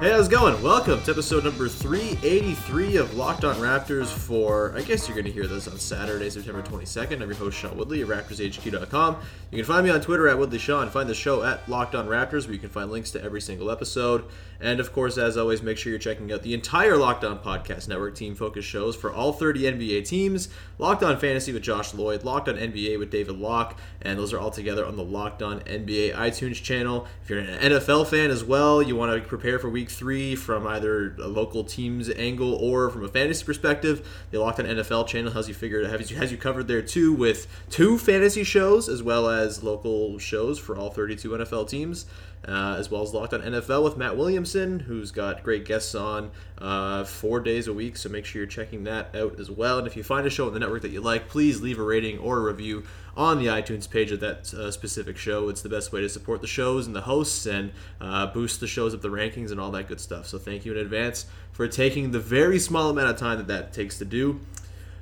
Hey, 0.00 0.12
how's 0.12 0.28
it 0.28 0.30
going? 0.30 0.62
Welcome 0.62 1.02
to 1.02 1.10
episode 1.10 1.42
number 1.42 1.68
383 1.68 2.98
of 2.98 3.16
Locked 3.16 3.42
On 3.42 3.56
Raptors 3.56 4.06
for, 4.06 4.72
I 4.76 4.82
guess 4.82 5.08
you're 5.08 5.16
going 5.16 5.24
to 5.24 5.32
hear 5.32 5.48
this 5.48 5.66
on 5.66 5.76
Saturday, 5.76 6.30
September 6.30 6.62
22nd. 6.62 7.20
I'm 7.20 7.28
your 7.28 7.34
host, 7.34 7.58
Sean 7.58 7.76
Woodley 7.76 8.02
at 8.02 8.06
RaptorsHQ.com. 8.06 9.16
You 9.50 9.58
can 9.58 9.64
find 9.64 9.84
me 9.84 9.90
on 9.90 10.00
Twitter 10.00 10.28
at 10.28 10.38
Woodley 10.38 10.60
Sean. 10.60 10.88
Find 10.88 11.08
the 11.08 11.14
show 11.14 11.42
at 11.42 11.68
Locked 11.68 11.96
On 11.96 12.06
Raptors, 12.06 12.44
where 12.44 12.52
you 12.52 12.60
can 12.60 12.68
find 12.68 12.92
links 12.92 13.10
to 13.10 13.22
every 13.24 13.40
single 13.40 13.72
episode. 13.72 14.26
And 14.60 14.80
of 14.80 14.92
course, 14.92 15.16
as 15.18 15.36
always, 15.36 15.62
make 15.62 15.78
sure 15.78 15.90
you're 15.90 16.00
checking 16.00 16.32
out 16.32 16.42
the 16.42 16.52
entire 16.52 16.96
Locked 16.96 17.24
On 17.24 17.38
Podcast 17.38 17.88
Network 17.88 18.16
team 18.16 18.34
focus 18.34 18.64
shows 18.64 18.96
for 18.96 19.12
all 19.12 19.32
30 19.32 19.62
NBA 19.62 20.06
teams. 20.06 20.48
Locked 20.78 21.02
On 21.02 21.18
Fantasy 21.18 21.52
with 21.52 21.62
Josh 21.62 21.94
Lloyd, 21.94 22.24
Locked 22.24 22.48
On 22.48 22.56
NBA 22.56 22.98
with 22.98 23.10
David 23.10 23.38
Locke, 23.38 23.78
and 24.02 24.18
those 24.18 24.32
are 24.32 24.38
all 24.38 24.50
together 24.50 24.84
on 24.84 24.96
the 24.96 25.02
Locked 25.02 25.42
On 25.42 25.60
NBA 25.60 26.14
iTunes 26.14 26.60
channel. 26.62 27.06
If 27.22 27.30
you're 27.30 27.38
an 27.38 27.72
NFL 27.72 28.08
fan 28.08 28.30
as 28.30 28.42
well, 28.42 28.82
you 28.82 28.96
want 28.96 29.14
to 29.14 29.28
prepare 29.28 29.58
for 29.58 29.68
week 29.68 29.90
three 29.90 30.34
from 30.34 30.66
either 30.66 31.14
a 31.22 31.28
local 31.28 31.62
team's 31.62 32.10
angle 32.10 32.54
or 32.54 32.90
from 32.90 33.04
a 33.04 33.08
fantasy 33.08 33.44
perspective, 33.44 34.08
the 34.30 34.40
Locked 34.40 34.60
On 34.60 34.66
NFL 34.66 35.06
channel 35.06 35.32
has 35.32 35.46
you 35.46 35.54
figured 35.54 35.86
has 35.86 36.10
you, 36.10 36.16
has 36.16 36.32
you 36.32 36.38
covered 36.38 36.66
there 36.66 36.82
too 36.82 37.12
with 37.12 37.46
two 37.70 37.96
fantasy 37.96 38.42
shows 38.42 38.88
as 38.88 39.02
well 39.02 39.28
as 39.28 39.62
local 39.62 40.18
shows 40.18 40.58
for 40.58 40.76
all 40.76 40.90
32 40.90 41.30
NFL 41.30 41.68
teams 41.68 42.06
uh, 42.46 42.76
as 42.78 42.90
well 42.90 43.02
as 43.02 43.12
Locked 43.12 43.34
on 43.34 43.42
NFL 43.42 43.84
with 43.84 43.96
Matt 43.96 44.16
Williamson, 44.16 44.80
who's 44.80 45.10
got 45.10 45.42
great 45.42 45.64
guests 45.64 45.94
on 45.94 46.30
uh, 46.58 47.04
four 47.04 47.40
days 47.40 47.66
a 47.66 47.72
week. 47.72 47.96
So 47.96 48.08
make 48.08 48.24
sure 48.24 48.40
you're 48.40 48.46
checking 48.46 48.84
that 48.84 49.14
out 49.14 49.40
as 49.40 49.50
well. 49.50 49.78
And 49.78 49.86
if 49.86 49.96
you 49.96 50.02
find 50.02 50.26
a 50.26 50.30
show 50.30 50.46
on 50.46 50.54
the 50.54 50.60
network 50.60 50.82
that 50.82 50.90
you 50.90 51.00
like, 51.00 51.28
please 51.28 51.60
leave 51.60 51.78
a 51.78 51.82
rating 51.82 52.18
or 52.18 52.38
a 52.38 52.40
review 52.40 52.84
on 53.16 53.38
the 53.38 53.46
iTunes 53.46 53.90
page 53.90 54.12
of 54.12 54.20
that 54.20 54.54
uh, 54.54 54.70
specific 54.70 55.16
show. 55.16 55.48
It's 55.48 55.62
the 55.62 55.68
best 55.68 55.92
way 55.92 56.00
to 56.00 56.08
support 56.08 56.40
the 56.40 56.46
shows 56.46 56.86
and 56.86 56.94
the 56.94 57.00
hosts 57.00 57.46
and 57.46 57.72
uh, 58.00 58.28
boost 58.28 58.60
the 58.60 58.68
shows 58.68 58.94
up 58.94 59.02
the 59.02 59.08
rankings 59.08 59.50
and 59.50 59.60
all 59.60 59.70
that 59.72 59.88
good 59.88 60.00
stuff. 60.00 60.26
So 60.26 60.38
thank 60.38 60.64
you 60.64 60.72
in 60.72 60.78
advance 60.78 61.26
for 61.50 61.66
taking 61.66 62.12
the 62.12 62.20
very 62.20 62.58
small 62.58 62.90
amount 62.90 63.10
of 63.10 63.16
time 63.16 63.38
that 63.38 63.48
that 63.48 63.72
takes 63.72 63.98
to 63.98 64.04
do. 64.04 64.40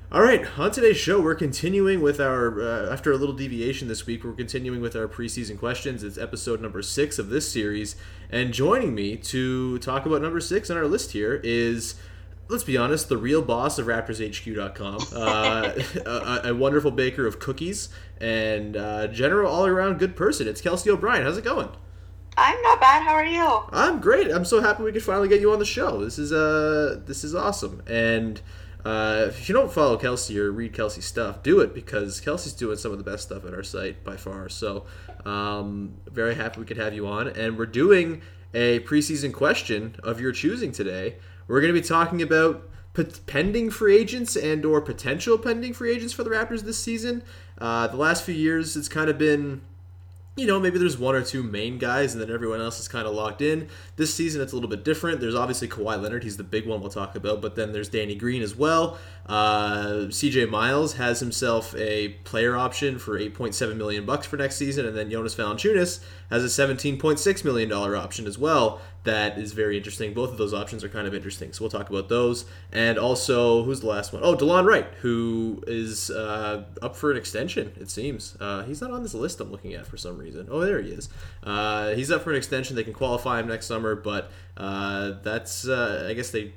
All 0.09 0.21
right, 0.21 0.47
on 0.57 0.71
today's 0.71 0.95
show, 0.95 1.19
we're 1.19 1.35
continuing 1.35 1.99
with 1.99 2.21
our, 2.21 2.61
uh, 2.61 2.93
after 2.93 3.11
a 3.11 3.17
little 3.17 3.35
deviation 3.35 3.89
this 3.89 4.05
week, 4.05 4.23
we're 4.23 4.31
continuing 4.31 4.79
with 4.79 4.95
our 4.95 5.05
preseason 5.05 5.59
questions. 5.59 6.01
It's 6.01 6.17
episode 6.17 6.61
number 6.61 6.81
six 6.81 7.19
of 7.19 7.27
this 7.27 7.51
series. 7.51 7.97
And 8.29 8.53
joining 8.53 8.95
me 8.95 9.17
to 9.17 9.77
talk 9.79 10.05
about 10.05 10.21
number 10.21 10.39
six 10.39 10.69
on 10.69 10.77
our 10.77 10.87
list 10.87 11.11
here 11.11 11.41
is, 11.43 11.95
let's 12.47 12.63
be 12.63 12.77
honest, 12.77 13.09
the 13.09 13.17
real 13.17 13.41
boss 13.41 13.79
of 13.79 13.87
RaptorsHQ.com, 13.87 14.99
uh, 15.13 15.71
a, 16.05 16.51
a, 16.51 16.55
wonderful 16.55 16.91
baker 16.91 17.27
of 17.27 17.39
cookies, 17.39 17.89
and 18.21 18.77
uh, 18.77 19.07
general 19.07 19.51
all 19.51 19.65
around 19.65 19.99
good 19.99 20.15
person. 20.15 20.47
It's 20.47 20.61
Kelsea 20.61 20.89
O'Brien. 20.89 21.23
How's 21.23 21.37
it 21.37 21.43
going? 21.43 21.67
I'm 22.37 22.61
not 22.61 22.79
bad. 22.79 23.03
How 23.03 23.13
are 23.13 23.25
you? 23.25 23.63
I'm 23.73 23.99
great. 23.99 24.31
I'm 24.31 24.45
so 24.45 24.61
happy 24.61 24.83
we 24.83 24.93
could 24.93 25.03
finally 25.03 25.27
get 25.27 25.41
you 25.41 25.51
on 25.51 25.59
the 25.59 25.65
show. 25.65 26.01
This 26.01 26.17
is 26.17 26.31
uh, 26.31 27.01
this 27.05 27.25
is 27.25 27.35
awesome. 27.35 27.83
And 27.87 28.39
uh, 28.85 29.25
if 29.27 29.49
you 29.49 29.55
don't 29.55 29.71
follow 29.71 29.97
Kelsea 29.97 30.39
or 30.39 30.51
read 30.51 30.73
Kelsea's 30.73 31.05
stuff, 31.05 31.43
do 31.43 31.59
it 31.59 31.73
because 31.73 32.21
Kelsea's 32.21 32.53
doing 32.53 32.77
some 32.77 32.91
of 32.91 32.97
the 32.97 33.03
best 33.03 33.23
stuff 33.23 33.45
at 33.45 33.53
our 33.53 33.63
site 33.63 34.03
by 34.03 34.17
far. 34.17 34.49
So, 34.49 34.85
um, 35.25 35.97
very 36.09 36.35
happy 36.35 36.59
we 36.59 36.65
could 36.65 36.77
have 36.77 36.93
you 36.93 37.07
on. 37.07 37.27
And 37.27 37.57
we're 37.57 37.65
doing 37.65 38.21
a 38.53 38.79
preseason 38.81 39.33
question 39.33 39.95
of 40.03 40.21
your 40.21 40.31
choosing 40.31 40.71
today. 40.71 41.17
We're 41.47 41.61
going 41.61 41.73
to 41.73 41.79
be 41.79 41.85
talking 41.85 42.21
about 42.21 42.69
pending 43.25 43.69
free 43.69 43.97
agents 43.97 44.35
and 44.35 44.65
or 44.65 44.81
potential 44.81 45.37
pending 45.37 45.73
free 45.73 45.93
agents 45.93 46.13
for 46.13 46.23
the 46.23 46.29
Raptors 46.29 46.61
this 46.61 46.79
season. 46.79 47.23
Uh, 47.57 47.87
the 47.87 47.97
last 47.97 48.23
few 48.23 48.33
years, 48.33 48.75
it's 48.75 48.89
kind 48.89 49.09
of 49.09 49.17
been 49.17 49.61
you 50.37 50.45
know, 50.45 50.59
maybe 50.59 50.77
there's 50.77 50.97
one 50.97 51.15
or 51.15 51.23
two 51.23 51.41
main 51.41 51.79
guys 51.79 52.13
and 52.13 52.21
then 52.21 52.31
everyone 52.31 52.61
else 52.61 52.79
is 52.79 52.87
kind 52.87 53.07
of 53.07 53.13
locked 53.13 53.41
in. 53.41 53.67
This 53.95 54.13
season, 54.13 54.39
it's 54.39 54.53
a 54.53 54.55
little 54.55 54.69
bit 54.69 54.83
different. 54.83 55.19
There's 55.19 55.35
obviously 55.35 55.67
Kawhi 55.67 55.99
Leonard, 55.99 56.23
he's 56.23 56.37
the 56.37 56.43
big 56.43 56.67
one 56.67 56.79
we'll 56.79 56.91
talk 56.91 57.15
about, 57.15 57.41
but 57.41 57.55
then 57.55 57.73
there's 57.73 57.89
Danny 57.89 58.13
Green 58.13 58.43
as 58.43 58.55
well. 58.55 58.99
Uh, 59.25 60.05
CJ 60.09 60.49
Miles 60.49 60.93
has 60.93 61.19
himself 61.19 61.75
a 61.75 62.09
player 62.23 62.55
option 62.55 62.99
for 62.99 63.19
8.7 63.19 63.75
million 63.75 64.05
bucks 64.05 64.27
for 64.27 64.37
next 64.37 64.57
season, 64.57 64.85
and 64.85 64.95
then 64.95 65.09
Jonas 65.09 65.35
Valanciunas 65.35 65.99
has 66.29 66.43
a 66.43 66.47
17.6 66.67 67.43
million 67.43 67.69
dollar 67.69 67.95
option 67.95 68.27
as 68.27 68.37
well 68.37 68.81
that 69.07 69.37
is 69.37 69.53
very 69.53 69.77
interesting. 69.77 70.13
Both 70.13 70.31
of 70.31 70.37
those 70.37 70.53
options 70.53 70.83
are 70.83 70.89
kind 70.89 71.07
of 71.07 71.15
interesting, 71.15 71.53
so 71.53 71.63
we'll 71.63 71.71
talk 71.71 71.89
about 71.89 72.09
those. 72.09 72.43
And 72.73 72.99
also, 72.99 73.63
who's 73.63 73.79
the 73.79 73.87
last 73.87 74.11
one? 74.11 74.21
Oh, 74.21 74.35
Delon 74.35 74.65
Wright, 74.65 74.85
who 74.99 75.63
is 75.65 76.11
uh, 76.11 76.65
up 76.81 76.93
for 76.95 77.09
an 77.09 77.15
extension. 77.15 77.71
It 77.79 77.89
seems 77.89 78.35
uh, 78.41 78.63
he's 78.63 78.81
not 78.81 78.91
on 78.91 79.03
this 79.03 79.13
list 79.13 79.39
I'm 79.39 79.49
looking 79.49 79.73
at 79.73 79.87
for 79.87 79.95
some 79.95 80.17
reason. 80.17 80.49
Oh, 80.51 80.59
there 80.59 80.81
he 80.81 80.89
is. 80.89 81.07
Uh, 81.41 81.91
he's 81.91 82.11
up 82.11 82.21
for 82.21 82.31
an 82.31 82.35
extension. 82.35 82.75
They 82.75 82.83
can 82.83 82.93
qualify 82.93 83.39
him 83.39 83.47
next 83.47 83.65
summer, 83.65 83.95
but 83.95 84.29
uh, 84.57 85.13
that's 85.23 85.65
uh, 85.65 86.07
I 86.09 86.13
guess 86.13 86.31
they 86.31 86.51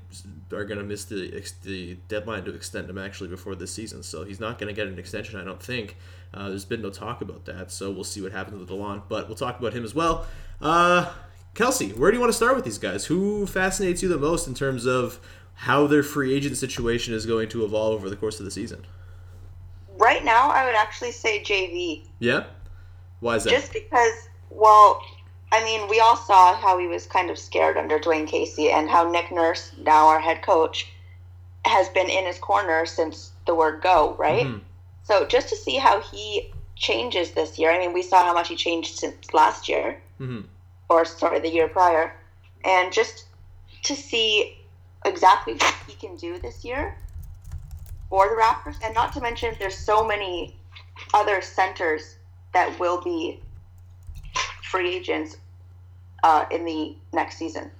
are 0.52 0.64
going 0.64 0.78
to 0.78 0.84
miss 0.84 1.04
the 1.04 1.44
the 1.62 1.94
deadline 2.08 2.44
to 2.46 2.54
extend 2.54 2.90
him 2.90 2.98
actually 2.98 3.28
before 3.28 3.54
this 3.54 3.72
season. 3.72 4.02
So 4.02 4.24
he's 4.24 4.40
not 4.40 4.58
going 4.58 4.74
to 4.74 4.74
get 4.74 4.88
an 4.88 4.98
extension, 4.98 5.38
I 5.38 5.44
don't 5.44 5.62
think. 5.62 5.96
Uh, 6.32 6.48
there's 6.48 6.64
been 6.64 6.82
no 6.82 6.90
talk 6.90 7.20
about 7.20 7.44
that, 7.46 7.72
so 7.72 7.90
we'll 7.90 8.04
see 8.04 8.22
what 8.22 8.32
happens 8.32 8.58
with 8.58 8.68
Delon. 8.68 9.02
But 9.08 9.26
we'll 9.26 9.36
talk 9.36 9.58
about 9.58 9.72
him 9.72 9.84
as 9.84 9.94
well. 9.94 10.26
Uh, 10.60 11.12
Kelsea, 11.54 11.90
where 11.90 12.10
do 12.10 12.16
you 12.16 12.20
want 12.20 12.32
to 12.32 12.36
start 12.36 12.54
with 12.54 12.64
these 12.64 12.78
guys? 12.78 13.06
Who 13.06 13.46
fascinates 13.46 14.02
you 14.02 14.08
the 14.08 14.18
most 14.18 14.46
in 14.46 14.54
terms 14.54 14.86
of 14.86 15.18
how 15.54 15.86
their 15.86 16.02
free 16.02 16.32
agent 16.32 16.56
situation 16.56 17.12
is 17.14 17.26
going 17.26 17.48
to 17.50 17.64
evolve 17.64 17.94
over 17.94 18.08
the 18.08 18.16
course 18.16 18.38
of 18.38 18.44
the 18.44 18.50
season? 18.50 18.84
Right 19.96 20.24
now, 20.24 20.50
I 20.50 20.64
would 20.64 20.74
actually 20.74 21.12
say 21.12 21.42
JV. 21.42 22.06
Yeah? 22.20 22.44
Why 23.18 23.36
is 23.36 23.44
that? 23.44 23.50
Just 23.50 23.72
because, 23.72 24.28
well, 24.48 25.02
I 25.52 25.62
mean, 25.64 25.88
we 25.88 26.00
all 26.00 26.16
saw 26.16 26.54
how 26.54 26.78
he 26.78 26.86
was 26.86 27.06
kind 27.06 27.28
of 27.28 27.38
scared 27.38 27.76
under 27.76 27.98
Dwane 27.98 28.26
Casey 28.26 28.70
and 28.70 28.88
how 28.88 29.10
Nick 29.10 29.32
Nurse, 29.32 29.72
now 29.78 30.06
our 30.06 30.20
head 30.20 30.42
coach, 30.42 30.92
has 31.66 31.88
been 31.90 32.08
in 32.08 32.24
his 32.24 32.38
corner 32.38 32.86
since 32.86 33.32
the 33.46 33.54
word 33.54 33.82
go, 33.82 34.14
right? 34.18 34.46
Mhm. 34.46 34.60
So 35.10 35.26
just 35.26 35.48
to 35.48 35.56
see 35.56 35.74
how 35.74 36.00
he 36.00 36.52
changes 36.76 37.32
this 37.32 37.58
year, 37.58 37.72
I 37.72 37.80
mean, 37.80 37.92
we 37.92 38.00
saw 38.00 38.22
how 38.22 38.32
much 38.32 38.46
he 38.46 38.54
changed 38.54 38.96
since 38.96 39.34
last 39.34 39.68
year, 39.68 40.00
Mhm. 40.20 40.46
or 40.88 41.04
sorry, 41.04 41.40
the 41.40 41.48
year 41.48 41.66
prior, 41.66 42.16
and 42.64 42.92
just 42.92 43.24
to 43.82 43.96
see 43.96 44.56
exactly 45.04 45.54
what 45.54 45.74
he 45.88 45.94
can 45.94 46.14
do 46.14 46.38
this 46.38 46.64
year 46.64 46.96
for 48.08 48.28
the 48.28 48.36
Raptors, 48.36 48.76
and 48.84 48.94
not 48.94 49.12
to 49.14 49.20
mention 49.20 49.56
there's 49.58 49.76
so 49.76 50.04
many 50.04 50.56
other 51.12 51.42
centers 51.42 52.18
that 52.52 52.78
will 52.78 53.00
be 53.00 53.42
free 54.70 54.94
agents 54.94 55.38
uh, 56.22 56.44
in 56.52 56.64
the 56.64 56.96
next 57.12 57.36
season. 57.36 57.72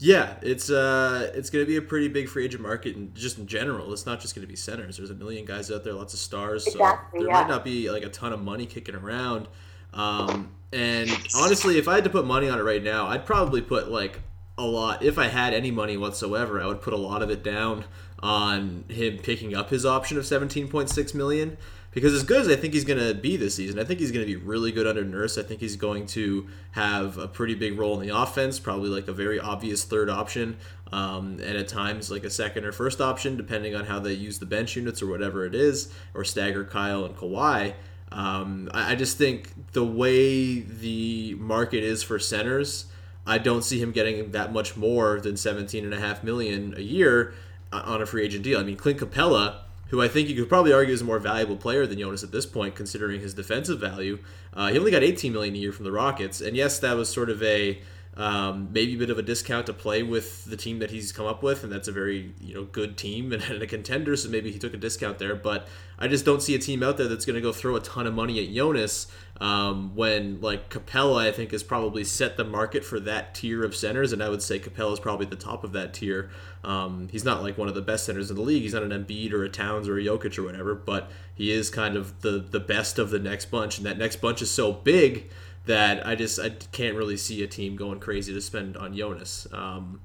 Yeah, 0.00 0.34
it's 0.42 0.70
uh, 0.70 1.32
it's 1.34 1.50
going 1.50 1.64
to 1.64 1.68
be 1.68 1.76
a 1.76 1.82
pretty 1.82 2.08
big 2.08 2.28
free 2.28 2.44
agent 2.44 2.62
market, 2.62 2.94
and 2.94 3.12
just 3.16 3.38
in 3.38 3.48
general, 3.48 3.92
it's 3.92 4.06
not 4.06 4.20
just 4.20 4.34
going 4.34 4.46
to 4.46 4.48
be 4.48 4.54
centers. 4.54 4.96
There's 4.96 5.10
a 5.10 5.14
million 5.14 5.44
guys 5.44 5.72
out 5.72 5.82
there, 5.82 5.92
lots 5.92 6.14
of 6.14 6.20
stars, 6.20 6.66
Exactly, 6.66 7.18
so 7.20 7.24
there 7.24 7.34
yeah. 7.34 7.40
might 7.40 7.48
not 7.48 7.64
be 7.64 7.90
like 7.90 8.04
a 8.04 8.08
ton 8.08 8.32
of 8.32 8.40
money 8.40 8.64
kicking 8.64 8.94
around. 8.94 9.48
Um, 9.92 10.50
and 10.72 11.10
honestly, 11.34 11.78
if 11.78 11.88
I 11.88 11.96
had 11.96 12.04
to 12.04 12.10
put 12.10 12.26
money 12.26 12.48
on 12.48 12.60
it 12.60 12.62
right 12.62 12.82
now, 12.82 13.08
I'd 13.08 13.26
probably 13.26 13.60
put 13.60 13.90
like 13.90 14.20
a 14.56 14.64
lot. 14.64 15.02
If 15.02 15.18
I 15.18 15.26
had 15.26 15.52
any 15.52 15.72
money 15.72 15.96
whatsoever, 15.96 16.62
I 16.62 16.66
would 16.66 16.80
put 16.80 16.92
a 16.92 16.98
lot 16.98 17.22
of 17.22 17.30
it 17.30 17.42
down 17.42 17.84
on 18.20 18.84
him 18.88 19.18
picking 19.18 19.54
up 19.54 19.70
his 19.70 19.84
option 19.84 20.16
of 20.16 20.24
17.6 20.24 21.14
million. 21.14 21.56
Because 21.90 22.12
as 22.12 22.22
good 22.22 22.42
as 22.42 22.48
I 22.48 22.56
think 22.56 22.74
he's 22.74 22.84
going 22.84 22.98
to 22.98 23.14
be 23.14 23.36
this 23.36 23.54
season, 23.54 23.78
I 23.78 23.84
think 23.84 23.98
he's 23.98 24.12
going 24.12 24.24
to 24.24 24.30
be 24.30 24.36
really 24.36 24.72
good 24.72 24.86
under 24.86 25.04
Nurse. 25.04 25.38
I 25.38 25.42
think 25.42 25.60
he's 25.60 25.76
going 25.76 26.06
to 26.08 26.46
have 26.72 27.16
a 27.16 27.26
pretty 27.26 27.54
big 27.54 27.78
role 27.78 27.98
in 27.98 28.06
the 28.06 28.16
offense, 28.16 28.58
probably 28.58 28.90
like 28.90 29.08
a 29.08 29.12
very 29.12 29.40
obvious 29.40 29.84
third 29.84 30.10
option, 30.10 30.58
um, 30.92 31.40
and 31.42 31.56
at 31.56 31.66
times 31.66 32.10
like 32.10 32.24
a 32.24 32.30
second 32.30 32.64
or 32.64 32.72
first 32.72 33.00
option, 33.00 33.36
depending 33.36 33.74
on 33.74 33.86
how 33.86 33.98
they 33.98 34.12
use 34.12 34.38
the 34.38 34.46
bench 34.46 34.76
units 34.76 35.00
or 35.00 35.06
whatever 35.06 35.46
it 35.46 35.54
is, 35.54 35.92
or 36.14 36.24
stagger 36.24 36.64
Kyle 36.64 37.04
and 37.04 37.16
Kawhi. 37.16 37.74
Um, 38.12 38.70
I, 38.72 38.92
I 38.92 38.94
just 38.94 39.18
think 39.18 39.72
the 39.72 39.84
way 39.84 40.60
the 40.60 41.34
market 41.36 41.82
is 41.82 42.02
for 42.02 42.18
centers, 42.18 42.86
I 43.26 43.38
don't 43.38 43.62
see 43.62 43.80
him 43.80 43.92
getting 43.92 44.30
that 44.32 44.52
much 44.52 44.76
more 44.76 45.20
than 45.20 45.36
17 45.36 45.84
and 45.84 45.92
a 45.92 46.00
half 46.00 46.24
million 46.24 46.74
a 46.76 46.80
year 46.80 47.34
uh, 47.72 47.82
on 47.84 48.00
a 48.00 48.06
free 48.06 48.24
agent 48.24 48.42
deal. 48.42 48.58
I 48.58 48.62
mean, 48.62 48.76
Clint 48.76 48.98
Capela, 48.98 49.60
who 49.88 50.02
I 50.02 50.08
think 50.08 50.28
you 50.28 50.34
could 50.34 50.48
probably 50.48 50.72
argue 50.72 50.94
is 50.94 51.00
a 51.00 51.04
more 51.04 51.18
valuable 51.18 51.56
player 51.56 51.86
than 51.86 51.98
Jonas 51.98 52.22
at 52.22 52.32
this 52.32 52.46
point, 52.46 52.74
considering 52.74 53.20
his 53.20 53.34
defensive 53.34 53.80
value. 53.80 54.18
Uh, 54.52 54.68
he 54.68 54.78
only 54.78 54.90
got 54.90 55.02
18 55.02 55.32
million 55.32 55.54
a 55.54 55.58
year 55.58 55.72
from 55.72 55.84
the 55.84 55.92
Rockets, 55.92 56.40
and 56.40 56.56
yes, 56.56 56.78
that 56.80 56.96
was 56.96 57.08
sort 57.08 57.30
of 57.30 57.42
a 57.42 57.80
um, 58.18 58.70
maybe 58.72 58.96
a 58.96 58.98
bit 58.98 59.10
of 59.10 59.18
a 59.18 59.22
discount 59.22 59.66
to 59.66 59.72
play 59.72 60.02
with 60.02 60.44
the 60.46 60.56
team 60.56 60.80
that 60.80 60.90
he's 60.90 61.12
come 61.12 61.26
up 61.26 61.40
with, 61.42 61.62
and 61.62 61.72
that's 61.72 61.86
a 61.86 61.92
very 61.92 62.34
you 62.40 62.52
know 62.52 62.64
good 62.64 62.98
team 62.98 63.32
and, 63.32 63.42
and 63.50 63.62
a 63.62 63.66
contender. 63.66 64.16
So 64.16 64.28
maybe 64.28 64.50
he 64.50 64.58
took 64.58 64.74
a 64.74 64.76
discount 64.76 65.18
there, 65.18 65.36
but 65.36 65.68
I 65.98 66.08
just 66.08 66.24
don't 66.24 66.42
see 66.42 66.54
a 66.54 66.58
team 66.58 66.82
out 66.82 66.96
there 66.96 67.06
that's 67.06 67.24
going 67.24 67.36
to 67.36 67.40
go 67.40 67.52
throw 67.52 67.76
a 67.76 67.80
ton 67.80 68.06
of 68.06 68.14
money 68.14 68.44
at 68.44 68.52
Jonas 68.52 69.06
um, 69.40 69.94
when 69.94 70.40
like 70.40 70.68
Capela, 70.68 71.26
I 71.26 71.32
think, 71.32 71.52
has 71.52 71.62
probably 71.62 72.02
set 72.04 72.36
the 72.36 72.44
market 72.44 72.84
for 72.84 72.98
that 73.00 73.34
tier 73.34 73.64
of 73.64 73.76
centers, 73.76 74.12
and 74.12 74.22
I 74.22 74.28
would 74.28 74.42
say 74.42 74.58
Capela 74.58 74.92
is 74.92 75.00
probably 75.00 75.26
at 75.26 75.30
the 75.30 75.36
top 75.36 75.62
of 75.64 75.72
that 75.72 75.94
tier. 75.94 76.30
Um, 76.64 77.08
he's 77.12 77.24
not 77.24 77.42
like 77.42 77.56
one 77.56 77.68
of 77.68 77.74
the 77.74 77.82
best 77.82 78.04
centers 78.06 78.30
in 78.30 78.36
the 78.36 78.42
league. 78.42 78.62
He's 78.62 78.74
not 78.74 78.82
an 78.82 78.90
Embiid 78.90 79.32
or 79.32 79.44
a 79.44 79.48
Towns 79.48 79.88
or 79.88 79.96
a 79.96 80.02
Jokic 80.02 80.36
or 80.38 80.42
whatever, 80.42 80.74
but 80.74 81.10
he 81.34 81.52
is 81.52 81.70
kind 81.70 81.96
of 81.96 82.20
the 82.22 82.38
the 82.38 82.60
best 82.60 82.98
of 82.98 83.10
the 83.10 83.18
next 83.18 83.46
bunch, 83.46 83.78
and 83.78 83.86
that 83.86 83.98
next 83.98 84.16
bunch 84.16 84.42
is 84.42 84.50
so 84.50 84.72
big 84.72 85.30
that 85.66 86.04
I 86.04 86.16
just 86.16 86.40
I 86.40 86.50
can't 86.72 86.96
really 86.96 87.16
see 87.16 87.42
a 87.42 87.46
team 87.46 87.76
going 87.76 88.00
crazy 88.00 88.32
to 88.32 88.40
spend 88.40 88.76
on 88.76 88.96
Jonas. 88.96 89.46
Um, 89.52 90.00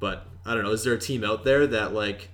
but 0.00 0.26
I 0.44 0.54
don't 0.54 0.64
know. 0.64 0.72
Is 0.72 0.82
there 0.82 0.94
a 0.94 0.98
team 0.98 1.22
out 1.22 1.44
there 1.44 1.66
that 1.68 1.94
like 1.94 2.30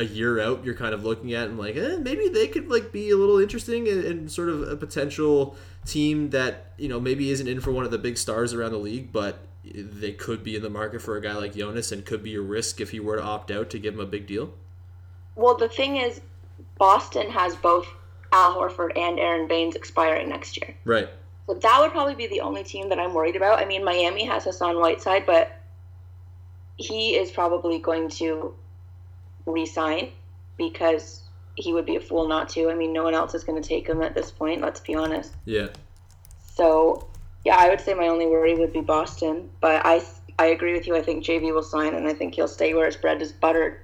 a 0.00 0.04
year 0.04 0.40
out 0.40 0.64
you're 0.64 0.74
kind 0.74 0.94
of 0.94 1.04
looking 1.04 1.34
at 1.34 1.48
and 1.48 1.58
like 1.58 1.76
eh, 1.76 1.96
maybe 2.00 2.28
they 2.28 2.46
could 2.46 2.70
like 2.70 2.90
be 2.90 3.10
a 3.10 3.16
little 3.16 3.38
interesting 3.38 3.86
and, 3.86 4.04
and 4.04 4.32
sort 4.32 4.48
of 4.48 4.62
a 4.68 4.76
potential 4.76 5.56
team 5.84 6.30
that 6.30 6.72
you 6.78 6.88
know 6.88 7.00
maybe 7.00 7.30
isn't 7.30 7.48
in 7.48 7.60
for 7.60 7.72
one 7.72 7.84
of 7.84 7.90
the 7.90 7.98
big 7.98 8.18
stars 8.18 8.52
around 8.52 8.72
the 8.72 8.78
league, 8.78 9.12
but 9.12 9.38
they 9.64 10.12
could 10.12 10.42
be 10.42 10.56
in 10.56 10.62
the 10.62 10.70
market 10.70 11.02
for 11.02 11.16
a 11.16 11.20
guy 11.20 11.34
like 11.34 11.54
Jonas 11.54 11.92
and 11.92 12.04
could 12.04 12.22
be 12.22 12.34
a 12.34 12.40
risk 12.40 12.80
if 12.80 12.90
he 12.90 13.00
were 13.00 13.16
to 13.16 13.22
opt 13.22 13.50
out 13.50 13.70
to 13.70 13.78
give 13.78 13.94
him 13.94 14.00
a 14.00 14.06
big 14.06 14.26
deal. 14.26 14.52
Well, 15.36 15.56
the 15.56 15.68
thing 15.68 15.96
is, 15.96 16.20
Boston 16.78 17.30
has 17.30 17.54
both 17.56 17.86
Al 18.32 18.56
Horford 18.56 18.96
and 18.96 19.18
Aron 19.18 19.48
Baynes 19.48 19.76
expiring 19.76 20.28
next 20.28 20.56
year. 20.56 20.74
Right. 20.84 21.08
So 21.46 21.54
that 21.54 21.80
would 21.80 21.90
probably 21.90 22.14
be 22.14 22.26
the 22.26 22.40
only 22.40 22.64
team 22.64 22.88
that 22.88 22.98
I'm 22.98 23.12
worried 23.12 23.36
about. 23.36 23.58
I 23.58 23.64
mean, 23.64 23.84
Miami 23.84 24.24
has 24.24 24.44
Hassan 24.44 24.76
Whiteside, 24.76 25.26
but 25.26 25.60
he 26.76 27.16
is 27.16 27.30
probably 27.30 27.78
going 27.78 28.08
to 28.10 28.54
resign 29.50 30.12
because 30.56 31.22
he 31.56 31.72
would 31.72 31.86
be 31.86 31.96
a 31.96 32.00
fool 32.00 32.28
not 32.28 32.48
to. 32.50 32.70
I 32.70 32.74
mean, 32.74 32.92
no 32.92 33.04
one 33.04 33.14
else 33.14 33.34
is 33.34 33.44
going 33.44 33.60
to 33.60 33.68
take 33.68 33.86
him 33.88 34.02
at 34.02 34.14
this 34.14 34.30
point, 34.30 34.60
let's 34.60 34.80
be 34.80 34.94
honest. 34.94 35.34
Yeah. 35.44 35.68
So, 36.54 37.08
yeah, 37.44 37.56
I 37.56 37.68
would 37.68 37.80
say 37.80 37.94
my 37.94 38.08
only 38.08 38.26
worry 38.26 38.54
would 38.54 38.72
be 38.72 38.80
Boston, 38.80 39.50
but 39.60 39.84
I 39.84 40.02
I 40.38 40.46
agree 40.46 40.72
with 40.72 40.86
you. 40.86 40.96
I 40.96 41.02
think 41.02 41.24
JV 41.24 41.52
will 41.52 41.62
sign 41.62 41.94
and 41.94 42.06
I 42.06 42.14
think 42.14 42.34
he'll 42.34 42.48
stay 42.48 42.72
where 42.72 42.86
his 42.86 42.96
bread 42.96 43.20
is 43.20 43.32
buttered. 43.32 43.80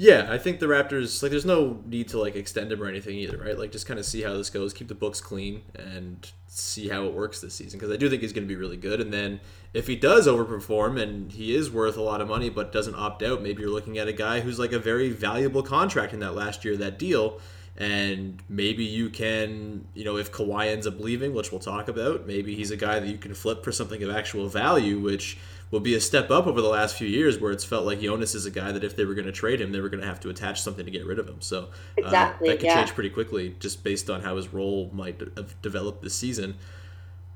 Yeah, 0.00 0.28
I 0.30 0.38
think 0.38 0.60
the 0.60 0.66
Raptors 0.66 1.22
like 1.22 1.30
there's 1.30 1.44
no 1.44 1.82
need 1.84 2.08
to 2.08 2.18
like 2.18 2.34
extend 2.34 2.72
him 2.72 2.82
or 2.82 2.86
anything 2.86 3.16
either, 3.16 3.36
right? 3.36 3.58
Like 3.58 3.70
just 3.70 3.84
kind 3.84 4.00
of 4.00 4.06
see 4.06 4.22
how 4.22 4.32
this 4.32 4.48
goes, 4.48 4.72
keep 4.72 4.88
the 4.88 4.94
books 4.94 5.20
clean 5.20 5.60
and 5.74 6.26
see 6.46 6.88
how 6.88 7.04
it 7.04 7.12
works 7.12 7.42
this 7.42 7.52
season 7.52 7.78
because 7.78 7.92
I 7.92 7.98
do 7.98 8.08
think 8.08 8.22
he's 8.22 8.32
going 8.32 8.48
to 8.48 8.48
be 8.48 8.58
really 8.58 8.78
good 8.78 9.02
and 9.02 9.12
then 9.12 9.40
if 9.74 9.86
he 9.86 9.96
does 9.96 10.26
overperform 10.26 10.98
and 10.98 11.30
he 11.30 11.54
is 11.54 11.70
worth 11.70 11.98
a 11.98 12.00
lot 12.00 12.22
of 12.22 12.28
money 12.28 12.48
but 12.48 12.72
doesn't 12.72 12.94
opt 12.94 13.22
out, 13.22 13.42
maybe 13.42 13.60
you're 13.60 13.70
looking 13.70 13.98
at 13.98 14.08
a 14.08 14.12
guy 14.14 14.40
who's 14.40 14.58
like 14.58 14.72
a 14.72 14.78
very 14.78 15.10
valuable 15.10 15.62
contract 15.62 16.14
in 16.14 16.20
that 16.20 16.34
last 16.34 16.64
year 16.64 16.78
that 16.78 16.98
deal 16.98 17.38
and 17.76 18.42
maybe 18.48 18.84
you 18.84 19.10
can, 19.10 19.86
you 19.94 20.04
know, 20.04 20.16
if 20.16 20.32
Kawhi 20.32 20.68
ends 20.68 20.86
up 20.86 20.98
leaving, 20.98 21.34
which 21.34 21.50
we'll 21.50 21.60
talk 21.60 21.88
about, 21.88 22.26
maybe 22.26 22.54
he's 22.54 22.70
a 22.70 22.76
guy 22.76 23.00
that 23.00 23.08
you 23.08 23.18
can 23.18 23.34
flip 23.34 23.64
for 23.64 23.72
something 23.72 24.02
of 24.02 24.10
actual 24.10 24.48
value, 24.48 24.98
which 24.98 25.38
will 25.70 25.80
be 25.80 25.94
a 25.94 26.00
step 26.00 26.30
up 26.30 26.46
over 26.46 26.60
the 26.60 26.68
last 26.68 26.96
few 26.96 27.06
years 27.06 27.38
where 27.38 27.52
it's 27.52 27.64
felt 27.64 27.84
like 27.84 28.00
Jonas 28.00 28.34
is 28.34 28.44
a 28.44 28.50
guy 28.50 28.72
that 28.72 28.82
if 28.82 28.96
they 28.96 29.04
were 29.04 29.14
going 29.14 29.26
to 29.26 29.32
trade 29.32 29.60
him, 29.60 29.72
they 29.72 29.80
were 29.80 29.88
going 29.88 30.00
to 30.00 30.06
have 30.06 30.20
to 30.20 30.30
attach 30.30 30.60
something 30.60 30.84
to 30.84 30.90
get 30.90 31.06
rid 31.06 31.18
of 31.18 31.28
him. 31.28 31.40
So 31.40 31.68
uh, 32.04 32.10
that 32.10 32.38
could 32.38 32.62
yeah. 32.62 32.74
change 32.74 32.94
pretty 32.94 33.10
quickly 33.10 33.54
just 33.60 33.84
based 33.84 34.10
on 34.10 34.22
how 34.22 34.36
his 34.36 34.52
role 34.52 34.90
might 34.92 35.20
have 35.36 35.60
developed 35.62 36.02
this 36.02 36.14
season. 36.14 36.56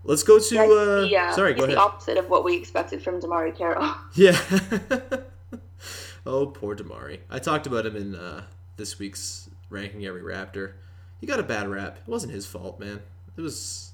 Let's 0.03 0.23
go 0.23 0.39
to. 0.39 0.59
Uh, 0.59 1.05
yeah, 1.05 1.33
sorry, 1.33 1.55
he's 1.55 1.61
go 1.61 1.67
the 1.67 1.75
ahead. 1.75 1.79
opposite 1.79 2.19
of 2.19 2.29
what 2.29 2.45
we 2.45 2.57
expected 2.57 3.03
from 3.03 3.21
DeMarre 3.21 3.57
Carroll. 3.57 3.95
Yeah. 4.15 4.39
oh, 6.27 6.47
poor 6.47 6.77
DeMarre. 6.77 7.21
I 7.31 7.39
talked 7.39 7.67
about 7.67 7.87
him 7.87 7.97
in 7.97 8.15
uh, 8.15 8.45
this 8.77 8.99
week's 8.99 9.49
ranking 9.71 10.05
every 10.05 10.21
Raptor. 10.21 10.73
He 11.21 11.27
got 11.27 11.41
a 11.41 11.45
bad 11.45 11.69
rap. 11.69 11.99
It 12.07 12.11
wasn't 12.11 12.35
his 12.35 12.45
fault, 12.45 12.79
man. 12.79 13.01
It 13.37 13.41
was 13.41 13.93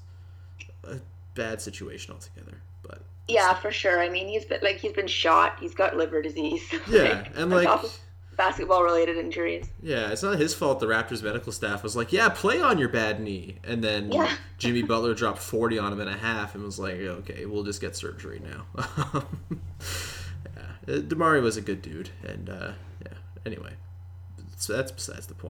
a 0.83 0.97
bad 1.33 1.61
situation 1.61 2.13
altogether. 2.13 2.61
Yeah, 3.27 3.53
for 3.53 3.71
sure. 3.71 4.01
I 4.01 4.09
mean, 4.09 4.27
he's 4.27 4.45
been 4.45 4.59
like 4.61 4.77
he's 4.77 4.93
been 4.93 5.07
shot. 5.07 5.57
He's 5.59 5.73
got 5.73 5.95
liver 5.95 6.21
disease. 6.21 6.63
Yeah, 6.87 7.27
and, 7.35 7.49
like- 7.51 7.69
basketball-related 8.37 9.17
injuries. 9.17 9.67
yeah, 9.83 10.09
it's 10.11 10.23
not 10.23 10.39
his 10.39 10.53
fault. 10.55 10.79
The 10.79 10.87
Raptors 10.87 11.21
medical 11.21 11.51
staff 11.51 11.83
was 11.83 11.95
like, 11.95 12.11
"Yeah, 12.11 12.29
play 12.29 12.59
on 12.59 12.77
your 12.79 12.89
bad 12.89 13.19
knee," 13.21 13.57
and 13.63 13.83
then 13.83 14.11
Yeah. 14.11 14.33
Jimmy 14.57 14.81
Butler 14.91 15.13
dropped 15.13 15.39
forty 15.39 15.77
on 15.77 15.93
him 15.93 15.99
and 15.99 16.09
a 16.09 16.17
half 16.17 16.55
and 16.55 16.63
was 16.63 16.79
like, 16.79 16.95
"Okay, 16.95 17.45
we'll 17.45 17.63
just 17.63 17.79
get 17.81 17.95
surgery 17.95 18.41
now." 18.43 18.65
yeah, 20.55 20.95
uh, 20.95 20.99
DeMarre 21.01 21.41
was 21.41 21.57
a 21.57 21.61
good 21.61 21.81
dude, 21.81 22.09
and 22.23 22.49
uh, 22.49 22.71
yeah. 23.05 23.17
Anyway, 23.45 23.73
so 24.57 24.73
that's 24.73 24.91
besides 24.91 25.27
the 25.27 25.35
point. 25.35 25.50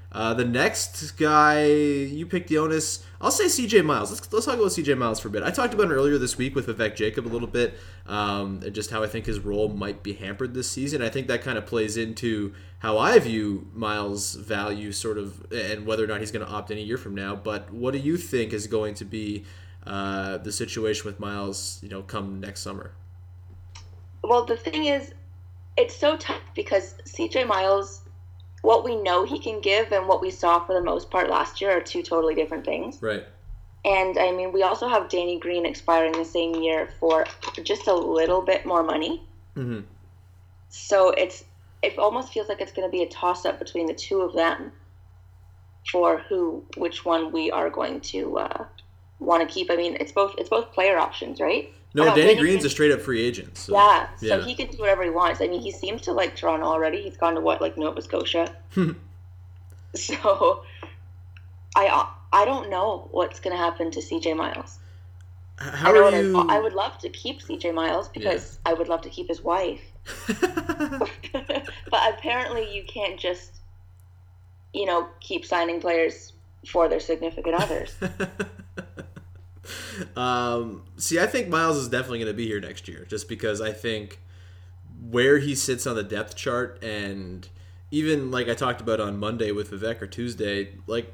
uh, 0.11 0.33
the 0.33 0.45
next 0.45 1.11
guy. 1.17 1.65
You 1.65 2.25
picked 2.25 2.51
onus. 2.51 3.03
I'll 3.21 3.31
say 3.31 3.45
CJ 3.45 3.85
Miles. 3.85 4.11
Let's, 4.11 4.33
let's 4.33 4.45
talk 4.45 4.55
about 4.55 4.67
CJ 4.67 4.97
Miles 4.97 5.19
for 5.19 5.29
a 5.29 5.31
bit. 5.31 5.43
I 5.43 5.51
talked 5.51 5.73
about 5.73 5.85
him 5.85 5.91
earlier 5.91 6.17
this 6.17 6.37
week 6.37 6.55
with 6.55 6.67
Vivek 6.67 6.95
Jacob 6.95 7.25
a 7.25 7.29
little 7.29 7.47
bit, 7.47 7.75
um, 8.07 8.61
and 8.65 8.73
just 8.73 8.91
how 8.91 9.03
I 9.03 9.07
think 9.07 9.25
his 9.25 9.39
role 9.39 9.69
might 9.69 10.03
be 10.03 10.13
hampered 10.13 10.53
this 10.53 10.69
season. 10.69 11.01
I 11.01 11.09
think 11.09 11.27
that 11.27 11.41
kind 11.41 11.57
of 11.57 11.65
plays 11.65 11.97
into 11.97 12.53
how 12.79 12.97
I 12.97 13.19
view 13.19 13.67
Miles' 13.73 14.35
value, 14.35 14.91
sort 14.91 15.17
of, 15.17 15.51
and 15.51 15.85
whether 15.85 16.03
or 16.03 16.07
not 16.07 16.19
he's 16.19 16.31
going 16.31 16.45
to 16.45 16.51
opt 16.51 16.71
in 16.71 16.77
a 16.77 16.81
year 16.81 16.97
from 16.97 17.15
now. 17.15 17.35
But 17.35 17.71
what 17.71 17.93
do 17.93 17.99
you 17.99 18.17
think 18.17 18.53
is 18.53 18.67
going 18.67 18.95
to 18.95 19.05
be 19.05 19.45
uh, 19.85 20.37
the 20.39 20.51
situation 20.51 21.05
with 21.05 21.19
Miles, 21.19 21.79
you 21.81 21.89
know, 21.89 22.01
come 22.01 22.39
next 22.39 22.61
summer? 22.61 22.91
Well, 24.23 24.45
the 24.45 24.57
thing 24.57 24.85
is, 24.85 25.13
it's 25.77 25.95
so 25.95 26.17
tough 26.17 26.41
because 26.53 26.95
CJ 27.05 27.47
Miles, 27.47 28.00
what 28.61 28.83
we 28.83 28.95
know 28.95 29.25
he 29.25 29.39
can 29.39 29.59
give 29.59 29.91
and 29.91 30.07
what 30.07 30.21
we 30.21 30.31
saw 30.31 30.63
for 30.65 30.73
the 30.73 30.81
most 30.81 31.09
part 31.09 31.29
last 31.29 31.61
year 31.61 31.71
are 31.71 31.81
two 31.81 32.03
totally 32.03 32.35
different 32.35 32.65
things. 32.65 33.01
Right. 33.01 33.25
And 33.83 34.19
I 34.19 34.31
mean, 34.31 34.51
we 34.51 34.61
also 34.61 34.87
have 34.87 35.09
Danny 35.09 35.39
Green 35.39 35.65
expiring 35.65 36.11
the 36.11 36.25
same 36.25 36.55
year 36.55 36.89
for 36.99 37.25
just 37.63 37.87
a 37.87 37.93
little 37.93 38.41
bit 38.41 38.65
more 38.65 38.83
money. 38.83 39.23
Mm-hmm. 39.55 39.81
So 40.69 41.09
it's 41.09 41.43
it 41.81 41.97
almost 41.97 42.31
feels 42.31 42.47
like 42.47 42.61
it's 42.61 42.71
going 42.71 42.87
to 42.87 42.91
be 42.91 43.01
a 43.01 43.09
toss 43.09 43.45
up 43.45 43.57
between 43.57 43.87
the 43.87 43.93
two 43.95 44.21
of 44.21 44.33
them 44.33 44.71
for 45.91 46.19
who 46.19 46.63
which 46.77 47.03
one 47.03 47.31
we 47.31 47.49
are 47.49 47.71
going 47.71 47.99
to 48.01 48.37
uh, 48.37 48.65
want 49.21 49.47
to 49.47 49.53
keep. 49.53 49.71
I 49.71 49.77
mean, 49.77 49.95
it's 49.99 50.11
both 50.11 50.35
it's 50.37 50.49
both 50.49 50.73
player 50.73 50.97
options, 50.97 51.39
right? 51.39 51.71
No, 51.93 52.05
Danny 52.15 52.35
Green's 52.35 52.61
Green- 52.61 52.65
a 52.65 52.69
straight 52.69 52.91
up 52.91 53.01
free 53.01 53.21
agent. 53.21 53.57
So, 53.57 53.73
yeah, 53.73 54.07
so 54.17 54.41
he 54.41 54.55
can 54.55 54.67
do 54.67 54.77
whatever 54.77 55.03
he 55.03 55.09
wants. 55.09 55.41
I 55.41 55.47
mean, 55.47 55.61
he 55.61 55.71
seems 55.71 56.01
to 56.03 56.13
like 56.13 56.35
Toronto 56.35 56.65
already. 56.65 57.01
He's 57.01 57.17
gone 57.17 57.35
to 57.35 57.41
what, 57.41 57.61
like 57.61 57.77
Nova 57.77 58.01
Scotia. 58.01 58.55
Hmm. 58.73 58.91
so, 59.95 60.63
I 61.75 62.07
I 62.31 62.45
don't 62.45 62.69
know 62.69 63.09
what's 63.11 63.39
going 63.41 63.55
to 63.55 63.61
happen 63.61 63.91
to 63.91 63.99
CJ 63.99 64.37
Miles. 64.37 64.79
How 65.57 65.93
I 65.93 65.97
are 65.97 66.01
what 66.03 66.13
I- 66.13 66.21
you? 66.21 66.37
I, 66.49 66.59
would 66.59 66.73
love 66.73 66.97
to 66.99 67.09
keep 67.09 67.41
CJ 67.41 67.73
Miles 67.73 68.07
because 68.07 68.57
I 68.65 68.73
would 68.73 68.87
love 68.87 69.01
to 69.01 69.09
keep 69.09 69.27
his 69.27 69.41
wife. 69.41 69.81
but 70.29 71.69
apparently, 71.91 72.73
you 72.73 72.83
can't 72.85 73.19
just, 73.19 73.51
you 74.73 74.85
know, 74.85 75.09
keep 75.19 75.45
signing 75.45 75.81
players 75.81 76.33
for 76.65 76.87
their 76.87 77.01
significant 77.01 77.55
others. 77.55 77.93
Um, 80.15 80.83
see, 80.97 81.19
I 81.19 81.27
think 81.27 81.47
Miles 81.47 81.77
is 81.77 81.87
definitely 81.87 82.19
going 82.19 82.31
to 82.31 82.37
be 82.37 82.47
here 82.47 82.59
next 82.59 82.87
year, 82.87 83.05
just 83.09 83.29
because 83.29 83.61
I 83.61 83.71
think 83.71 84.19
where 85.09 85.37
he 85.39 85.55
sits 85.55 85.85
on 85.87 85.95
the 85.95 86.03
depth 86.03 86.35
chart, 86.35 86.83
and 86.83 87.47
even 87.91 88.31
like 88.31 88.47
I 88.49 88.53
talked 88.53 88.81
about 88.81 88.99
on 88.99 89.17
Monday 89.17 89.51
with 89.51 89.71
Vivek 89.71 90.01
or 90.01 90.07
Tuesday, 90.07 90.75
like 90.87 91.13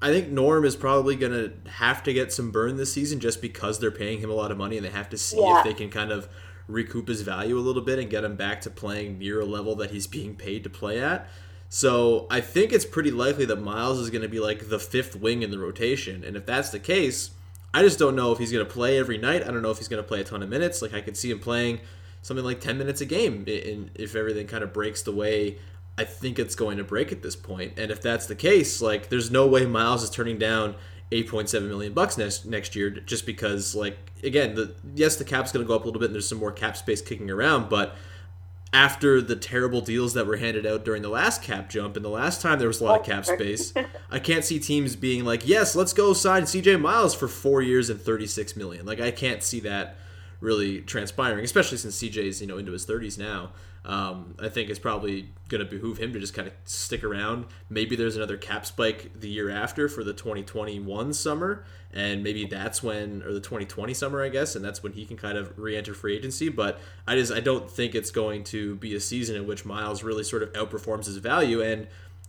I 0.00 0.12
think 0.12 0.28
Norm 0.28 0.64
is 0.64 0.76
probably 0.76 1.16
going 1.16 1.32
to 1.32 1.70
have 1.70 2.02
to 2.04 2.12
get 2.12 2.32
some 2.32 2.50
burn 2.50 2.76
this 2.76 2.92
season, 2.92 3.20
just 3.20 3.40
because 3.42 3.78
they're 3.80 3.90
paying 3.90 4.20
him 4.20 4.30
a 4.30 4.34
lot 4.34 4.50
of 4.50 4.58
money, 4.58 4.76
and 4.76 4.84
they 4.84 4.90
have 4.90 5.08
to 5.10 5.18
see 5.18 5.38
Yeah. 5.40 5.58
if 5.58 5.64
they 5.64 5.74
can 5.74 5.90
kind 5.90 6.10
of 6.12 6.28
recoup 6.66 7.08
his 7.08 7.22
value 7.22 7.58
a 7.58 7.60
little 7.60 7.82
bit 7.82 7.98
and 7.98 8.10
get 8.10 8.24
him 8.24 8.36
back 8.36 8.60
to 8.60 8.70
playing 8.70 9.18
near 9.18 9.40
a 9.40 9.44
level 9.46 9.74
that 9.76 9.90
he's 9.90 10.06
being 10.06 10.34
paid 10.36 10.62
to 10.64 10.70
play 10.70 11.00
at. 11.00 11.26
So 11.70 12.26
I 12.30 12.40
think 12.42 12.72
it's 12.72 12.84
pretty 12.84 13.10
likely 13.10 13.44
that 13.46 13.56
Miles 13.60 13.98
is 13.98 14.10
going 14.10 14.22
to 14.22 14.28
be 14.28 14.38
like 14.40 14.68
the 14.68 14.78
fifth 14.78 15.16
wing 15.16 15.42
in 15.42 15.50
the 15.50 15.58
rotation, 15.58 16.22
and 16.24 16.36
if 16.36 16.44
that's 16.46 16.70
the 16.70 16.78
case. 16.78 17.30
I 17.74 17.82
just 17.82 17.98
don't 17.98 18.16
know 18.16 18.32
if 18.32 18.38
he's 18.38 18.52
going 18.52 18.64
to 18.66 18.72
play 18.72 18.98
every 18.98 19.18
night. 19.18 19.42
I 19.42 19.50
don't 19.50 19.62
know 19.62 19.70
if 19.70 19.78
he's 19.78 19.88
going 19.88 20.02
to 20.02 20.08
play 20.08 20.20
a 20.20 20.24
ton 20.24 20.42
of 20.42 20.48
minutes. 20.48 20.80
Like 20.80 20.94
I 20.94 21.00
could 21.00 21.16
see 21.16 21.30
him 21.30 21.38
playing 21.38 21.80
something 22.22 22.44
like 22.44 22.60
10 22.60 22.78
minutes 22.78 23.00
a 23.00 23.06
game 23.06 23.44
in, 23.46 23.90
if 23.94 24.14
everything 24.14 24.46
kind 24.46 24.64
of 24.64 24.72
breaks 24.72 25.02
the 25.02 25.12
way 25.12 25.58
I 25.98 26.04
think 26.04 26.38
it's 26.38 26.54
going 26.54 26.78
to 26.78 26.84
break 26.84 27.10
at 27.10 27.22
this 27.22 27.34
point. 27.34 27.72
And 27.76 27.90
if 27.90 28.00
that's 28.00 28.26
the 28.26 28.36
case, 28.36 28.80
like 28.80 29.08
there's 29.08 29.30
no 29.30 29.48
way 29.48 29.66
Miles 29.66 30.04
is 30.04 30.10
turning 30.10 30.38
down 30.38 30.76
8.7 31.10 31.66
million 31.66 31.92
bucks 31.92 32.16
next 32.16 32.46
next 32.46 32.76
year 32.76 32.90
just 32.90 33.26
because 33.26 33.74
like 33.74 33.98
again, 34.22 34.54
the 34.54 34.74
yes 34.94 35.16
the 35.16 35.24
cap's 35.24 35.50
going 35.50 35.64
to 35.64 35.68
go 35.68 35.74
up 35.74 35.82
a 35.82 35.86
little 35.86 35.98
bit 35.98 36.06
and 36.06 36.14
there's 36.14 36.28
some 36.28 36.38
more 36.38 36.52
cap 36.52 36.76
space 36.76 37.02
kicking 37.02 37.30
around, 37.30 37.68
but 37.68 37.96
after 38.72 39.20
the 39.20 39.36
terrible 39.36 39.80
deals 39.80 40.14
that 40.14 40.26
were 40.26 40.36
handed 40.36 40.66
out 40.66 40.84
during 40.84 41.02
the 41.02 41.08
last 41.08 41.42
cap 41.42 41.70
jump 41.70 41.96
and 41.96 42.04
the 42.04 42.10
last 42.10 42.42
time 42.42 42.58
there 42.58 42.68
was 42.68 42.80
a 42.80 42.84
lot 42.84 43.00
of 43.00 43.06
cap 43.06 43.24
oh, 43.28 43.34
space, 43.34 43.72
I 44.10 44.18
can't 44.18 44.44
see 44.44 44.58
teams 44.58 44.96
being 44.96 45.24
like, 45.24 45.46
"Yes, 45.46 45.74
let's 45.74 45.92
go 45.92 46.12
sign 46.12 46.42
CJ 46.44 46.80
Miles 46.80 47.14
for 47.14 47.28
4 47.28 47.62
years 47.62 47.90
and 47.90 48.00
36 48.00 48.56
million." 48.56 48.86
Like 48.86 49.00
I 49.00 49.10
can't 49.10 49.42
see 49.42 49.60
that 49.60 49.96
really 50.40 50.80
transpiring, 50.80 51.44
especially 51.44 51.78
since 51.78 52.00
CJ's, 52.00 52.40
you 52.40 52.46
know, 52.46 52.58
into 52.58 52.72
his 52.72 52.86
30s 52.86 53.18
now. 53.18 53.50
Um, 53.84 54.34
I 54.38 54.48
think 54.48 54.68
it's 54.68 54.78
probably 54.78 55.30
going 55.48 55.64
to 55.64 55.70
behoove 55.70 55.98
him 55.98 56.12
to 56.12 56.20
just 56.20 56.34
kind 56.34 56.46
of 56.46 56.54
stick 56.64 57.02
around. 57.02 57.46
Maybe 57.70 57.96
there's 57.96 58.16
another 58.16 58.36
cap 58.36 58.66
spike 58.66 59.18
the 59.18 59.28
year 59.28 59.48
after 59.48 59.88
for 59.88 60.04
the 60.04 60.12
2021 60.12 61.14
summer, 61.14 61.64
and 61.92 62.22
maybe 62.22 62.44
that's 62.44 62.82
when, 62.82 63.22
or 63.22 63.32
the 63.32 63.40
2020 63.40 63.94
summer, 63.94 64.22
I 64.22 64.28
guess, 64.28 64.54
and 64.56 64.64
that's 64.64 64.82
when 64.82 64.92
he 64.92 65.06
can 65.06 65.16
kind 65.16 65.38
of 65.38 65.58
re-enter 65.58 65.94
free 65.94 66.16
agency. 66.16 66.50
But 66.50 66.78
I 67.06 67.14
just 67.14 67.32
I 67.32 67.40
don't 67.40 67.70
think 67.70 67.94
it's 67.94 68.10
going 68.10 68.44
to 68.44 68.76
be 68.76 68.94
a 68.94 69.00
season 69.00 69.36
in 69.36 69.46
which 69.46 69.64
Miles 69.64 70.02
really 70.02 70.24
sort 70.24 70.42
of 70.42 70.52
outperforms 70.52 71.06
his 71.06 71.16
value. 71.16 71.62
And 71.62 71.86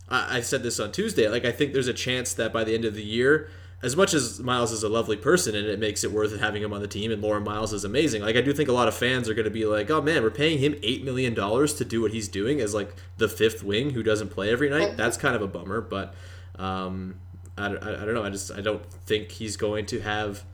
I, 0.08 0.38
I 0.38 0.40
said 0.40 0.62
this 0.62 0.80
on 0.80 0.92
Tuesday, 0.92 1.28
like 1.28 1.44
I 1.44 1.52
think 1.52 1.74
there's 1.74 1.88
a 1.88 1.94
chance 1.94 2.32
that 2.34 2.52
by 2.52 2.64
the 2.64 2.74
end 2.74 2.86
of 2.86 2.94
the 2.94 3.04
year, 3.04 3.50
as 3.82 3.96
much 3.96 4.12
as 4.12 4.40
Miles 4.40 4.72
is 4.72 4.82
a 4.82 4.88
lovely 4.88 5.16
person 5.16 5.54
and 5.54 5.66
it 5.66 5.78
makes 5.78 6.04
it 6.04 6.12
worth 6.12 6.38
having 6.38 6.62
him 6.62 6.72
on 6.74 6.80
the 6.82 6.86
team, 6.88 7.10
and 7.10 7.22
Lauren 7.22 7.42
Miles 7.44 7.72
is 7.72 7.84
amazing. 7.84 8.20
Like 8.22 8.36
I 8.36 8.40
do 8.42 8.52
think 8.52 8.68
a 8.68 8.72
lot 8.72 8.88
of 8.88 8.94
fans 8.94 9.28
are 9.28 9.34
going 9.34 9.44
to 9.46 9.50
be 9.50 9.64
like, 9.64 9.90
"Oh 9.90 10.02
man, 10.02 10.22
we're 10.22 10.30
paying 10.30 10.58
him 10.58 10.74
eight 10.82 11.04
million 11.04 11.32
dollars 11.34 11.72
to 11.74 11.84
do 11.84 12.02
what 12.02 12.10
he's 12.12 12.28
doing 12.28 12.60
as 12.60 12.74
like 12.74 12.94
the 13.16 13.28
fifth 13.28 13.62
wing 13.62 13.90
who 13.90 14.02
doesn't 14.02 14.28
play 14.28 14.50
every 14.50 14.68
night." 14.68 14.96
That's 14.96 15.16
kind 15.16 15.34
of 15.34 15.42
a 15.42 15.46
bummer, 15.46 15.80
but 15.80 16.14
um, 16.58 17.16
I, 17.56 17.66
I, 17.68 18.02
I 18.02 18.04
don't 18.04 18.14
know. 18.14 18.22
I 18.24 18.30
just 18.30 18.50
I 18.52 18.60
don't 18.60 18.84
think 19.06 19.30
he's 19.32 19.56
going 19.56 19.86
to 19.86 20.00
have 20.00 20.44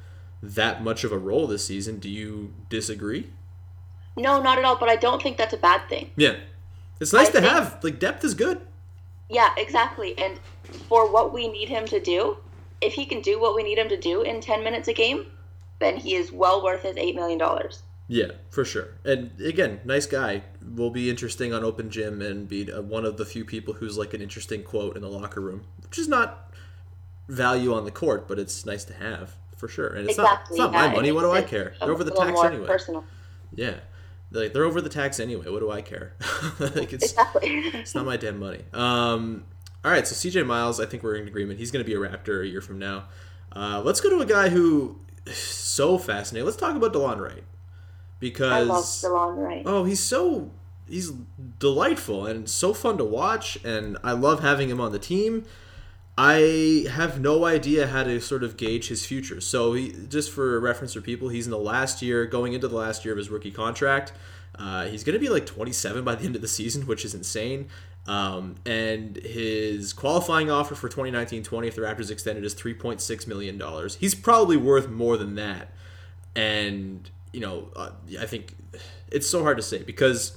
that 0.42 0.84
much 0.84 1.02
of 1.02 1.10
a 1.10 1.18
role 1.18 1.46
this 1.48 1.64
season. 1.64 1.98
Do 1.98 2.08
you 2.08 2.52
disagree? 2.68 3.30
no, 4.18 4.40
not 4.40 4.56
at 4.58 4.64
all. 4.64 4.76
But 4.76 4.88
I 4.88 4.96
don't 4.96 5.20
think 5.20 5.36
that's 5.36 5.52
a 5.52 5.58
bad 5.58 5.88
thing. 5.88 6.10
Yeah, 6.16 6.36
it's 7.00 7.12
nice 7.12 7.28
I 7.28 7.32
to 7.32 7.40
think- 7.40 7.52
have 7.52 7.82
like 7.82 7.98
depth 7.98 8.24
is 8.24 8.34
good. 8.34 8.60
Yeah, 9.28 9.50
exactly. 9.56 10.16
And 10.16 10.38
for 10.88 11.10
what 11.10 11.32
we 11.32 11.48
need 11.48 11.68
him 11.68 11.84
to 11.86 11.98
do, 11.98 12.36
if 12.80 12.94
he 12.94 13.06
can 13.06 13.20
do 13.20 13.40
what 13.40 13.54
we 13.54 13.62
need 13.62 13.78
him 13.78 13.88
to 13.88 13.96
do 13.96 14.22
in 14.22 14.40
10 14.40 14.62
minutes 14.62 14.88
a 14.88 14.92
game, 14.92 15.26
then 15.78 15.96
he 15.96 16.14
is 16.14 16.32
well 16.32 16.62
worth 16.62 16.82
his 16.82 16.96
$8 16.96 17.14
million. 17.14 17.40
Yeah, 18.08 18.32
for 18.50 18.64
sure. 18.64 18.88
And 19.04 19.38
again, 19.40 19.80
nice 19.84 20.06
guy. 20.06 20.42
Will 20.62 20.90
be 20.90 21.10
interesting 21.10 21.52
on 21.52 21.64
Open 21.64 21.90
Gym 21.90 22.22
and 22.22 22.48
be 22.48 22.70
uh, 22.70 22.80
one 22.82 23.04
of 23.04 23.16
the 23.16 23.24
few 23.24 23.44
people 23.44 23.74
who's 23.74 23.98
like 23.98 24.14
an 24.14 24.22
interesting 24.22 24.62
quote 24.62 24.96
in 24.96 25.02
the 25.02 25.08
locker 25.08 25.40
room, 25.40 25.64
which 25.82 25.98
is 25.98 26.08
not 26.08 26.52
value 27.28 27.74
on 27.74 27.84
the 27.84 27.90
court, 27.90 28.28
but 28.28 28.38
it's 28.38 28.64
nice 28.64 28.84
to 28.84 28.94
have 28.94 29.34
for 29.56 29.68
sure. 29.68 29.88
And 29.88 30.08
it's 30.08 30.18
not 30.18 30.42
it's 30.48 30.56
not 30.56 30.72
yeah, 30.72 30.88
my 30.88 30.94
money. 30.94 31.12
What 31.12 31.22
do 31.22 31.32
I 31.32 31.42
care? 31.42 31.74
They're 31.80 31.90
over 31.90 32.04
the 32.04 32.12
tax 32.12 32.40
anyway. 32.42 32.66
Personal. 32.66 33.04
Yeah, 33.54 33.74
like 34.30 34.52
they're 34.52 34.64
over 34.64 34.80
the 34.80 34.88
tax 34.88 35.18
anyway. 35.18 35.48
What 35.48 35.60
do 35.60 35.70
I 35.70 35.82
care? 35.82 36.14
like 36.60 36.92
it's 36.92 37.10
Exactly. 37.10 37.48
it's 37.74 37.94
not 37.94 38.04
my 38.04 38.16
damn 38.16 38.38
money. 38.38 38.62
Um, 38.72 39.44
all 39.84 39.90
right, 39.90 40.06
so 40.06 40.14
CJ 40.14 40.46
Miles, 40.46 40.80
I 40.80 40.86
think 40.86 41.02
we're 41.02 41.16
in 41.16 41.28
agreement. 41.28 41.58
He's 41.58 41.70
going 41.70 41.84
to 41.84 41.88
be 41.88 41.94
a 41.94 41.98
Raptor 41.98 42.42
a 42.42 42.46
year 42.46 42.60
from 42.60 42.78
now. 42.78 43.04
Uh, 43.54 43.80
let's 43.84 44.00
go 44.00 44.10
to 44.10 44.20
a 44.20 44.26
guy 44.26 44.48
who 44.48 44.98
so 45.32 45.98
fascinating. 45.98 46.44
Let's 46.44 46.56
talk 46.56 46.76
about 46.76 46.92
Delon 46.92 47.20
Wright 47.20 47.42
I 47.42 48.18
because 48.18 48.68
love 48.68 48.84
Delon 48.84 49.36
Wright. 49.36 49.62
Oh, 49.66 49.84
he's 49.84 50.00
so 50.00 50.50
he's 50.88 51.10
delightful 51.58 52.26
and 52.26 52.48
so 52.48 52.72
fun 52.72 52.98
to 52.98 53.04
watch, 53.04 53.58
and 53.64 53.98
I 54.02 54.12
love 54.12 54.40
having 54.40 54.68
him 54.68 54.80
on 54.80 54.92
the 54.92 54.98
team. 54.98 55.44
I 56.18 56.86
have 56.90 57.20
no 57.20 57.44
idea 57.44 57.88
how 57.88 58.02
to 58.02 58.20
sort 58.20 58.42
of 58.42 58.56
gauge 58.56 58.88
his 58.88 59.04
future. 59.04 59.38
So, 59.40 59.74
he, 59.74 59.92
just 60.08 60.30
for 60.30 60.58
reference 60.60 60.94
for 60.94 61.02
people, 61.02 61.28
he's 61.28 61.44
in 61.44 61.50
the 61.50 61.58
last 61.58 62.00
year, 62.00 62.24
going 62.24 62.54
into 62.54 62.68
the 62.68 62.76
last 62.76 63.04
year 63.04 63.12
of 63.12 63.18
his 63.18 63.28
rookie 63.28 63.50
contract. 63.50 64.14
Uh, 64.58 64.86
he's 64.86 65.04
going 65.04 65.12
to 65.12 65.20
be 65.20 65.28
like 65.28 65.44
27 65.44 66.04
by 66.04 66.14
the 66.14 66.24
end 66.24 66.34
of 66.34 66.40
the 66.40 66.48
season, 66.48 66.86
which 66.86 67.04
is 67.04 67.14
insane. 67.14 67.68
Um, 68.06 68.54
and 68.64 69.16
his 69.16 69.92
qualifying 69.92 70.50
offer 70.50 70.74
for 70.74 70.88
2019-20, 70.88 71.66
if 71.66 71.74
the 71.74 71.82
Raptors 71.82 72.10
extended, 72.10 72.44
is 72.44 72.54
3.6 72.54 73.26
million 73.26 73.58
dollars. 73.58 73.96
He's 73.96 74.14
probably 74.14 74.56
worth 74.56 74.88
more 74.88 75.16
than 75.16 75.34
that. 75.34 75.72
And 76.34 77.10
you 77.32 77.40
know, 77.40 77.68
uh, 77.74 77.90
I 78.20 78.26
think 78.26 78.54
it's 79.10 79.28
so 79.28 79.42
hard 79.42 79.56
to 79.56 79.62
say 79.62 79.82
because 79.82 80.36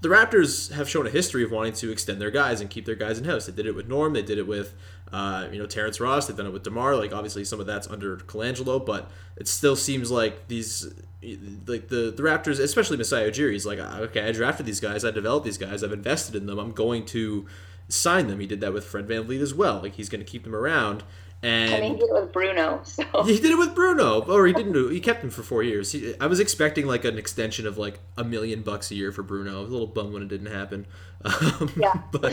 the 0.00 0.08
Raptors 0.08 0.72
have 0.72 0.88
shown 0.88 1.06
a 1.06 1.10
history 1.10 1.42
of 1.42 1.50
wanting 1.50 1.72
to 1.74 1.90
extend 1.90 2.20
their 2.20 2.30
guys 2.30 2.60
and 2.60 2.70
keep 2.70 2.86
their 2.86 2.94
guys 2.94 3.18
in 3.18 3.24
house. 3.24 3.46
They 3.46 3.52
did 3.52 3.66
it 3.66 3.74
with 3.74 3.88
Norm. 3.88 4.12
They 4.12 4.22
did 4.22 4.38
it 4.38 4.46
with 4.46 4.74
uh, 5.12 5.48
you 5.52 5.58
know 5.58 5.66
Terrence 5.66 6.00
Ross. 6.00 6.26
They've 6.26 6.36
done 6.36 6.46
it 6.46 6.52
with 6.52 6.62
Demar. 6.62 6.96
Like 6.96 7.12
obviously 7.12 7.44
some 7.44 7.60
of 7.60 7.66
that's 7.66 7.88
under 7.88 8.16
Colangelo, 8.16 8.84
but 8.84 9.10
it 9.36 9.48
still 9.48 9.76
seems 9.76 10.10
like 10.10 10.48
these 10.48 10.92
like 11.22 11.88
the 11.88 12.12
the 12.16 12.22
Raptors, 12.22 12.60
especially 12.60 12.96
Masai 12.96 13.30
Ujiri, 13.30 13.54
is 13.54 13.66
like 13.66 13.78
okay, 13.78 14.28
I 14.28 14.32
drafted 14.32 14.66
these 14.66 14.80
guys, 14.80 15.04
I 15.04 15.10
developed 15.10 15.44
these 15.44 15.58
guys, 15.58 15.82
I've 15.82 15.92
invested 15.92 16.34
in 16.34 16.46
them. 16.46 16.58
I'm 16.58 16.72
going 16.72 17.04
to 17.06 17.46
sign 17.88 18.28
them. 18.28 18.40
He 18.40 18.46
did 18.46 18.60
that 18.60 18.72
with 18.72 18.84
Fred 18.84 19.08
VanVleet 19.08 19.40
as 19.40 19.54
well. 19.54 19.80
Like 19.80 19.94
he's 19.94 20.08
going 20.08 20.24
to 20.24 20.30
keep 20.30 20.44
them 20.44 20.54
around. 20.54 21.02
And 21.40 21.84
he 21.84 21.90
did 21.92 22.02
it 22.02 22.12
with 22.12 22.32
Bruno. 22.32 22.82
So 22.84 23.22
he 23.22 23.38
did 23.38 23.52
it 23.52 23.58
with 23.58 23.72
Bruno, 23.74 24.22
or 24.22 24.46
he 24.46 24.52
didn't. 24.52 24.72
Do, 24.72 24.88
he 24.88 24.98
kept 24.98 25.22
him 25.22 25.30
for 25.30 25.44
four 25.44 25.62
years. 25.62 25.92
He, 25.92 26.14
I 26.20 26.26
was 26.26 26.40
expecting 26.40 26.86
like 26.86 27.04
an 27.04 27.16
extension 27.16 27.64
of 27.64 27.78
like 27.78 28.00
a 28.16 28.24
million 28.24 28.62
bucks 28.62 28.90
a 28.90 28.96
year 28.96 29.12
for 29.12 29.22
Bruno. 29.22 29.58
I 29.58 29.60
was 29.60 29.68
a 29.68 29.72
little 29.72 29.86
bummed 29.86 30.14
when 30.14 30.22
it 30.22 30.28
didn't 30.28 30.52
happen. 30.52 30.86
Um, 31.24 31.72
yeah. 31.76 31.94
but 32.12 32.32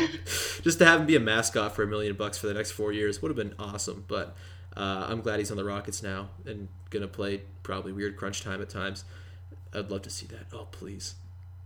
just 0.62 0.78
to 0.78 0.86
have 0.86 1.00
him 1.00 1.08
be 1.08 1.16
a 1.16 1.20
mascot 1.20 1.76
for 1.76 1.82
a 1.82 1.88
million 1.88 2.16
bucks 2.16 2.38
for 2.38 2.46
the 2.46 2.54
next 2.54 2.70
four 2.70 2.92
years 2.92 3.20
would 3.20 3.30
have 3.30 3.36
been 3.36 3.56
awesome. 3.58 4.06
But 4.08 4.36
uh, 4.76 5.08
I'm 5.10 5.22
glad 5.22 5.40
he's 5.40 5.52
on 5.52 5.58
the 5.58 5.66
Rockets 5.66 6.04
now 6.04 6.30
and 6.46 6.68
gonna 6.90 7.08
play 7.08 7.42
probably 7.64 7.92
weird 7.92 8.18
crunch 8.18 8.42
time 8.42 8.62
at 8.62 8.70
times. 8.70 9.04
I'd 9.74 9.92
love 9.92 10.04
to 10.04 10.10
see 10.10 10.28
that. 10.28 10.48
Oh 10.54 10.68
please. 10.72 11.16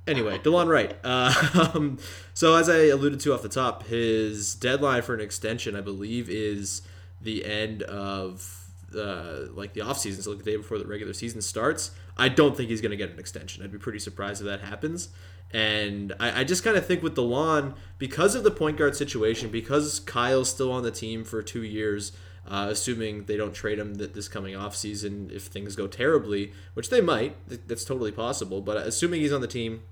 Anyway, 0.07 0.39
Delon 0.39 0.67
Wright. 0.67 0.97
Uh, 1.03 1.95
so 2.33 2.55
as 2.55 2.67
I 2.67 2.85
alluded 2.85 3.19
to 3.21 3.33
off 3.33 3.43
the 3.43 3.49
top, 3.49 3.85
his 3.85 4.55
deadline 4.55 5.03
for 5.03 5.13
an 5.13 5.21
extension, 5.21 5.75
I 5.75 5.81
believe, 5.81 6.29
is 6.29 6.81
the 7.21 7.45
end 7.45 7.83
of 7.83 8.71
uh, 8.97 9.45
like 9.51 9.73
the 9.73 9.81
off 9.81 9.99
season, 9.99 10.23
so 10.23 10.31
like 10.31 10.39
the 10.39 10.51
day 10.51 10.57
before 10.57 10.79
the 10.79 10.87
regular 10.87 11.13
season 11.13 11.41
starts. 11.41 11.91
I 12.17 12.29
don't 12.29 12.57
think 12.57 12.69
he's 12.69 12.81
going 12.81 12.91
to 12.91 12.97
get 12.97 13.11
an 13.11 13.19
extension. 13.19 13.63
I'd 13.63 13.71
be 13.71 13.77
pretty 13.77 13.99
surprised 13.99 14.41
if 14.41 14.47
that 14.47 14.61
happens. 14.61 15.09
And 15.51 16.13
I, 16.19 16.41
I 16.41 16.43
just 16.43 16.63
kind 16.63 16.77
of 16.77 16.85
think 16.85 17.01
with 17.01 17.15
Delon, 17.15 17.75
because 17.97 18.35
of 18.35 18.43
the 18.43 18.51
point 18.51 18.77
guard 18.77 18.95
situation, 18.95 19.49
because 19.49 19.99
Kyle's 19.99 20.49
still 20.49 20.71
on 20.71 20.83
the 20.83 20.91
team 20.91 21.23
for 21.23 21.41
two 21.41 21.63
years, 21.63 22.11
uh, 22.50 22.68
assuming 22.70 23.25
they 23.25 23.38
don't 23.38 23.53
trade 23.53 23.77
him 23.77 23.96
this 23.96 24.27
coming 24.27 24.56
off 24.56 24.75
season 24.75 25.29
if 25.32 25.44
things 25.44 25.75
go 25.75 25.88
terribly, 25.88 26.51
which 26.74 26.89
they 26.89 27.00
might, 27.00 27.36
that's 27.68 27.86
totally 27.86 28.12
possible. 28.12 28.60
But 28.60 28.77
assuming 28.77 29.22
he's 29.22 29.32
on 29.32 29.41
the 29.41 29.48
team, 29.48 29.84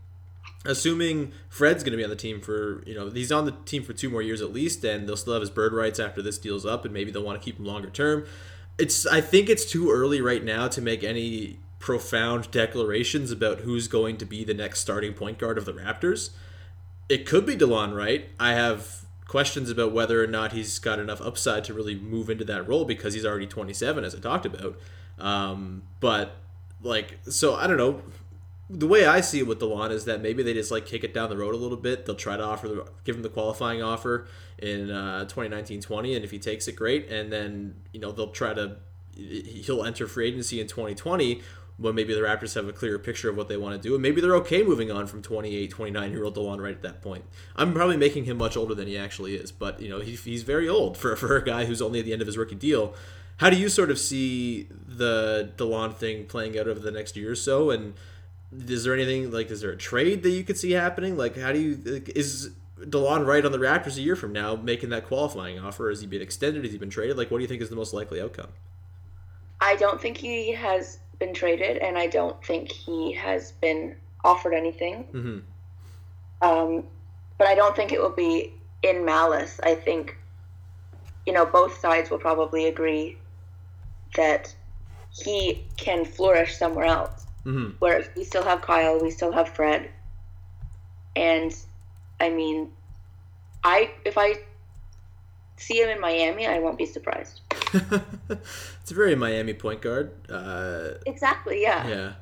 assuming 0.65 1.31
Fred's 1.49 1.83
going 1.83 1.91
to 1.91 1.97
be 1.97 2.03
on 2.03 2.09
the 2.09 2.15
team 2.15 2.41
for, 2.41 2.83
you 2.85 2.95
know, 2.95 3.09
he's 3.11 3.31
on 3.31 3.45
the 3.45 3.51
team 3.65 3.83
for 3.83 3.93
two 3.93 4.09
more 4.09 4.23
years 4.23 4.41
at 4.41 4.51
least, 4.51 4.83
and 4.83 5.07
they'll 5.07 5.17
still 5.17 5.33
have 5.33 5.41
his 5.41 5.51
bird 5.51 5.71
rights 5.71 5.99
after 5.99 6.21
this 6.21 6.37
deal's 6.37 6.65
up, 6.65 6.83
and 6.83 6.93
maybe 6.93 7.11
they'll 7.11 7.23
want 7.23 7.39
to 7.39 7.45
keep 7.45 7.59
him 7.59 7.65
longer 7.65 7.89
term. 7.89 8.25
It's 8.79 9.05
I 9.05 9.21
think 9.21 9.49
it's 9.49 9.65
too 9.65 9.91
early 9.91 10.19
right 10.19 10.43
now 10.43 10.67
to 10.67 10.81
make 10.81 11.03
any 11.03 11.59
profound 11.79 12.49
declarations 12.49 13.31
about 13.31 13.59
who's 13.59 13.87
going 13.87 14.17
to 14.17 14.25
be 14.25 14.43
the 14.43 14.53
next 14.53 14.79
starting 14.79 15.13
point 15.13 15.37
guard 15.37 15.57
of 15.57 15.65
the 15.65 15.73
Raptors. 15.73 16.31
It 17.07 17.25
could 17.25 17.45
be 17.45 17.55
Delon 17.55 17.95
Wright. 17.95 18.29
I 18.39 18.53
have 18.53 19.05
questions 19.27 19.69
about 19.69 19.91
whether 19.91 20.23
or 20.23 20.27
not 20.27 20.53
he's 20.53 20.79
got 20.79 20.99
enough 20.99 21.21
upside 21.21 21.63
to 21.65 21.73
really 21.73 21.95
move 21.95 22.29
into 22.29 22.45
that 22.45 22.67
role 22.67 22.85
because 22.85 23.13
he's 23.13 23.25
already 23.25 23.47
27, 23.47 24.03
as 24.03 24.15
I 24.15 24.19
talked 24.19 24.45
about. 24.45 24.79
Um, 25.19 25.83
but 25.99 26.35
like, 26.81 27.19
so 27.23 27.55
I 27.55 27.67
don't 27.67 27.77
know 27.77 28.01
the 28.69 28.87
way 28.87 29.05
I 29.05 29.21
see 29.21 29.39
it 29.39 29.47
with 29.47 29.59
Delon 29.59 29.91
is 29.91 30.05
that 30.05 30.21
maybe 30.21 30.43
they 30.43 30.53
just 30.53 30.71
like 30.71 30.85
kick 30.85 31.03
it 31.03 31.13
down 31.13 31.29
the 31.29 31.37
road 31.37 31.53
a 31.53 31.57
little 31.57 31.77
bit. 31.77 32.05
They'll 32.05 32.15
try 32.15 32.35
to 32.35 32.43
offer 32.43 32.67
the, 32.67 32.85
give 33.05 33.15
him 33.15 33.21
the 33.21 33.29
qualifying 33.29 33.81
offer 33.81 34.27
in 34.57 34.91
uh, 34.91 35.25
2019-20, 35.29 36.15
and 36.15 36.25
if 36.25 36.31
he 36.31 36.39
takes 36.39 36.67
it, 36.67 36.75
great. 36.75 37.09
And 37.09 37.31
then 37.31 37.75
you 37.93 37.99
know 37.99 38.11
they'll 38.11 38.31
try 38.31 38.53
to 38.53 38.77
he'll 39.15 39.83
enter 39.83 40.05
free 40.07 40.27
agency 40.27 40.59
in 40.59 40.67
2020 40.67 41.41
when 41.77 41.93
maybe 41.93 42.13
the 42.13 42.21
Raptors 42.21 42.55
have 42.55 42.67
a 42.67 42.73
clearer 42.73 42.97
picture 42.97 43.29
of 43.29 43.37
what 43.37 43.47
they 43.47 43.57
want 43.57 43.81
to 43.81 43.87
do, 43.87 43.93
and 43.93 44.01
maybe 44.01 44.19
they're 44.19 44.35
okay 44.37 44.63
moving 44.63 44.91
on 44.91 45.05
from 45.05 45.21
28, 45.21 45.69
29 45.69 46.11
year 46.11 46.23
old 46.23 46.35
Delon 46.35 46.59
Wright 46.59 46.73
at 46.73 46.81
that 46.81 47.01
point. 47.01 47.23
I'm 47.55 47.73
probably 47.73 47.97
making 47.97 48.25
him 48.25 48.37
much 48.37 48.57
older 48.57 48.73
than 48.73 48.87
he 48.87 48.97
actually 48.97 49.35
is, 49.35 49.51
but 49.51 49.79
you 49.79 49.89
know 49.89 49.99
he, 49.99 50.15
he's 50.15 50.43
very 50.43 50.67
old 50.67 50.97
for 50.97 51.15
for 51.15 51.37
a 51.37 51.43
guy 51.43 51.65
who's 51.65 51.81
only 51.81 51.99
at 51.99 52.05
the 52.05 52.13
end 52.13 52.21
of 52.21 52.27
his 52.27 52.37
rookie 52.37 52.55
deal. 52.55 52.95
How 53.37 53.51
do 53.51 53.57
you 53.57 53.69
sort 53.69 53.91
of 53.91 53.99
see 53.99 54.67
the 54.71 55.51
Delon 55.57 55.93
thing 55.93 56.25
playing 56.25 56.57
out 56.57 56.67
over 56.67 56.79
the 56.79 56.91
next 56.91 57.15
year 57.15 57.31
or 57.31 57.35
so, 57.35 57.69
and 57.69 57.93
is 58.67 58.83
there 58.83 58.93
anything 58.93 59.31
like 59.31 59.51
is 59.51 59.61
there 59.61 59.71
a 59.71 59.77
trade 59.77 60.23
that 60.23 60.31
you 60.31 60.43
could 60.43 60.57
see 60.57 60.71
happening? 60.71 61.15
Like 61.15 61.37
how 61.37 61.51
do 61.51 61.59
you 61.59 62.03
is 62.15 62.51
Delon 62.79 63.25
Wright 63.25 63.45
on 63.45 63.51
the 63.51 63.59
Raptors 63.59 63.97
a 63.97 64.01
year 64.01 64.15
from 64.15 64.33
now 64.33 64.55
making 64.55 64.89
that 64.89 65.05
qualifying 65.05 65.59
offer? 65.59 65.89
Has 65.89 66.01
he 66.01 66.07
been 66.07 66.21
extended? 66.21 66.63
Has 66.63 66.71
he 66.71 66.79
been 66.79 66.89
traded? 66.89 67.17
Like 67.17 67.29
what 67.29 67.37
do 67.37 67.43
you 67.43 67.47
think 67.47 67.61
is 67.61 67.69
the 67.69 67.75
most 67.75 67.93
likely 67.93 68.19
outcome? 68.19 68.49
I 69.59 69.75
don't 69.75 69.99
think 69.99 70.17
he 70.17 70.51
has 70.53 70.99
been 71.19 71.33
traded, 71.33 71.77
and 71.77 71.97
I 71.97 72.07
don't 72.07 72.43
think 72.43 72.71
he 72.71 73.13
has 73.13 73.51
been 73.53 73.95
offered 74.23 74.53
anything. 74.53 75.05
Mm-hmm. 75.13 75.39
Um, 76.41 76.83
but 77.37 77.47
I 77.47 77.55
don't 77.55 77.75
think 77.75 77.91
it 77.91 78.01
will 78.01 78.09
be 78.09 78.53
in 78.83 79.05
malice. 79.05 79.59
I 79.63 79.75
think, 79.75 80.17
you 81.25 81.33
know, 81.33 81.45
both 81.45 81.79
sides 81.79 82.09
will 82.09 82.19
probably 82.19 82.67
agree 82.67 83.17
that 84.15 84.53
he 85.11 85.65
can 85.77 86.05
flourish 86.05 86.57
somewhere 86.57 86.85
else. 86.85 87.25
Mm-hmm. 87.45 87.75
Whereas 87.79 88.09
we 88.15 88.23
still 88.23 88.43
have 88.43 88.61
Kyle, 88.61 88.99
we 88.99 89.09
still 89.09 89.31
have 89.31 89.49
Fred, 89.49 89.89
and 91.15 91.55
I 92.19 92.29
mean, 92.29 92.71
I 93.63 93.91
if 94.03 94.17
I 94.17 94.35
see 95.55 95.81
him 95.81 95.89
in 95.89 96.01
Miami, 96.01 96.45
I 96.45 96.59
won't 96.59 96.77
be 96.77 96.85
surprised. 96.85 97.41
it's 98.87 98.93
a 98.93 98.95
very 98.95 99.15
Miami 99.15 99.53
point 99.53 99.81
guard. 99.81 100.13
Uh, 100.31 100.91
exactly. 101.05 101.61
Yeah. 101.61 101.87
Yeah. 101.89 102.13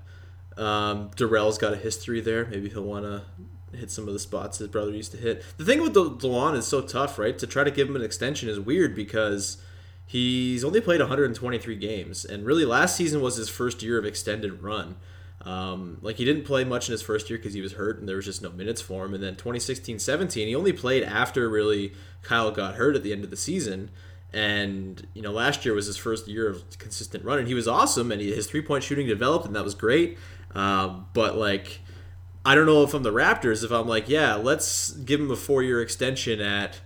Um, 0.57 1.11
Dorell's 1.11 1.59
got 1.59 1.73
a 1.73 1.75
history 1.75 2.21
there. 2.21 2.45
Maybe 2.45 2.69
he'll 2.69 2.81
want 2.81 3.05
to 3.05 3.21
hit 3.77 3.91
some 3.91 4.07
of 4.07 4.13
the 4.15 4.19
spots 4.19 4.57
his 4.57 4.69
brother 4.69 4.89
used 4.89 5.11
to 5.11 5.17
hit. 5.19 5.43
The 5.57 5.63
thing 5.63 5.79
with 5.83 5.93
the 5.93 6.09
Delon 6.09 6.57
is 6.57 6.65
so 6.65 6.81
tough, 6.81 7.19
right? 7.19 7.37
To 7.37 7.45
try 7.45 7.63
to 7.63 7.69
give 7.69 7.87
him 7.87 7.95
an 7.95 8.01
extension 8.01 8.49
is 8.49 8.59
weird 8.59 8.95
because 8.95 9.61
he's 10.07 10.63
only 10.63 10.81
played 10.81 11.01
123 11.01 11.75
games, 11.75 12.25
and 12.25 12.43
really 12.47 12.65
last 12.65 12.95
season 12.95 13.21
was 13.21 13.35
his 13.35 13.47
first 13.47 13.83
year 13.83 13.99
of 13.99 14.05
extended 14.05 14.63
run. 14.63 14.95
Um, 15.41 15.99
like 16.01 16.15
he 16.15 16.25
didn't 16.25 16.45
play 16.45 16.63
much 16.63 16.89
in 16.89 16.93
his 16.93 17.03
first 17.03 17.29
year 17.29 17.37
because 17.37 17.53
he 17.53 17.61
was 17.61 17.73
hurt 17.73 17.99
and 17.99 18.09
there 18.09 18.15
was 18.15 18.25
just 18.25 18.41
no 18.41 18.49
minutes 18.49 18.81
for 18.81 19.05
him. 19.05 19.13
And 19.13 19.21
then 19.21 19.35
2016-17, 19.35 20.47
he 20.47 20.55
only 20.55 20.73
played 20.73 21.03
after 21.03 21.47
really 21.47 21.93
Kyle 22.23 22.49
got 22.49 22.73
hurt 22.73 22.95
at 22.95 23.03
the 23.03 23.11
end 23.11 23.23
of 23.23 23.29
the 23.29 23.37
season. 23.37 23.91
And 24.35 25.07
you 25.13 25.21
know, 25.21 25.31
last 25.31 25.63
year 25.63 25.73
was 25.73 25.85
his 25.85 25.95
first 25.95 26.27
year 26.27 26.49
of 26.49 26.77
consistent 26.77 27.23
run, 27.23 27.39
and 27.39 27.47
he 27.47 27.53
was 27.53 27.69
awesome. 27.69 28.11
And 28.11 28.21
he, 28.21 28.35
his 28.35 28.47
three 28.47 28.61
point 28.61 28.83
shooting 28.83 29.07
developed, 29.07 29.45
and 29.45 29.55
that 29.55 29.63
was 29.63 29.73
great. 29.73 30.17
Um, 30.53 31.07
but 31.13 31.37
like, 31.37 31.79
I 32.45 32.53
don't 32.53 32.65
know 32.65 32.83
if 32.83 32.93
I'm 32.93 33.03
the 33.03 33.13
Raptors, 33.13 33.63
if 33.63 33.71
I'm 33.71 33.87
like, 33.87 34.09
yeah, 34.09 34.35
let's 34.35 34.91
give 34.91 35.21
him 35.21 35.31
a 35.31 35.37
four 35.37 35.63
year 35.63 35.81
extension 35.81 36.41
at, 36.41 36.81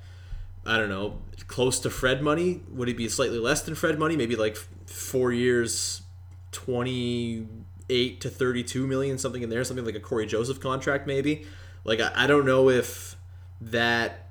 I 0.63 0.77
don't 0.77 0.89
know, 0.89 1.21
close 1.47 1.79
to 1.79 1.89
Fred 1.89 2.21
money. 2.21 2.61
Would 2.69 2.87
he 2.87 2.93
be 2.93 3.09
slightly 3.09 3.39
less 3.39 3.63
than 3.63 3.73
Fred 3.73 3.97
money? 3.97 4.15
Maybe 4.15 4.35
like 4.35 4.55
four 4.85 5.33
years, 5.33 6.03
twenty 6.51 7.47
eight 7.89 8.21
to 8.21 8.29
32 8.29 8.85
million, 8.85 9.17
something 9.17 9.41
in 9.41 9.49
there, 9.49 9.63
something 9.63 9.83
like 9.83 9.95
a 9.95 9.99
Cory 9.99 10.27
Joseph 10.27 10.59
contract, 10.59 11.07
maybe. 11.07 11.45
Like, 11.83 11.99
I, 11.99 12.11
I 12.15 12.27
don't 12.27 12.45
know 12.45 12.69
if 12.69 13.15
that. 13.59 14.28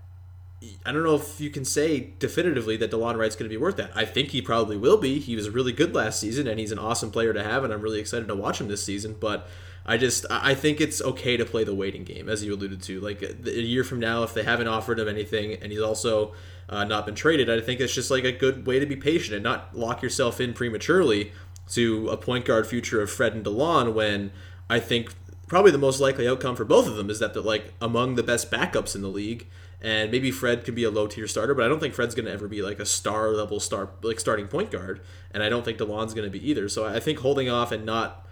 I 0.85 0.91
don't 0.91 1.05
know 1.05 1.15
if 1.15 1.41
you 1.41 1.51
can 1.51 1.65
say 1.65 2.15
definitively 2.19 2.77
that 2.79 2.91
Delon 2.91 3.17
Wright's 3.17 3.37
going 3.37 3.49
to 3.49 3.55
be 3.55 3.61
worth 3.61 3.77
that. 3.77 3.93
I 3.95 4.05
think 4.05 4.31
he 4.31 4.43
probably 4.43 4.77
will 4.77 4.97
be. 4.97 5.21
He 5.21 5.37
was 5.37 5.49
really 5.51 5.73
good 5.73 5.95
last 5.95 6.19
season, 6.19 6.49
and 6.49 6.59
he's 6.59 6.73
an 6.73 6.81
awesome 6.81 7.13
player 7.13 7.33
to 7.33 7.45
have, 7.45 7.63
and 7.63 7.73
I'm 7.73 7.81
really 7.81 8.01
excited 8.01 8.27
to 8.27 8.35
watch 8.35 8.61
him 8.61 8.67
this 8.67 8.83
season. 8.83 9.17
But 9.21 9.49
I 9.87 9.97
just 9.97 10.27
I 10.31 10.55
think 10.55 10.81
it's 10.81 11.01
okay 11.01 11.37
to 11.37 11.45
play 11.45 11.63
the 11.63 11.75
waiting 11.75 12.03
game, 12.03 12.29
as 12.29 12.43
you 12.43 12.55
alluded 12.55 12.83
to. 12.83 13.01
Like 13.01 13.23
a 13.23 13.61
year 13.61 13.85
from 13.85 14.01
now, 14.01 14.25
if 14.25 14.35
they 14.35 14.43
haven't 14.43 14.67
offered 14.67 14.99
him 14.99 15.09
anything, 15.09 15.53
and 15.53 15.71
he's 15.71 15.81
also 15.81 16.35
uh, 16.69 16.83
not 16.83 17.07
been 17.07 17.15
traded, 17.15 17.49
I 17.49 17.61
think 17.61 17.81
it's 17.81 17.95
just 17.95 18.11
like 18.11 18.25
a 18.25 18.33
good 18.33 18.67
way 18.67 18.81
to 18.81 18.87
be 18.87 18.97
patient 18.97 19.37
and 19.37 19.45
not 19.45 19.77
lock 19.77 20.03
yourself 20.03 20.41
in 20.41 20.55
prematurely 20.55 21.33
to 21.71 22.09
a 22.09 22.17
point 22.17 22.45
guard 22.47 22.67
future 22.67 23.01
of 23.01 23.11
Fred 23.11 23.33
and 23.35 23.45
Delon 23.45 23.95
when 23.95 24.33
I 24.69 24.81
think 24.81 25.13
probably 25.49 25.71
the 25.71 25.79
most 25.79 26.01
likely 26.01 26.29
outcome 26.29 26.57
for 26.57 26.65
both 26.65 26.87
of 26.87 26.97
them 26.97 27.11
is 27.11 27.19
that 27.19 27.35
they're 27.35 27.43
like 27.43 27.73
among 27.81 28.15
the 28.15 28.23
best 28.23 28.51
backups 28.51 28.95
in 28.95 29.03
the 29.03 29.09
league. 29.09 29.47
And 29.81 30.11
maybe 30.11 30.33
Fred 30.33 30.65
could 30.65 30.75
be 30.75 30.83
a 30.83 30.91
low 30.91 31.07
tier 31.07 31.29
starter, 31.29 31.55
but 31.55 31.65
I 31.65 31.69
don't 31.69 31.79
think 31.79 31.95
Fred's 31.95 32.17
going 32.17 32.27
to 32.27 32.33
ever 32.33 32.49
be 32.49 32.63
like 32.63 32.81
a 32.81 32.87
star 32.87 33.31
level 33.31 33.61
star 33.61 33.91
like 34.03 34.19
starting 34.19 34.49
point 34.49 34.73
guard, 34.73 35.01
and 35.31 35.41
I 35.41 35.49
don't 35.49 35.65
think 35.65 35.79
Delon's 35.79 36.15
going 36.15 36.31
to 36.31 36.37
be 36.37 36.51
either. 36.51 36.69
So 36.69 36.85
I 36.85 36.99
think 36.99 37.21
holding 37.21 37.49
off 37.49 37.71
and 37.71 37.87
not 37.87 38.27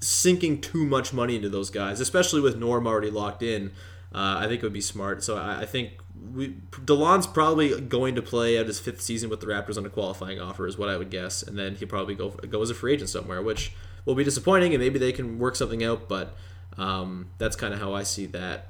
sinking 0.00 0.60
too 0.60 0.86
much 0.86 1.12
money 1.12 1.34
into 1.34 1.48
those 1.48 1.70
guys, 1.70 1.98
especially 1.98 2.40
with 2.40 2.56
Norm 2.56 2.86
already 2.86 3.10
locked 3.10 3.42
in. 3.42 3.72
Uh, 4.14 4.36
I 4.38 4.46
think 4.46 4.62
it 4.62 4.62
would 4.62 4.72
be 4.72 4.80
smart. 4.80 5.24
So 5.24 5.36
I, 5.36 5.62
I 5.62 5.66
think 5.66 5.94
we, 6.32 6.56
Delon's 6.84 7.26
probably 7.26 7.80
going 7.80 8.14
to 8.14 8.22
play 8.22 8.56
out 8.56 8.66
his 8.66 8.78
fifth 8.78 9.00
season 9.00 9.28
with 9.28 9.40
the 9.40 9.46
Raptors 9.46 9.76
on 9.76 9.84
a 9.84 9.90
qualifying 9.90 10.40
offer, 10.40 10.68
is 10.68 10.78
what 10.78 10.88
I 10.88 10.96
would 10.96 11.10
guess, 11.10 11.42
and 11.42 11.58
then 11.58 11.74
he'll 11.74 11.88
probably 11.88 12.14
go 12.14 12.30
go 12.30 12.62
as 12.62 12.70
a 12.70 12.74
free 12.74 12.94
agent 12.94 13.10
somewhere, 13.10 13.42
which 13.42 13.72
will 14.06 14.14
be 14.14 14.24
disappointing, 14.24 14.72
and 14.72 14.82
maybe 14.82 14.98
they 14.98 15.12
can 15.12 15.38
work 15.38 15.54
something 15.56 15.84
out. 15.84 16.08
But 16.08 16.34
um, 16.78 17.28
that's 17.36 17.56
kind 17.56 17.74
of 17.74 17.80
how 17.80 17.92
I 17.92 18.02
see 18.04 18.24
that 18.26 18.68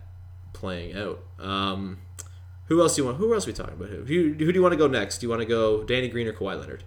playing 0.52 0.96
out. 0.96 1.20
Um, 1.38 1.98
who 2.64 2.80
else 2.80 2.96
do 2.96 3.02
you 3.02 3.06
want? 3.06 3.18
Who 3.18 3.32
else 3.32 3.46
are 3.46 3.50
we 3.50 3.54
talking 3.54 3.74
about? 3.74 3.90
Who, 3.90 4.02
who, 4.02 4.22
who 4.32 4.52
do 4.52 4.54
you 4.54 4.62
want 4.62 4.72
to 4.72 4.78
go 4.78 4.88
next? 4.88 5.18
Do 5.18 5.26
you 5.26 5.30
want 5.30 5.42
to 5.42 5.46
go 5.46 5.84
Danny 5.84 6.08
Green 6.08 6.26
or 6.26 6.32
Kawhi 6.32 6.58
Leonard? 6.58 6.82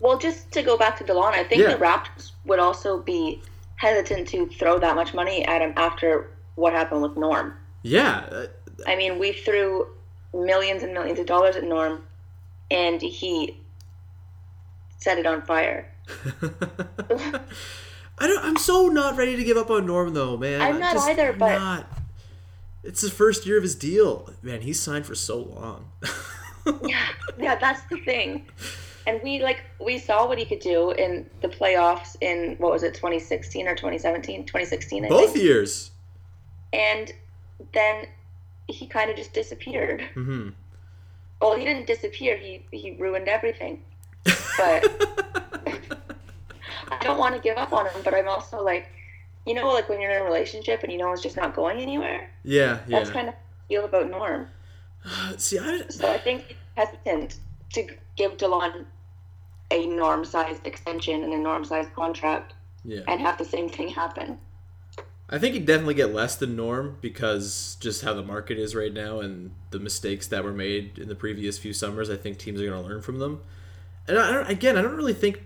Well, 0.00 0.18
just 0.18 0.50
to 0.52 0.62
go 0.62 0.76
back 0.78 0.96
to 0.98 1.04
Delon, 1.04 1.32
I 1.32 1.44
think 1.44 1.62
Yeah. 1.62 1.74
the 1.74 1.84
Raptors 1.84 2.32
would 2.46 2.58
also 2.58 2.98
be 3.00 3.42
hesitant 3.76 4.26
to 4.28 4.46
throw 4.48 4.78
that 4.78 4.96
much 4.96 5.12
money 5.14 5.44
at 5.44 5.60
him 5.60 5.74
after 5.76 6.30
what 6.54 6.72
happened 6.72 7.02
with 7.02 7.16
Norm. 7.16 7.54
Yeah, 7.82 8.24
uh, 8.30 8.46
I 8.86 8.96
mean, 8.96 9.18
we 9.18 9.32
threw 9.32 9.88
millions 10.34 10.82
and 10.82 10.94
millions 10.94 11.18
of 11.18 11.26
dollars 11.26 11.56
at 11.56 11.64
Norm, 11.64 12.02
and 12.70 13.00
he 13.02 13.60
set 14.98 15.18
it 15.18 15.26
on 15.26 15.42
fire. 15.42 15.91
I 18.18 18.26
don't. 18.26 18.44
I'm 18.44 18.56
so 18.56 18.88
not 18.88 19.16
ready 19.16 19.36
to 19.36 19.44
give 19.44 19.56
up 19.56 19.70
on 19.70 19.86
Norm 19.86 20.12
though, 20.14 20.36
man. 20.36 20.60
I'm 20.60 20.78
not 20.78 20.94
just 20.94 21.08
either, 21.08 21.32
but- 21.32 21.58
not. 21.58 21.86
It's 22.84 23.00
the 23.00 23.10
first 23.10 23.46
year 23.46 23.56
of 23.56 23.62
his 23.62 23.76
deal, 23.76 24.28
man. 24.42 24.62
He's 24.62 24.80
signed 24.80 25.06
for 25.06 25.14
so 25.14 25.38
long. 25.38 25.92
yeah, 26.84 27.06
yeah, 27.38 27.54
that's 27.56 27.82
the 27.90 27.98
thing. 27.98 28.46
And 29.04 29.20
we 29.24 29.42
like 29.42 29.64
we 29.84 29.98
saw 29.98 30.28
what 30.28 30.38
he 30.38 30.44
could 30.44 30.60
do 30.60 30.92
in 30.92 31.28
the 31.40 31.48
playoffs 31.48 32.14
in 32.20 32.54
what 32.58 32.70
was 32.70 32.84
it, 32.84 32.94
2016 32.94 33.66
or 33.66 33.74
2017? 33.74 34.44
2016, 34.46 35.04
I 35.04 35.08
Both 35.08 35.32
think. 35.32 35.42
years. 35.44 35.90
And 36.72 37.12
then 37.74 38.06
he 38.68 38.86
kind 38.86 39.10
of 39.10 39.16
just 39.16 39.32
disappeared. 39.32 40.02
hmm 40.14 40.50
Well, 41.40 41.56
he 41.56 41.64
didn't 41.64 41.88
disappear. 41.88 42.36
He 42.36 42.64
he 42.70 42.92
ruined 42.92 43.26
everything. 43.26 43.82
But 44.56 45.41
don't 47.02 47.18
want 47.18 47.34
to 47.34 47.40
give 47.40 47.56
up 47.56 47.72
on 47.72 47.86
him. 47.86 48.00
But 48.04 48.14
I'm 48.14 48.28
also 48.28 48.62
like, 48.62 48.88
you 49.46 49.54
know, 49.54 49.72
like 49.72 49.88
when 49.88 50.00
you're 50.00 50.10
in 50.10 50.22
a 50.22 50.24
relationship 50.24 50.82
and 50.82 50.92
you 50.92 50.98
know 50.98 51.12
it's 51.12 51.22
just 51.22 51.36
not 51.36 51.54
going 51.54 51.78
anywhere. 51.78 52.30
Yeah, 52.44 52.80
yeah. 52.86 52.98
That's 52.98 53.10
kind 53.10 53.28
of 53.28 53.34
how 53.34 53.40
I 53.40 53.68
feel 53.68 53.84
about 53.84 54.10
Norm. 54.10 54.48
See, 55.36 55.58
I, 55.58 55.82
So 55.88 56.10
I 56.10 56.18
think 56.18 56.44
he's 56.48 56.56
hesitant 56.76 57.36
to 57.74 57.86
give 58.16 58.36
Delon 58.36 58.84
a 59.70 59.86
norm-sized 59.86 60.66
extension 60.66 61.22
and 61.24 61.32
a 61.32 61.38
norm-sized 61.38 61.92
contract 61.94 62.54
yeah. 62.84 63.00
and 63.08 63.20
have 63.20 63.38
the 63.38 63.44
same 63.44 63.68
thing 63.68 63.88
happen. 63.88 64.38
I 65.30 65.38
think 65.38 65.54
he'd 65.54 65.64
definitely 65.64 65.94
get 65.94 66.12
less 66.12 66.36
than 66.36 66.56
Norm 66.56 66.98
because 67.00 67.78
just 67.80 68.02
how 68.02 68.12
the 68.12 68.22
market 68.22 68.58
is 68.58 68.74
right 68.74 68.92
now 68.92 69.20
and 69.20 69.52
the 69.70 69.78
mistakes 69.78 70.26
that 70.26 70.44
were 70.44 70.52
made 70.52 70.98
in 70.98 71.08
the 71.08 71.14
previous 71.14 71.58
few 71.58 71.72
summers. 71.72 72.10
I 72.10 72.16
think 72.16 72.36
teams 72.36 72.60
are 72.60 72.66
going 72.66 72.82
to 72.82 72.86
learn 72.86 73.00
from 73.00 73.18
them. 73.18 73.40
And 74.06 74.18
I 74.18 74.30
don't, 74.30 74.50
again, 74.50 74.76
I 74.76 74.82
don't 74.82 74.94
really 74.94 75.14
think 75.14 75.42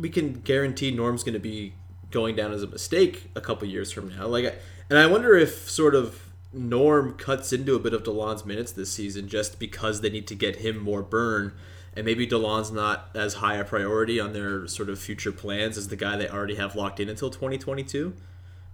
we 0.00 0.08
can 0.08 0.34
guarantee 0.40 0.90
Norm's 0.90 1.22
going 1.22 1.34
to 1.34 1.40
be 1.40 1.74
going 2.10 2.34
down 2.34 2.52
as 2.52 2.62
a 2.62 2.66
mistake 2.66 3.30
a 3.36 3.40
couple 3.40 3.68
years 3.68 3.92
from 3.92 4.08
now. 4.08 4.26
Like, 4.26 4.60
and 4.88 4.98
I 4.98 5.06
wonder 5.06 5.36
if 5.36 5.70
sort 5.70 5.94
of 5.94 6.32
Norm 6.52 7.14
cuts 7.14 7.52
into 7.52 7.74
a 7.74 7.78
bit 7.78 7.94
of 7.94 8.02
Delon's 8.02 8.44
minutes 8.44 8.72
this 8.72 8.92
season 8.92 9.28
just 9.28 9.58
because 9.58 10.00
they 10.00 10.10
need 10.10 10.26
to 10.28 10.34
get 10.34 10.56
him 10.56 10.78
more 10.78 11.02
burn. 11.02 11.52
And 11.94 12.04
maybe 12.04 12.26
Delon's 12.26 12.70
not 12.70 13.10
as 13.14 13.34
high 13.34 13.56
a 13.56 13.64
priority 13.64 14.20
on 14.20 14.32
their 14.32 14.66
sort 14.66 14.88
of 14.88 14.98
future 14.98 15.32
plans 15.32 15.76
as 15.76 15.88
the 15.88 15.96
guy 15.96 16.16
they 16.16 16.28
already 16.28 16.54
have 16.56 16.74
locked 16.74 17.00
in 17.00 17.08
until 17.08 17.30
2022 17.30 18.14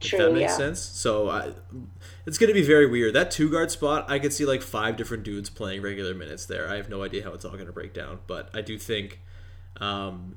if 0.00 0.10
True, 0.10 0.18
that 0.18 0.32
makes 0.32 0.52
yeah. 0.52 0.56
sense. 0.56 0.80
So 0.80 1.30
I, 1.30 1.52
it's 2.26 2.38
going 2.38 2.48
to 2.48 2.54
be 2.54 2.66
very 2.66 2.86
weird. 2.86 3.14
That 3.14 3.30
two 3.30 3.50
guard 3.50 3.70
spot, 3.70 4.04
I 4.08 4.18
could 4.18 4.32
see 4.32 4.44
like 4.44 4.62
five 4.62 4.96
different 4.96 5.24
dudes 5.24 5.48
playing 5.48 5.82
regular 5.82 6.14
minutes 6.14 6.46
there. 6.46 6.68
I 6.68 6.76
have 6.76 6.88
no 6.88 7.02
idea 7.02 7.24
how 7.24 7.32
it's 7.32 7.44
all 7.44 7.52
going 7.52 7.66
to 7.66 7.72
break 7.72 7.94
down, 7.94 8.20
but 8.26 8.50
I 8.54 8.60
do 8.60 8.78
think 8.78 9.20
um, 9.80 10.36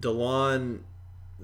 Delon, 0.00 0.80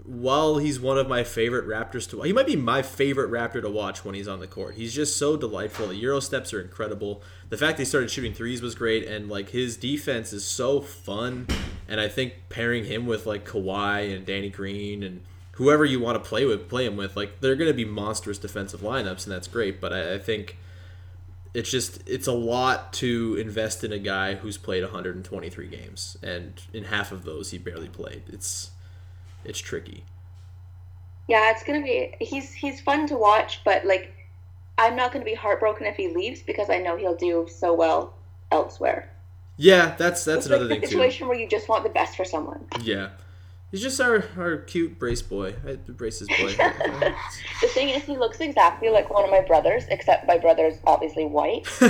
while 0.04 0.58
he's 0.58 0.80
one 0.80 0.98
of 0.98 1.08
my 1.08 1.24
favorite 1.24 1.66
Raptors 1.66 2.08
to, 2.10 2.18
watch, 2.18 2.26
he 2.26 2.32
might 2.32 2.46
be 2.46 2.56
my 2.56 2.82
favorite 2.82 3.30
Raptor 3.30 3.62
to 3.62 3.70
watch 3.70 4.04
when 4.04 4.14
he's 4.14 4.28
on 4.28 4.40
the 4.40 4.46
court. 4.46 4.74
He's 4.74 4.92
just 4.92 5.16
so 5.16 5.36
delightful. 5.36 5.88
The 5.88 5.94
Euro 5.96 6.20
steps 6.20 6.52
are 6.52 6.60
incredible. 6.60 7.22
The 7.48 7.56
fact 7.56 7.78
they 7.78 7.84
started 7.84 8.10
shooting 8.10 8.34
threes 8.34 8.60
was 8.60 8.74
great, 8.74 9.06
and 9.06 9.28
like 9.28 9.50
his 9.50 9.76
defense 9.76 10.32
is 10.32 10.44
so 10.44 10.80
fun. 10.80 11.46
And 11.88 12.00
I 12.00 12.08
think 12.08 12.34
pairing 12.48 12.84
him 12.84 13.06
with 13.06 13.26
like 13.26 13.46
Kawhi 13.46 14.14
and 14.14 14.26
Danny 14.26 14.50
Green 14.50 15.02
and 15.02 15.22
whoever 15.52 15.84
you 15.84 16.00
want 16.00 16.22
to 16.22 16.28
play 16.28 16.44
with, 16.44 16.68
play 16.68 16.86
him 16.86 16.96
with, 16.96 17.16
like 17.16 17.40
they're 17.40 17.56
going 17.56 17.70
to 17.70 17.74
be 17.74 17.84
monstrous 17.84 18.38
defensive 18.38 18.80
lineups, 18.80 19.24
and 19.24 19.32
that's 19.32 19.48
great. 19.48 19.80
But 19.80 19.92
I, 19.92 20.14
I 20.14 20.18
think 20.18 20.56
it's 21.54 21.70
just 21.70 22.02
it's 22.06 22.26
a 22.26 22.32
lot 22.32 22.92
to 22.94 23.36
invest 23.36 23.84
in 23.84 23.92
a 23.92 23.98
guy 23.98 24.34
who's 24.34 24.58
played 24.58 24.82
123 24.82 25.68
games, 25.68 26.18
and 26.22 26.60
in 26.72 26.84
half 26.84 27.12
of 27.12 27.24
those 27.24 27.52
he 27.52 27.58
barely 27.58 27.88
played. 27.88 28.24
It's 28.26 28.72
it's 29.44 29.60
tricky. 29.60 30.04
Yeah, 31.28 31.52
it's 31.52 31.62
gonna 31.62 31.82
be. 31.82 32.14
He's 32.20 32.52
he's 32.52 32.80
fun 32.80 33.06
to 33.06 33.16
watch, 33.16 33.62
but 33.64 33.86
like, 33.86 34.12
I'm 34.76 34.96
not 34.96 35.12
gonna 35.12 35.24
be 35.24 35.34
heartbroken 35.34 35.86
if 35.86 35.96
he 35.96 36.08
leaves 36.08 36.42
because 36.42 36.68
I 36.68 36.78
know 36.78 36.96
he'll 36.96 37.16
do 37.16 37.46
so 37.48 37.72
well 37.72 38.14
elsewhere. 38.50 39.08
Yeah, 39.56 39.94
that's 39.96 40.24
that's 40.24 40.38
it's 40.38 40.46
another 40.46 40.64
like 40.64 40.70
thing 40.70 40.80
the 40.80 40.86
too. 40.88 40.92
situation 40.94 41.28
where 41.28 41.38
you 41.38 41.48
just 41.48 41.68
want 41.68 41.84
the 41.84 41.90
best 41.90 42.16
for 42.16 42.24
someone. 42.24 42.66
Yeah, 42.82 43.10
he's 43.74 43.82
just 43.82 44.00
our 44.00 44.24
our 44.38 44.58
cute 44.58 45.00
brace 45.00 45.20
boy, 45.20 45.56
I, 45.66 45.74
braces 45.74 46.28
boy. 46.28 46.54
The 47.60 47.68
thing 47.68 47.88
is, 47.88 48.04
he 48.04 48.16
looks 48.16 48.38
exactly 48.40 48.88
like 48.88 49.10
one 49.10 49.24
of 49.24 49.30
my 49.30 49.40
brothers, 49.40 49.82
except 49.88 50.28
my 50.28 50.38
brother's 50.38 50.76
obviously 50.87 51.24
white. 51.24 51.66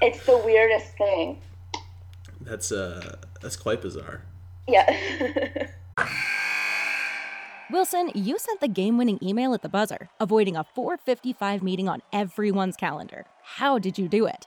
it's 0.00 0.24
the 0.24 0.38
weirdest 0.44 0.96
thing. 0.96 1.42
that's 2.40 2.72
uh 2.72 3.16
that's 3.42 3.56
quite 3.56 3.82
bizarre. 3.82 4.22
Yeah. 4.66 5.68
Wilson, 7.70 8.10
you 8.14 8.38
sent 8.38 8.62
the 8.62 8.68
game 8.68 8.96
winning 8.96 9.18
email 9.22 9.52
at 9.52 9.60
the 9.60 9.68
buzzer, 9.68 10.08
avoiding 10.18 10.56
a 10.56 10.64
455 10.64 11.62
meeting 11.62 11.86
on 11.86 12.00
everyone's 12.14 12.76
calendar. 12.76 13.26
How 13.42 13.78
did 13.78 13.98
you 13.98 14.08
do 14.08 14.24
it? 14.24 14.46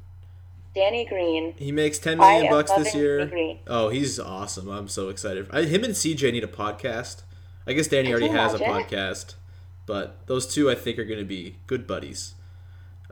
Danny 0.73 1.05
Green. 1.05 1.53
He 1.57 1.71
makes 1.71 1.99
ten 1.99 2.17
million 2.17 2.47
I 2.47 2.49
bucks 2.49 2.71
this 2.73 2.95
year. 2.95 3.19
Danny 3.19 3.29
Green. 3.31 3.59
Oh, 3.67 3.89
he's 3.89 4.19
awesome. 4.19 4.69
I'm 4.69 4.87
so 4.87 5.09
excited. 5.09 5.47
I, 5.51 5.63
him 5.63 5.83
and 5.83 5.93
CJ 5.93 6.31
need 6.31 6.43
a 6.43 6.47
podcast. 6.47 7.23
I 7.67 7.73
guess 7.73 7.87
Danny 7.87 8.11
Could 8.11 8.21
already 8.23 8.29
has 8.29 8.53
a 8.53 8.59
podcast, 8.59 9.35
but 9.85 10.25
those 10.27 10.51
two 10.51 10.69
I 10.69 10.75
think 10.75 10.97
are 10.97 11.05
going 11.05 11.19
to 11.19 11.25
be 11.25 11.57
good 11.67 11.85
buddies. 11.85 12.33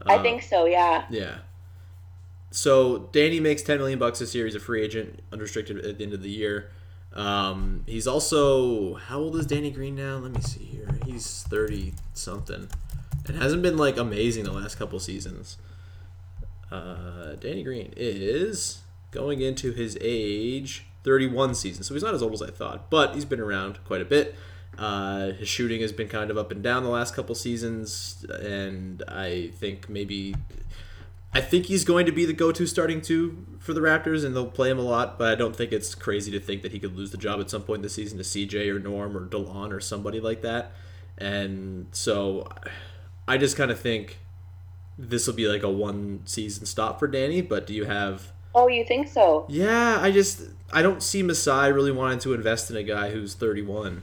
I 0.05 0.15
Uh, 0.15 0.21
think 0.23 0.41
so. 0.41 0.65
Yeah. 0.65 1.05
Yeah. 1.09 1.39
So 2.51 3.09
Danny 3.11 3.39
makes 3.39 3.61
10 3.61 3.77
million 3.77 3.99
bucks 3.99 4.19
this 4.19 4.33
year. 4.33 4.45
He's 4.45 4.55
a 4.55 4.59
free 4.59 4.81
agent, 4.81 5.21
unrestricted 5.31 5.85
at 5.85 5.97
the 5.99 6.03
end 6.03 6.13
of 6.13 6.23
the 6.23 6.29
year. 6.31 6.71
Um, 7.13 7.83
he's 7.85 8.07
also 8.07 8.95
how 8.95 9.19
old 9.19 9.35
is 9.35 9.45
Danny 9.45 9.69
Green 9.71 9.95
now? 9.95 10.17
Let 10.17 10.31
me 10.31 10.41
see 10.41 10.63
here. 10.63 10.87
He's 11.05 11.43
30 11.43 11.93
something. 12.13 12.67
and 13.27 13.37
hasn't 13.37 13.61
been 13.61 13.77
like 13.77 13.97
amazing 13.97 14.45
the 14.45 14.51
last 14.51 14.75
couple 14.79 14.99
seasons. 14.99 15.57
Uh, 16.71 17.35
Danny 17.35 17.63
Green 17.63 17.93
is 17.97 18.81
going 19.11 19.41
into 19.41 19.71
his 19.71 19.97
age 20.01 20.85
31 21.03 21.55
season, 21.55 21.83
so 21.83 21.93
he's 21.93 22.03
not 22.03 22.13
as 22.13 22.21
old 22.21 22.33
as 22.33 22.41
I 22.41 22.51
thought, 22.51 22.89
but 22.89 23.15
he's 23.15 23.25
been 23.25 23.39
around 23.39 23.83
quite 23.85 24.01
a 24.01 24.05
bit. 24.05 24.35
Uh, 24.77 25.31
his 25.31 25.47
shooting 25.47 25.81
has 25.81 25.91
been 25.91 26.07
kind 26.07 26.31
of 26.31 26.37
up 26.37 26.51
and 26.51 26.63
down 26.63 26.83
the 26.83 26.89
last 26.89 27.13
couple 27.15 27.35
seasons, 27.35 28.25
and 28.41 29.03
I 29.07 29.51
think 29.57 29.89
maybe 29.89 30.35
I 31.33 31.41
think 31.41 31.65
he's 31.67 31.83
going 31.83 32.05
to 32.07 32.11
be 32.11 32.25
the 32.25 32.33
go-to 32.33 32.65
starting 32.65 33.01
two 33.01 33.45
for 33.59 33.73
the 33.73 33.81
Raptors, 33.81 34.25
and 34.25 34.35
they'll 34.35 34.47
play 34.47 34.69
him 34.71 34.79
a 34.79 34.83
lot. 34.83 35.19
But 35.19 35.31
I 35.31 35.35
don't 35.35 35.55
think 35.55 35.71
it's 35.71 35.93
crazy 35.93 36.31
to 36.31 36.39
think 36.39 36.63
that 36.63 36.71
he 36.71 36.79
could 36.79 36.95
lose 36.95 37.11
the 37.11 37.17
job 37.17 37.39
at 37.39 37.49
some 37.49 37.61
point 37.61 37.83
this 37.83 37.93
season 37.93 38.17
to 38.17 38.23
CJ 38.23 38.73
or 38.73 38.79
Norm 38.79 39.15
or 39.15 39.27
Delon 39.27 39.71
or 39.71 39.79
somebody 39.79 40.19
like 40.19 40.41
that. 40.41 40.71
And 41.17 41.87
so 41.91 42.47
I 43.27 43.37
just 43.37 43.57
kind 43.57 43.69
of 43.69 43.79
think 43.79 44.17
this 44.99 45.27
will 45.27 45.33
be 45.33 45.47
like 45.47 45.63
a 45.63 45.69
one-season 45.69 46.65
stop 46.65 46.99
for 46.99 47.07
Danny. 47.07 47.41
But 47.41 47.65
do 47.65 47.73
you 47.73 47.85
have? 47.85 48.33
Oh, 48.53 48.67
you 48.67 48.83
think 48.83 49.07
so? 49.07 49.45
Yeah, 49.47 49.97
I 50.01 50.11
just 50.11 50.41
I 50.71 50.81
don't 50.81 51.01
see 51.01 51.23
Masai 51.23 51.71
really 51.71 51.91
wanting 51.91 52.19
to 52.19 52.33
invest 52.33 52.69
in 52.69 52.77
a 52.77 52.83
guy 52.83 53.11
who's 53.11 53.33
31 53.33 54.01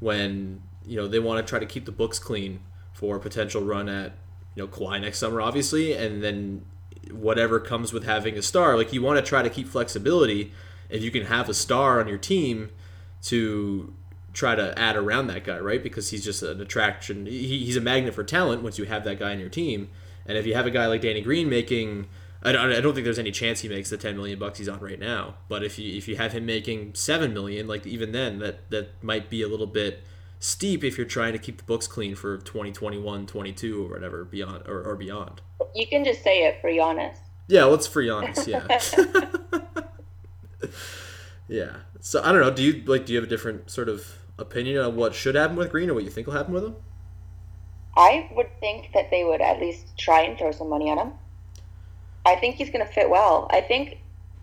when 0.00 0.62
you 0.84 0.96
know 0.96 1.06
they 1.06 1.18
want 1.18 1.44
to 1.44 1.48
try 1.48 1.58
to 1.58 1.66
keep 1.66 1.84
the 1.84 1.92
books 1.92 2.18
clean 2.18 2.60
for 2.92 3.16
a 3.16 3.20
potential 3.20 3.62
run 3.62 3.88
at 3.88 4.12
you 4.54 4.62
know 4.62 4.68
Kawhi 4.68 5.00
next 5.00 5.18
summer, 5.18 5.40
obviously, 5.40 5.92
and 5.92 6.22
then 6.22 6.64
whatever 7.10 7.60
comes 7.60 7.92
with 7.92 8.04
having 8.04 8.36
a 8.36 8.42
star. 8.42 8.76
Like 8.76 8.92
you 8.92 9.02
want 9.02 9.18
to 9.18 9.28
try 9.28 9.42
to 9.42 9.50
keep 9.50 9.68
flexibility 9.68 10.52
if 10.88 11.02
you 11.02 11.10
can 11.10 11.26
have 11.26 11.48
a 11.48 11.54
star 11.54 12.00
on 12.00 12.08
your 12.08 12.18
team 12.18 12.70
to 13.22 13.94
try 14.32 14.54
to 14.54 14.76
add 14.78 14.96
around 14.96 15.28
that 15.28 15.44
guy, 15.44 15.58
right? 15.58 15.82
Because 15.82 16.10
he's 16.10 16.24
just 16.24 16.42
an 16.42 16.60
attraction. 16.60 17.26
He, 17.26 17.64
he's 17.64 17.76
a 17.76 17.80
magnet 17.80 18.14
for 18.14 18.24
talent 18.24 18.62
once 18.62 18.78
you 18.78 18.84
have 18.84 19.04
that 19.04 19.18
guy 19.18 19.32
in 19.32 19.40
your 19.40 19.48
team. 19.48 19.90
And 20.26 20.38
if 20.38 20.46
you 20.46 20.54
have 20.54 20.66
a 20.66 20.70
guy 20.70 20.86
like 20.86 21.02
Danny 21.02 21.20
Green 21.20 21.48
making, 21.48 22.06
I 22.42 22.52
don't, 22.52 22.72
I 22.72 22.80
don't 22.80 22.94
think 22.94 23.04
there's 23.04 23.18
any 23.18 23.30
chance 23.30 23.60
he 23.60 23.68
makes 23.68 23.90
the 23.90 23.96
10 23.96 24.16
million 24.16 24.38
bucks 24.38 24.58
he's 24.58 24.68
on 24.68 24.80
right 24.80 24.98
now. 24.98 25.34
But 25.48 25.62
if 25.62 25.78
you 25.78 25.96
if 25.96 26.08
you 26.08 26.16
have 26.16 26.32
him 26.32 26.46
making 26.46 26.94
seven 26.94 27.32
million, 27.34 27.66
like 27.66 27.86
even 27.86 28.12
then, 28.12 28.38
that 28.38 28.70
that 28.70 29.02
might 29.02 29.28
be 29.30 29.42
a 29.42 29.48
little 29.48 29.66
bit 29.66 30.04
steep 30.38 30.84
if 30.84 30.98
you're 30.98 31.06
trying 31.06 31.32
to 31.32 31.38
keep 31.38 31.58
the 31.58 31.64
books 31.64 31.86
clean 31.86 32.14
for 32.14 32.36
2021, 32.38 33.26
22 33.26 33.84
or 33.84 33.88
whatever 33.88 34.24
beyond 34.24 34.66
or, 34.66 34.82
or 34.82 34.94
beyond. 34.94 35.40
You 35.74 35.86
can 35.86 36.04
just 36.04 36.22
say 36.22 36.44
it 36.44 36.60
for 36.60 36.68
Giannis. 36.68 37.16
Yeah, 37.48 37.64
well, 37.64 37.74
it's 37.74 37.86
for 37.86 38.02
Giannis. 38.02 38.46
Yeah. 38.46 39.60
yeah. 41.48 41.76
So 42.00 42.22
I 42.22 42.32
don't 42.32 42.40
know. 42.40 42.50
Do 42.50 42.62
you 42.62 42.82
like? 42.84 43.06
Do 43.06 43.12
you 43.12 43.18
have 43.18 43.26
a 43.26 43.30
different 43.30 43.70
sort 43.70 43.88
of 43.88 44.06
opinion 44.38 44.78
on 44.84 44.96
what 44.96 45.14
should 45.14 45.34
happen 45.34 45.56
with 45.56 45.70
Green 45.70 45.90
or 45.90 45.94
what 45.94 46.04
you 46.04 46.10
think 46.10 46.26
will 46.26 46.34
happen 46.34 46.52
with 46.52 46.64
him? 46.64 46.76
I 47.96 48.28
would 48.32 48.48
think 48.60 48.90
that 48.94 49.10
they 49.10 49.24
would 49.24 49.40
at 49.40 49.60
least 49.60 49.96
try 49.96 50.22
and 50.22 50.36
throw 50.36 50.52
some 50.52 50.68
money 50.68 50.90
on 50.90 50.98
him. 50.98 51.12
I 52.26 52.36
think 52.36 52.56
he's 52.56 52.70
going 52.70 52.84
to 52.84 52.92
fit 52.92 53.08
well. 53.10 53.48
I 53.50 53.60
think 53.60 53.98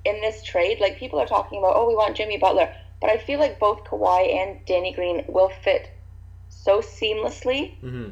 in 0.05 0.21
this 0.21 0.43
trade, 0.43 0.79
like 0.79 0.97
people 0.97 1.19
are 1.19 1.25
talking 1.27 1.59
about, 1.59 1.73
oh, 1.75 1.87
we 1.87 1.95
want 1.95 2.15
Jimmy 2.15 2.37
Butler, 2.37 2.73
but 3.01 3.09
I 3.09 3.17
feel 3.17 3.39
like 3.39 3.59
both 3.59 3.83
Kawhi 3.83 4.33
and 4.35 4.63
Danny 4.65 4.93
Green 4.93 5.25
will 5.27 5.49
fit 5.49 5.91
so 6.49 6.79
seamlessly 6.79 7.75
Mm-hmm. 7.83 8.09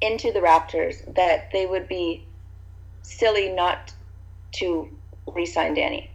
into 0.00 0.32
the 0.32 0.40
Raptors 0.40 1.14
that 1.14 1.50
they 1.52 1.66
would 1.66 1.88
be 1.88 2.24
silly 3.02 3.50
not 3.50 3.92
to 4.52 4.88
re-sign 5.26 5.74
Danny 5.74 6.10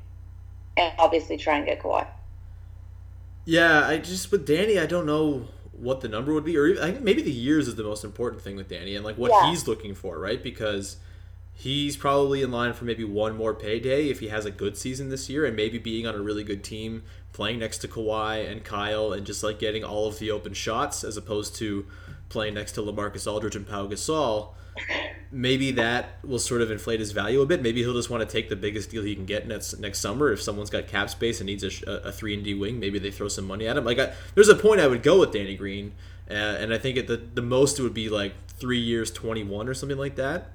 and 0.77 0.93
obviously 0.97 1.37
try 1.37 1.57
and 1.57 1.65
get 1.65 1.81
Kawhi. 1.81 2.07
Yeah, 3.45 3.85
I 3.85 3.97
just 3.97 4.31
with 4.31 4.45
Danny, 4.47 4.79
I 4.79 4.85
don't 4.85 5.05
know 5.05 5.47
what 5.83 6.01
the 6.01 6.07
number 6.07 6.33
would 6.33 6.45
be, 6.45 6.57
or 6.57 6.67
even, 6.67 6.81
I 6.83 6.91
think 6.91 7.03
maybe 7.03 7.21
the 7.21 7.31
years 7.31 7.67
is 7.67 7.75
the 7.75 7.83
most 7.83 8.03
important 8.03 8.41
thing 8.41 8.55
with 8.55 8.69
Danny, 8.69 8.95
and 8.95 9.03
like 9.05 9.17
what 9.17 9.31
Yeah. 9.31 9.49
he's 9.49 9.67
looking 9.67 9.93
for, 9.93 10.17
right? 10.19 10.41
Because 10.41 10.97
he's 11.53 11.95
probably 11.95 12.41
in 12.41 12.51
line 12.51 12.73
for 12.73 12.85
maybe 12.85 13.03
one 13.03 13.35
more 13.37 13.53
payday 13.53 14.09
if 14.09 14.19
he 14.19 14.29
has 14.29 14.45
a 14.45 14.51
good 14.51 14.75
season 14.77 15.09
this 15.09 15.29
year, 15.29 15.45
and 15.45 15.55
maybe 15.55 15.77
being 15.77 16.07
on 16.07 16.15
a 16.15 16.21
really 16.21 16.43
good 16.43 16.63
team, 16.63 17.03
playing 17.31 17.59
next 17.59 17.79
to 17.79 17.87
Kawhi 17.87 18.49
and 18.49 18.63
Kyle, 18.63 19.11
and 19.13 19.25
just 19.25 19.43
like 19.43 19.59
getting 19.59 19.83
all 19.83 20.07
of 20.07 20.19
the 20.19 20.31
open 20.31 20.53
shots 20.53 21.03
as 21.03 21.17
opposed 21.17 21.55
to 21.57 21.85
playing 22.29 22.53
next 22.55 22.71
to 22.73 22.81
Lamarcus 22.81 23.31
Aldridge 23.31 23.55
and 23.55 23.67
Pau 23.67 23.85
Gasol. 23.87 24.49
Maybe 25.35 25.71
that 25.71 26.19
will 26.23 26.37
sort 26.37 26.61
of 26.61 26.69
inflate 26.69 26.99
his 26.99 27.11
value 27.11 27.41
a 27.41 27.45
bit. 27.47 27.63
Maybe 27.63 27.81
he'll 27.81 27.95
just 27.95 28.11
want 28.11 28.21
to 28.21 28.31
take 28.31 28.49
the 28.49 28.55
biggest 28.55 28.91
deal 28.91 29.01
he 29.01 29.15
can 29.15 29.25
get 29.25 29.47
next 29.47 29.79
next 29.79 29.99
summer. 29.99 30.31
If 30.31 30.39
someone's 30.39 30.69
got 30.69 30.87
cap 30.87 31.09
space 31.09 31.39
and 31.39 31.47
needs 31.47 31.63
a, 31.63 31.91
a 31.91 32.11
three 32.11 32.35
and 32.35 32.43
D 32.43 32.53
wing, 32.53 32.79
maybe 32.79 32.99
they 32.99 33.09
throw 33.09 33.27
some 33.27 33.47
money 33.47 33.67
at 33.67 33.75
him. 33.75 33.83
Like 33.83 33.97
I, 33.97 34.13
there's 34.35 34.49
a 34.49 34.55
point 34.55 34.79
I 34.79 34.85
would 34.85 35.01
go 35.01 35.19
with 35.19 35.31
Danny 35.31 35.55
Green, 35.55 35.93
uh, 36.29 36.33
and 36.33 36.71
I 36.71 36.77
think 36.77 36.97
at 36.97 37.07
the 37.07 37.17
the 37.17 37.41
most 37.41 37.79
it 37.79 37.81
would 37.81 37.95
be 37.95 38.09
like 38.09 38.33
three 38.47 38.79
years, 38.79 39.09
twenty 39.09 39.43
one 39.43 39.67
or 39.67 39.73
something 39.73 39.97
like 39.97 40.15
that. 40.17 40.51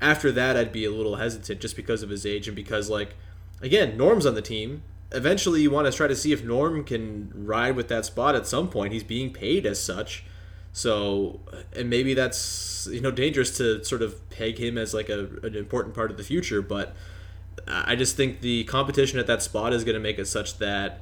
After 0.00 0.32
that, 0.32 0.56
I'd 0.56 0.72
be 0.72 0.84
a 0.84 0.90
little 0.90 1.16
hesitant 1.16 1.60
just 1.60 1.76
because 1.76 2.02
of 2.02 2.10
his 2.10 2.26
age 2.26 2.48
and 2.48 2.56
because 2.56 2.90
like 2.90 3.14
again, 3.62 3.96
Norm's 3.96 4.26
on 4.26 4.34
the 4.34 4.42
team. 4.42 4.82
Eventually, 5.12 5.62
you 5.62 5.70
want 5.70 5.86
to 5.86 5.96
try 5.96 6.08
to 6.08 6.16
see 6.16 6.32
if 6.32 6.44
Norm 6.44 6.82
can 6.82 7.30
ride 7.32 7.76
with 7.76 7.86
that 7.88 8.04
spot 8.04 8.34
at 8.34 8.46
some 8.48 8.68
point. 8.68 8.92
He's 8.92 9.04
being 9.04 9.32
paid 9.32 9.64
as 9.64 9.80
such. 9.80 10.24
So, 10.76 11.40
and 11.72 11.88
maybe 11.88 12.12
that's 12.12 12.86
you 12.92 13.00
know 13.00 13.10
dangerous 13.10 13.56
to 13.56 13.82
sort 13.82 14.02
of 14.02 14.28
peg 14.28 14.58
him 14.58 14.76
as 14.76 14.92
like 14.92 15.08
a, 15.08 15.20
an 15.42 15.56
important 15.56 15.94
part 15.94 16.10
of 16.10 16.18
the 16.18 16.22
future. 16.22 16.60
But 16.60 16.94
I 17.66 17.96
just 17.96 18.14
think 18.14 18.42
the 18.42 18.64
competition 18.64 19.18
at 19.18 19.26
that 19.26 19.42
spot 19.42 19.72
is 19.72 19.84
going 19.84 19.94
to 19.94 20.00
make 20.00 20.18
it 20.18 20.26
such 20.26 20.58
that 20.58 21.00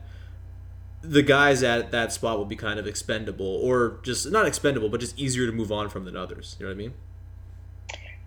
the 1.02 1.22
guys 1.22 1.64
at 1.64 1.90
that 1.90 2.12
spot 2.12 2.38
will 2.38 2.44
be 2.44 2.54
kind 2.54 2.78
of 2.78 2.86
expendable, 2.86 3.44
or 3.64 3.98
just 4.04 4.30
not 4.30 4.46
expendable, 4.46 4.88
but 4.88 5.00
just 5.00 5.18
easier 5.18 5.44
to 5.44 5.52
move 5.52 5.72
on 5.72 5.88
from 5.88 6.04
than 6.04 6.16
others. 6.16 6.54
You 6.60 6.66
know 6.66 6.70
what 6.70 6.76
I 6.76 6.78
mean? 6.78 6.94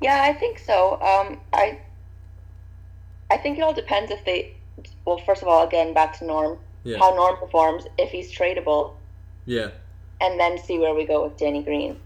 Yeah, 0.01 0.23
I 0.23 0.33
think 0.33 0.59
so. 0.59 0.95
Um, 0.95 1.39
I 1.53 1.79
I 3.31 3.37
think 3.37 3.57
it 3.57 3.61
all 3.61 3.73
depends 3.73 4.11
if 4.11 4.25
they. 4.25 4.53
Well, 5.05 5.19
first 5.19 5.41
of 5.43 5.47
all, 5.47 5.65
again, 5.65 5.93
back 5.93 6.19
to 6.19 6.25
Norm. 6.25 6.59
Yeah. 6.83 6.97
How 6.97 7.11
Norm 7.15 7.37
performs, 7.37 7.85
if 7.97 8.09
he's 8.11 8.37
tradable, 8.37 8.95
Yeah. 9.45 9.69
And 10.21 10.39
then 10.39 10.57
see 10.57 10.79
where 10.79 10.93
we 10.93 11.05
go 11.05 11.23
with 11.25 11.37
Danny 11.37 11.63
Green. 11.63 11.99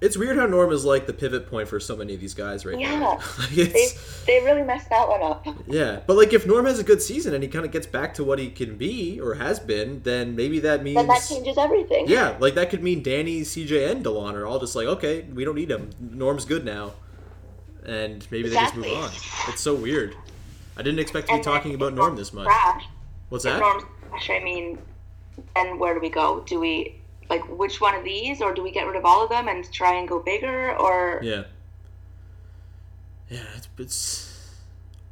It's 0.00 0.16
weird 0.16 0.36
how 0.36 0.46
Norm 0.46 0.70
is 0.70 0.84
like 0.84 1.08
the 1.08 1.12
pivot 1.12 1.50
point 1.50 1.66
for 1.66 1.80
so 1.80 1.96
many 1.96 2.14
of 2.14 2.20
these 2.20 2.32
guys 2.34 2.64
right 2.64 2.78
Yeah. 2.78 3.00
now. 3.00 3.18
Like, 3.38 3.50
They 3.50 3.86
they 4.26 4.44
really 4.44 4.62
messed 4.62 4.88
that 4.90 5.08
one 5.08 5.22
up. 5.22 5.44
yeah, 5.66 6.00
but 6.06 6.16
like 6.16 6.32
if 6.32 6.46
Norm 6.46 6.66
has 6.66 6.78
a 6.78 6.84
good 6.84 7.02
season 7.02 7.34
and 7.34 7.42
he 7.42 7.48
kind 7.48 7.64
of 7.64 7.72
gets 7.72 7.86
back 7.86 8.14
to 8.14 8.22
what 8.24 8.38
he 8.38 8.48
can 8.48 8.76
be 8.76 9.18
or 9.20 9.34
has 9.34 9.58
been, 9.58 10.00
then 10.04 10.36
maybe 10.36 10.60
that 10.60 10.84
means 10.84 10.96
Then 10.96 11.08
that 11.08 11.26
changes 11.28 11.58
everything. 11.58 12.06
yeah, 12.06 12.36
like 12.38 12.54
that 12.54 12.70
could 12.70 12.82
mean 12.82 13.02
Danny, 13.02 13.40
CJ, 13.40 13.90
and 13.90 14.04
Delon 14.04 14.34
are 14.34 14.46
all 14.46 14.60
just 14.60 14.76
like, 14.76 14.86
okay, 14.86 15.22
we 15.34 15.44
don't 15.44 15.56
need 15.56 15.70
him. 15.70 15.90
Norm's 15.98 16.44
good 16.44 16.64
now, 16.64 16.92
and 17.84 18.24
maybe 18.30 18.48
they 18.50 18.54
just 18.54 18.76
move 18.76 18.86
on. 18.86 19.10
It's 19.48 19.60
so 19.62 19.74
weird. 19.74 20.14
I 20.76 20.82
didn't 20.82 21.00
expect 21.00 21.26
to 21.26 21.32
be 21.32 21.34
And 21.36 21.44
talking 21.44 21.74
about 21.74 21.94
Norm 21.94 22.14
this 22.14 22.32
much. 22.32 22.46
What's 23.30 23.42
that? 23.42 23.58
Norm's 23.58 23.82
trash, 24.10 24.30
I 24.30 24.38
mean, 24.44 24.78
then 25.54 25.78
where 25.78 25.94
do 25.94 26.00
we 26.00 26.10
go? 26.10 26.40
Do 26.46 26.60
we 26.60 27.00
like 27.30 27.46
which 27.48 27.80
one 27.80 27.94
of 27.94 28.04
these, 28.04 28.40
or 28.40 28.54
do 28.54 28.62
we 28.62 28.70
get 28.70 28.86
rid 28.86 28.96
of 28.96 29.04
all 29.04 29.22
of 29.22 29.30
them 29.30 29.48
and 29.48 29.70
try 29.72 29.94
and 29.94 30.08
go 30.08 30.18
bigger, 30.18 30.76
or 30.76 31.20
Yeah. 31.22 31.44
Yeah, 33.28 33.44
it's, 33.56 33.68
it's 33.76 34.38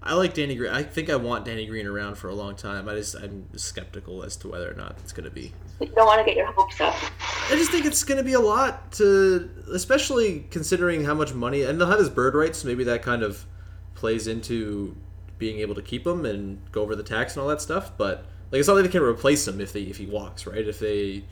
I 0.06 0.14
like 0.14 0.34
Danny 0.34 0.54
Green. 0.54 0.70
I 0.70 0.84
think 0.84 1.10
I 1.10 1.16
want 1.16 1.44
Danny 1.44 1.66
Green 1.66 1.86
around 1.86 2.16
for 2.16 2.28
a 2.28 2.34
long 2.34 2.54
time. 2.54 2.88
I 2.88 2.94
just 2.94 3.16
I'm 3.16 3.46
skeptical 3.58 4.22
as 4.22 4.36
to 4.36 4.48
whether 4.48 4.70
or 4.70 4.74
not 4.74 4.96
it's 5.00 5.12
going 5.12 5.24
to 5.24 5.30
be. 5.30 5.52
you 5.80 5.88
don't 5.88 6.06
want 6.06 6.20
to 6.20 6.24
get 6.24 6.36
your 6.36 6.46
hopes 6.52 6.80
up? 6.80 6.94
I 7.50 7.56
just 7.56 7.72
think 7.72 7.84
it's 7.84 8.04
going 8.04 8.18
to 8.18 8.24
be 8.24 8.34
a 8.34 8.40
lot 8.40 8.92
to, 8.92 9.50
especially 9.72 10.46
considering 10.50 11.04
how 11.04 11.14
much 11.14 11.34
money, 11.34 11.62
and 11.62 11.80
they'll 11.80 11.88
have 11.88 11.98
his 11.98 12.08
bird 12.08 12.34
rights. 12.34 12.64
Maybe 12.64 12.84
that 12.84 13.02
kind 13.02 13.22
of 13.22 13.46
plays 13.94 14.28
into 14.28 14.96
being 15.38 15.58
able 15.58 15.74
to 15.74 15.82
keep 15.82 16.06
him 16.06 16.24
and 16.24 16.60
go 16.70 16.82
over 16.82 16.94
the 16.94 17.02
tax 17.02 17.34
and 17.34 17.42
all 17.42 17.48
that 17.48 17.60
stuff. 17.60 17.90
But 17.98 18.24
like, 18.50 18.60
it's 18.60 18.68
not 18.68 18.74
like 18.74 18.84
they 18.84 18.90
can 18.90 19.02
replace 19.02 19.46
him 19.46 19.60
if 19.60 19.72
they 19.72 19.82
if 19.82 19.96
he 19.96 20.06
walks, 20.06 20.46
right? 20.46 20.66
If 20.66 20.78
they 20.78 21.24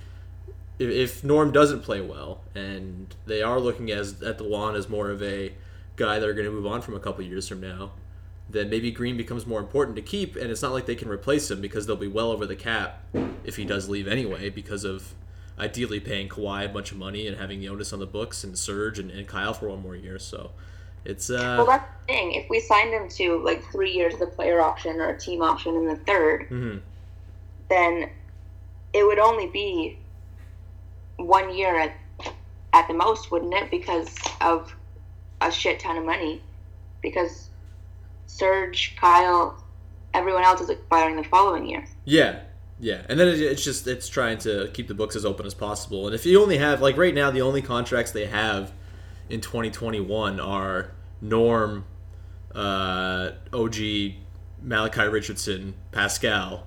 if, 0.78 0.90
if 0.90 1.24
Norm 1.24 1.52
doesn't 1.52 1.82
play 1.82 2.00
well, 2.00 2.40
and 2.54 3.14
they 3.26 3.42
are 3.42 3.60
looking 3.60 3.90
as 3.90 4.22
at 4.22 4.38
Delon 4.38 4.76
as 4.76 4.88
more 4.88 5.10
of 5.10 5.22
a 5.22 5.52
guy 5.96 6.18
that 6.18 6.28
are 6.28 6.34
going 6.34 6.46
to 6.46 6.52
move 6.52 6.66
on 6.66 6.82
from 6.82 6.94
a 6.94 7.00
couple 7.00 7.24
years 7.24 7.46
from 7.46 7.60
now, 7.60 7.92
then 8.50 8.68
maybe 8.68 8.90
Green 8.90 9.16
becomes 9.16 9.46
more 9.46 9.60
important 9.60 9.96
to 9.96 10.02
keep, 10.02 10.36
and 10.36 10.50
it's 10.50 10.62
not 10.62 10.72
like 10.72 10.86
they 10.86 10.96
can 10.96 11.08
replace 11.08 11.50
him 11.50 11.60
because 11.60 11.86
they'll 11.86 11.96
be 11.96 12.08
well 12.08 12.30
over 12.30 12.46
the 12.46 12.56
cap 12.56 13.02
if 13.44 13.56
he 13.56 13.64
does 13.64 13.88
leave 13.88 14.08
anyway 14.08 14.50
because 14.50 14.84
of 14.84 15.14
ideally 15.58 16.00
paying 16.00 16.28
Kawhi 16.28 16.64
a 16.64 16.68
bunch 16.68 16.90
of 16.90 16.98
money 16.98 17.26
and 17.28 17.36
having 17.36 17.62
Jonas 17.62 17.92
on 17.92 18.00
the 18.00 18.06
books 18.06 18.42
and 18.42 18.58
Serge 18.58 18.98
and, 18.98 19.10
and 19.10 19.26
Kyle 19.26 19.54
for 19.54 19.68
one 19.68 19.82
more 19.82 19.94
year. 19.94 20.18
So 20.18 20.50
it's 21.04 21.30
uh 21.30 21.54
Well, 21.58 21.66
that's 21.66 21.88
the 22.00 22.12
thing. 22.12 22.32
If 22.32 22.50
we 22.50 22.60
signed 22.60 22.92
him 22.92 23.08
to 23.10 23.38
like 23.44 23.62
three 23.70 23.92
years 23.92 24.14
of 24.14 24.20
the 24.20 24.26
player 24.26 24.60
option 24.60 25.00
or 25.00 25.10
a 25.10 25.18
team 25.18 25.42
option 25.42 25.76
in 25.76 25.86
the 25.86 25.96
3rd 25.96 26.48
mhm. 26.48 26.80
Then 27.74 28.10
it 28.92 29.04
would 29.04 29.18
only 29.18 29.48
be 29.48 29.98
one 31.16 31.54
year 31.54 31.78
at 31.78 31.92
at 32.72 32.88
the 32.88 32.94
most, 32.94 33.30
wouldn't 33.30 33.54
it? 33.54 33.70
Because 33.70 34.14
of 34.40 34.74
a 35.40 35.50
shit 35.50 35.80
ton 35.80 35.96
of 35.96 36.04
money. 36.04 36.42
Because 37.02 37.50
Serge, 38.26 38.96
Kyle, 38.96 39.62
everyone 40.12 40.44
else 40.44 40.60
is 40.60 40.70
expiring 40.70 41.16
the 41.16 41.24
following 41.24 41.68
year. 41.68 41.84
Yeah, 42.04 42.40
yeah, 42.80 43.02
and 43.08 43.18
then 43.18 43.28
it's 43.28 43.64
just 43.64 43.86
it's 43.86 44.08
trying 44.08 44.38
to 44.38 44.70
keep 44.72 44.88
the 44.88 44.94
books 44.94 45.16
as 45.16 45.24
open 45.24 45.46
as 45.46 45.54
possible. 45.54 46.06
And 46.06 46.14
if 46.14 46.24
you 46.26 46.40
only 46.42 46.58
have 46.58 46.80
like 46.80 46.96
right 46.96 47.14
now, 47.14 47.30
the 47.30 47.42
only 47.42 47.62
contracts 47.62 48.12
they 48.12 48.26
have 48.26 48.72
in 49.28 49.40
2021 49.40 50.40
are 50.40 50.92
Norm, 51.20 51.84
uh, 52.54 53.30
OG, 53.52 53.76
Malachi 54.62 55.02
Richardson, 55.02 55.74
Pascal, 55.92 56.66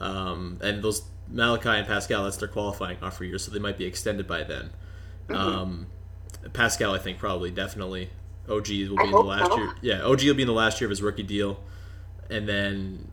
um, 0.00 0.58
and 0.62 0.82
those 0.82 1.02
Malachi 1.28 1.68
and 1.68 1.86
Pascal 1.86 2.24
that's 2.24 2.36
their 2.36 2.48
qualifying 2.48 2.98
offer 3.02 3.24
years, 3.24 3.44
so 3.44 3.50
they 3.50 3.58
might 3.58 3.78
be 3.78 3.84
extended 3.84 4.26
by 4.26 4.44
then. 4.44 4.70
Um, 5.28 5.86
Pascal, 6.52 6.94
I 6.94 6.98
think 6.98 7.18
probably 7.18 7.50
definitely. 7.50 8.10
OG 8.48 8.68
will 8.68 8.96
be 8.96 9.04
in 9.04 9.10
the 9.10 9.20
last 9.20 9.56
year. 9.56 9.74
Yeah, 9.82 10.02
OG 10.02 10.22
will 10.24 10.34
be 10.34 10.42
in 10.42 10.48
the 10.48 10.54
last 10.54 10.80
year 10.80 10.86
of 10.86 10.90
his 10.90 11.02
rookie 11.02 11.24
deal, 11.24 11.60
and 12.30 12.48
then 12.48 13.10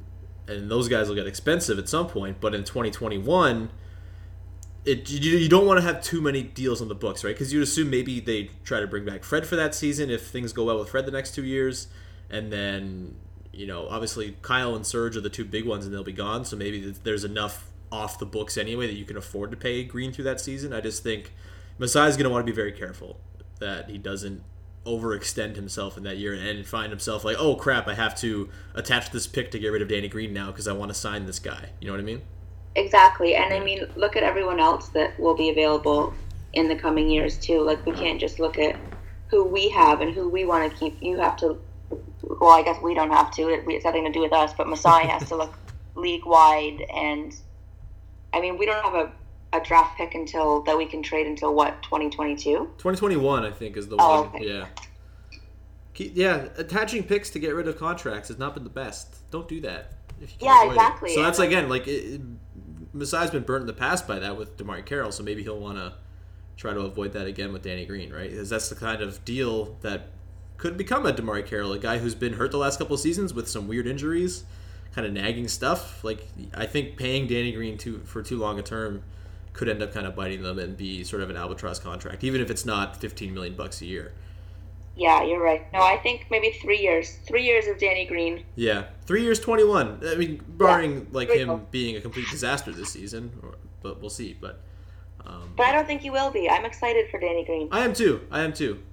and 0.47 0.69
those 0.69 0.87
guys 0.87 1.07
will 1.07 1.15
get 1.15 1.27
expensive 1.27 1.79
at 1.79 1.89
some 1.89 2.07
point. 2.07 2.37
But 2.39 2.53
in 2.53 2.63
2021, 2.63 3.69
it 4.85 5.09
you, 5.09 5.37
you 5.37 5.49
don't 5.49 5.65
want 5.65 5.79
to 5.79 5.85
have 5.85 6.03
too 6.03 6.21
many 6.21 6.43
deals 6.43 6.81
on 6.81 6.87
the 6.87 6.95
books, 6.95 7.23
right? 7.23 7.33
Because 7.33 7.51
you'd 7.51 7.63
assume 7.63 7.89
maybe 7.89 8.19
they 8.19 8.51
try 8.63 8.79
to 8.79 8.87
bring 8.87 9.05
back 9.05 9.23
Fred 9.23 9.47
for 9.47 9.55
that 9.55 9.73
season 9.73 10.09
if 10.09 10.27
things 10.27 10.53
go 10.53 10.65
well 10.65 10.77
with 10.79 10.89
Fred 10.89 11.05
the 11.05 11.11
next 11.11 11.33
two 11.33 11.45
years, 11.45 11.87
and 12.29 12.51
then 12.51 13.15
you 13.53 13.67
know 13.67 13.87
obviously 13.87 14.35
Kyle 14.41 14.75
and 14.75 14.85
Serge 14.85 15.15
are 15.15 15.21
the 15.21 15.29
two 15.29 15.45
big 15.45 15.65
ones, 15.65 15.85
and 15.85 15.93
they'll 15.93 16.03
be 16.03 16.11
gone. 16.11 16.45
So 16.45 16.57
maybe 16.57 16.91
there's 17.03 17.23
enough 17.23 17.69
off 17.91 18.17
the 18.17 18.25
books 18.25 18.57
anyway 18.57 18.87
that 18.87 18.95
you 18.95 19.05
can 19.05 19.15
afford 19.15 19.51
to 19.51 19.57
pay 19.57 19.83
Green 19.83 20.11
through 20.11 20.23
that 20.25 20.41
season. 20.41 20.73
I 20.73 20.81
just 20.81 21.03
think 21.03 21.31
Masai's 21.79 22.17
going 22.17 22.25
to 22.25 22.29
want 22.29 22.45
to 22.45 22.51
be 22.51 22.55
very 22.55 22.71
careful 22.71 23.19
that 23.59 23.89
he 23.89 23.97
doesn't 23.97 24.43
overextend 24.85 25.55
himself 25.55 25.95
in 25.95 26.03
that 26.03 26.17
year 26.17 26.33
and 26.33 26.65
find 26.65 26.89
himself 26.89 27.23
like, 27.23 27.37
oh 27.39 27.55
crap, 27.55 27.87
I 27.87 27.93
have 27.93 28.15
to 28.17 28.49
attach 28.73 29.11
this 29.11 29.27
pick 29.27 29.51
to 29.51 29.59
get 29.59 29.69
rid 29.69 29.81
of 29.81 29.87
Danny 29.87 30.09
Green 30.09 30.33
now 30.33 30.47
because 30.47 30.67
I 30.67 30.73
want 30.73 30.89
to 30.89 30.95
sign 30.95 31.25
this 31.25 31.39
guy. 31.39 31.69
You 31.79 31.87
know 31.87 31.93
what 31.93 32.01
I 32.01 32.03
mean? 32.03 32.21
Exactly. 32.75 33.35
And 33.35 33.53
I 33.53 33.59
mean, 33.59 33.87
look 33.95 34.15
at 34.15 34.23
everyone 34.23 34.59
else 34.59 34.89
that 34.89 35.17
will 35.19 35.35
be 35.35 35.49
available 35.49 36.13
in 36.53 36.67
the 36.67 36.75
coming 36.75 37.09
years 37.09 37.37
too. 37.37 37.61
Like 37.61 37.85
we 37.85 37.93
can't 37.93 38.19
just 38.19 38.39
look 38.39 38.57
at 38.57 38.75
who 39.27 39.43
we 39.43 39.69
have 39.69 40.01
and 40.01 40.13
who 40.13 40.29
we 40.29 40.45
want 40.45 40.71
to 40.71 40.77
keep. 40.77 40.97
You 41.01 41.17
have 41.17 41.37
to. 41.37 41.59
Well, 42.23 42.51
I 42.51 42.63
guess 42.63 42.81
we 42.81 42.93
don't 42.93 43.11
have 43.11 43.31
to. 43.35 43.49
It, 43.49 43.65
it's 43.67 43.85
nothing 43.85 44.05
to 44.05 44.11
do 44.11 44.21
with 44.21 44.33
us. 44.33 44.53
But 44.53 44.67
Masai 44.67 45.07
has 45.07 45.27
to 45.29 45.35
look 45.35 45.53
league 45.95 46.25
wide, 46.25 46.81
and 46.93 47.35
I 48.33 48.41
mean, 48.41 48.57
we 48.57 48.65
don't 48.65 48.83
have 48.83 48.95
a, 48.95 49.11
a 49.57 49.61
draft 49.61 49.97
pick 49.97 50.15
until 50.15 50.61
that 50.63 50.77
we 50.77 50.85
can 50.85 51.03
trade 51.03 51.27
until 51.27 51.53
what 51.53 51.83
2022. 51.83 52.41
2021, 52.77 53.45
I 53.45 53.51
think, 53.51 53.77
is 53.77 53.87
the 53.87 53.97
Oh, 53.99 54.21
one. 54.23 54.35
okay. 54.35 54.47
Yeah. 54.47 54.65
Keep, 55.93 56.13
yeah, 56.15 56.47
attaching 56.57 57.03
picks 57.03 57.29
to 57.31 57.39
get 57.39 57.53
rid 57.53 57.67
of 57.67 57.77
contracts 57.77 58.29
has 58.29 58.39
not 58.39 58.55
been 58.55 58.63
the 58.63 58.69
best. 58.69 59.29
Don't 59.29 59.47
do 59.47 59.61
that. 59.61 59.91
If 60.21 60.31
you 60.31 60.37
can 60.39 60.47
Yeah, 60.47 60.61
avoid 60.63 60.71
it. 60.71 60.75
exactly. 60.75 61.13
So 61.13 61.21
that's 61.21 61.37
again 61.39 61.69
like 61.69 61.87
it, 61.87 62.15
it, 62.15 62.21
Masai's 62.95 63.29
been 63.29 63.43
burnt 63.43 63.61
in 63.61 63.67
the 63.67 63.73
past 63.73 64.07
by 64.07 64.17
that 64.19 64.35
with 64.37 64.57
DeMarre 64.57 64.85
Carroll, 64.85 65.11
so 65.11 65.21
maybe 65.23 65.43
he'll 65.43 65.59
want 65.59 65.77
to 65.77 65.93
try 66.57 66.73
to 66.73 66.79
avoid 66.81 67.13
that 67.13 67.27
again 67.27 67.53
with 67.53 67.61
Danny 67.63 67.85
Green, 67.85 68.11
right? 68.11 68.29
Because 68.29 68.49
that's 68.49 68.69
the 68.69 68.75
kind 68.75 69.01
of 69.01 69.23
deal 69.25 69.77
that 69.81 70.07
could 70.57 70.77
become 70.77 71.05
a 71.05 71.13
DeMarre 71.13 71.45
Carroll, 71.45 71.73
a 71.73 71.79
guy 71.79 71.97
who's 71.97 72.15
been 72.15 72.33
hurt 72.33 72.51
the 72.51 72.57
last 72.57 72.77
couple 72.79 72.93
of 72.93 72.99
seasons 72.99 73.33
with 73.33 73.49
some 73.49 73.67
weird 73.67 73.87
injuries, 73.87 74.43
kind 74.93 75.05
of 75.05 75.13
nagging 75.13 75.47
stuff. 75.47 76.03
Like 76.03 76.27
I 76.53 76.65
think 76.65 76.97
paying 76.97 77.27
Danny 77.27 77.51
Green 77.51 77.77
too 77.77 78.01
for 78.05 78.21
too 78.21 78.37
long 78.37 78.59
a 78.59 78.63
term 78.63 79.03
could 79.53 79.69
end 79.69 79.83
up 79.83 79.93
kind 79.93 80.07
of 80.07 80.15
biting 80.15 80.41
them 80.41 80.57
and 80.59 80.75
be 80.75 81.03
sort 81.03 81.21
of 81.21 81.29
an 81.29 81.37
albatross 81.37 81.79
contract, 81.79 82.23
even 82.23 82.41
if 82.41 82.49
it's 82.49 82.65
not 82.65 82.97
15 82.97 83.33
million 83.33 83.55
bucks 83.55 83.81
a 83.81 83.85
year. 83.85 84.13
Yeah, 84.95 85.23
you're 85.23 85.41
right. 85.41 85.65
No, 85.73 85.79
I 85.79 85.97
think 85.97 86.27
maybe 86.29 86.51
three 86.51 86.79
years. 86.79 87.17
Three 87.27 87.43
years 87.43 87.65
of 87.67 87.79
Danny 87.79 88.05
Green. 88.05 88.45
Yeah, 88.55 88.85
three 89.05 89.23
years, 89.23 89.39
twenty-one. 89.39 90.01
I 90.05 90.15
mean, 90.15 90.39
barring 90.47 91.07
like 91.11 91.29
him 91.31 91.47
go. 91.47 91.61
being 91.71 91.95
a 91.97 92.01
complete 92.01 92.27
disaster 92.29 92.71
this 92.71 92.89
season, 92.91 93.31
or, 93.41 93.55
but 93.81 93.99
we'll 94.01 94.11
see. 94.11 94.37
But 94.39 94.61
um, 95.25 95.53
But 95.55 95.65
I 95.65 95.71
don't 95.71 95.87
think 95.87 96.01
he 96.01 96.11
will 96.11 96.29
be. 96.29 96.47
I'm 96.47 96.63
excited 96.63 97.09
for 97.09 97.19
Danny 97.19 97.43
Green. 97.43 97.69
I 97.71 97.83
am 97.83 97.93
too. 97.93 98.21
I 98.29 98.41
am 98.41 98.53
too, 98.53 98.83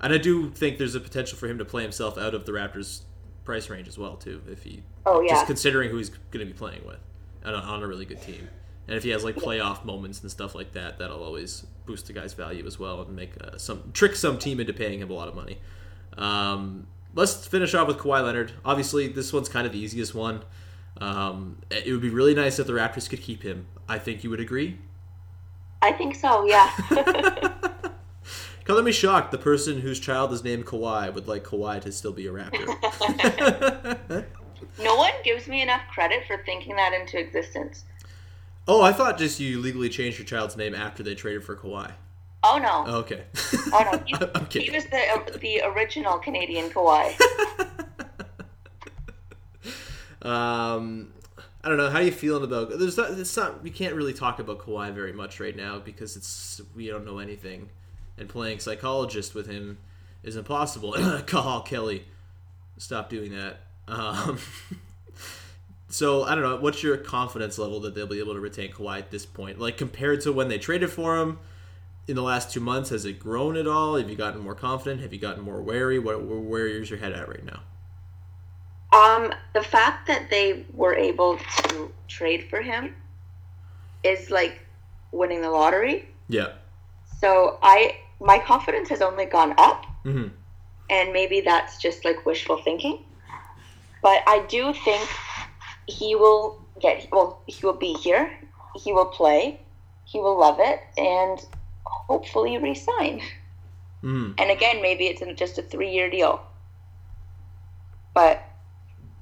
and 0.00 0.12
I 0.12 0.18
do 0.18 0.50
think 0.50 0.78
there's 0.78 0.94
a 0.94 1.00
potential 1.00 1.38
for 1.38 1.46
him 1.48 1.58
to 1.58 1.64
play 1.64 1.82
himself 1.82 2.16
out 2.18 2.34
of 2.34 2.46
the 2.46 2.52
Raptors' 2.52 3.02
price 3.44 3.70
range 3.70 3.88
as 3.88 3.96
well 3.98 4.16
too, 4.16 4.42
if 4.50 4.62
he 4.62 4.82
Oh, 5.04 5.20
yeah. 5.20 5.34
just 5.34 5.46
considering 5.46 5.90
who 5.90 5.98
he's 5.98 6.08
going 6.10 6.46
to 6.46 6.52
be 6.52 6.56
playing 6.56 6.84
with, 6.86 6.98
and 7.44 7.54
on, 7.54 7.62
on 7.62 7.82
a 7.82 7.86
really 7.86 8.04
good 8.04 8.20
team. 8.22 8.48
And 8.88 8.96
if 8.96 9.02
he 9.02 9.10
has 9.10 9.24
like 9.24 9.34
playoff 9.36 9.84
moments 9.84 10.20
and 10.22 10.30
stuff 10.30 10.54
like 10.54 10.72
that, 10.72 10.98
that'll 10.98 11.22
always 11.22 11.66
boost 11.86 12.06
the 12.06 12.12
guy's 12.12 12.34
value 12.34 12.64
as 12.66 12.78
well 12.78 13.00
and 13.02 13.14
make 13.16 13.32
uh, 13.42 13.56
some 13.58 13.90
trick 13.92 14.14
some 14.16 14.38
team 14.38 14.60
into 14.60 14.72
paying 14.72 15.00
him 15.00 15.10
a 15.10 15.12
lot 15.14 15.26
of 15.28 15.34
money. 15.34 15.58
Um, 16.16 16.86
let's 17.14 17.46
finish 17.46 17.74
off 17.74 17.88
with 17.88 17.98
Kawhi 17.98 18.22
Leonard. 18.24 18.52
Obviously, 18.64 19.08
this 19.08 19.32
one's 19.32 19.48
kind 19.48 19.66
of 19.66 19.72
the 19.72 19.78
easiest 19.78 20.14
one. 20.14 20.42
Um, 21.00 21.58
it 21.70 21.90
would 21.92 22.00
be 22.00 22.10
really 22.10 22.34
nice 22.34 22.58
if 22.58 22.66
the 22.66 22.72
Raptors 22.72 23.08
could 23.10 23.20
keep 23.22 23.42
him. 23.42 23.66
I 23.88 23.98
think 23.98 24.22
you 24.24 24.30
would 24.30 24.40
agree. 24.40 24.78
I 25.82 25.92
think 25.92 26.14
so. 26.14 26.46
Yeah. 26.46 26.70
Color 28.66 28.82
me 28.82 28.92
shocked. 28.92 29.30
The 29.30 29.38
person 29.38 29.80
whose 29.80 30.00
child 30.00 30.32
is 30.32 30.42
named 30.42 30.66
Kawhi 30.66 31.14
would 31.14 31.28
like 31.28 31.44
Kawhi 31.44 31.80
to 31.82 31.92
still 31.92 32.12
be 32.12 32.26
a 32.26 32.32
Raptor. 32.32 32.66
no 34.82 34.96
one 34.96 35.12
gives 35.24 35.46
me 35.46 35.62
enough 35.62 35.82
credit 35.92 36.24
for 36.26 36.42
thinking 36.44 36.76
that 36.76 36.92
into 36.92 37.18
existence. 37.18 37.84
oh, 38.66 38.82
I 38.82 38.92
thought 38.92 39.18
just 39.18 39.38
you 39.38 39.60
legally 39.60 39.88
changed 39.88 40.18
your 40.18 40.26
child's 40.26 40.56
name 40.56 40.74
after 40.74 41.02
they 41.02 41.14
traded 41.14 41.44
for 41.44 41.54
Kawhi. 41.56 41.92
Oh 42.42 42.58
no. 42.58 42.98
Okay. 42.98 43.22
Oh 43.72 43.88
no. 43.92 44.02
He, 44.04 44.14
I'm 44.34 44.46
kidding. 44.46 44.70
he 44.70 44.76
was 44.76 44.84
the 44.86 45.38
the 45.40 45.62
original 45.64 46.18
Canadian 46.18 46.70
Kawhi. 46.70 47.14
Um, 50.26 51.12
I 51.62 51.68
don't 51.68 51.78
know. 51.78 51.88
How 51.88 51.98
are 51.98 52.02
you 52.02 52.10
feeling 52.10 52.42
about? 52.42 52.76
There's 52.78 52.96
not. 52.96 53.12
It's 53.12 53.36
not. 53.36 53.62
We 53.62 53.70
can't 53.70 53.94
really 53.94 54.12
talk 54.12 54.40
about 54.40 54.58
Kawhi 54.58 54.92
very 54.92 55.12
much 55.12 55.38
right 55.38 55.56
now 55.56 55.78
because 55.78 56.16
it's 56.16 56.60
we 56.74 56.88
don't 56.88 57.06
know 57.06 57.18
anything, 57.18 57.70
and 58.18 58.28
playing 58.28 58.60
psychologist 58.60 59.34
with 59.34 59.46
him 59.46 59.78
is 60.22 60.36
impossible. 60.36 60.92
Cathal 61.26 61.62
Kelly, 61.62 62.04
stop 62.78 63.08
doing 63.08 63.32
that. 63.32 63.60
Um, 63.88 64.38
so 65.88 66.24
I 66.24 66.34
don't 66.34 66.44
know. 66.44 66.56
What's 66.56 66.82
your 66.82 66.96
confidence 66.96 67.58
level 67.58 67.80
that 67.80 67.94
they'll 67.94 68.06
be 68.06 68.18
able 68.18 68.34
to 68.34 68.40
retain 68.40 68.72
Kawhi 68.72 68.98
at 68.98 69.10
this 69.10 69.26
point? 69.26 69.58
Like 69.58 69.76
compared 69.76 70.20
to 70.22 70.32
when 70.32 70.48
they 70.48 70.58
traded 70.58 70.90
for 70.90 71.18
him 71.18 71.38
in 72.08 72.16
the 72.16 72.22
last 72.22 72.52
two 72.52 72.60
months, 72.60 72.90
has 72.90 73.04
it 73.04 73.18
grown 73.18 73.56
at 73.56 73.66
all? 73.66 73.96
Have 73.96 74.10
you 74.10 74.16
gotten 74.16 74.40
more 74.40 74.54
confident? 74.54 75.00
Have 75.00 75.12
you 75.12 75.18
gotten 75.18 75.42
more 75.42 75.60
wary? 75.62 75.98
What 75.98 76.22
where 76.22 76.66
is 76.66 76.90
your 76.90 76.98
head 76.98 77.12
at 77.12 77.28
right 77.28 77.44
now? 77.44 77.60
Um, 78.92 79.32
the 79.52 79.62
fact 79.62 80.06
that 80.06 80.30
they 80.30 80.64
were 80.72 80.94
able 80.94 81.38
to 81.38 81.92
trade 82.08 82.46
for 82.48 82.62
him 82.62 82.94
is 84.02 84.30
like 84.30 84.60
winning 85.12 85.42
the 85.42 85.50
lottery. 85.50 86.08
Yeah. 86.28 86.52
So 87.20 87.58
I 87.62 87.98
my 88.20 88.38
confidence 88.38 88.88
has 88.88 89.02
only 89.02 89.26
gone 89.26 89.54
up, 89.58 89.84
Mm-hmm. 90.04 90.28
and 90.88 91.12
maybe 91.12 91.40
that's 91.40 91.78
just 91.78 92.04
like 92.04 92.24
wishful 92.24 92.62
thinking. 92.62 93.04
But 94.02 94.22
I 94.26 94.46
do 94.48 94.72
think 94.72 95.08
he 95.88 96.14
will 96.14 96.64
get 96.80 97.08
well. 97.10 97.42
He 97.46 97.66
will 97.66 97.72
be 97.72 97.94
here. 97.94 98.30
He 98.76 98.92
will 98.92 99.06
play. 99.06 99.60
He 100.04 100.20
will 100.20 100.38
love 100.38 100.58
it, 100.60 100.80
and 100.96 101.44
hopefully 101.84 102.56
resign. 102.58 103.20
Mm-hmm. 104.04 104.32
And 104.38 104.50
again, 104.50 104.80
maybe 104.80 105.06
it's 105.08 105.22
just 105.38 105.58
a 105.58 105.62
three-year 105.62 106.10
deal. 106.10 106.40
But 108.14 108.42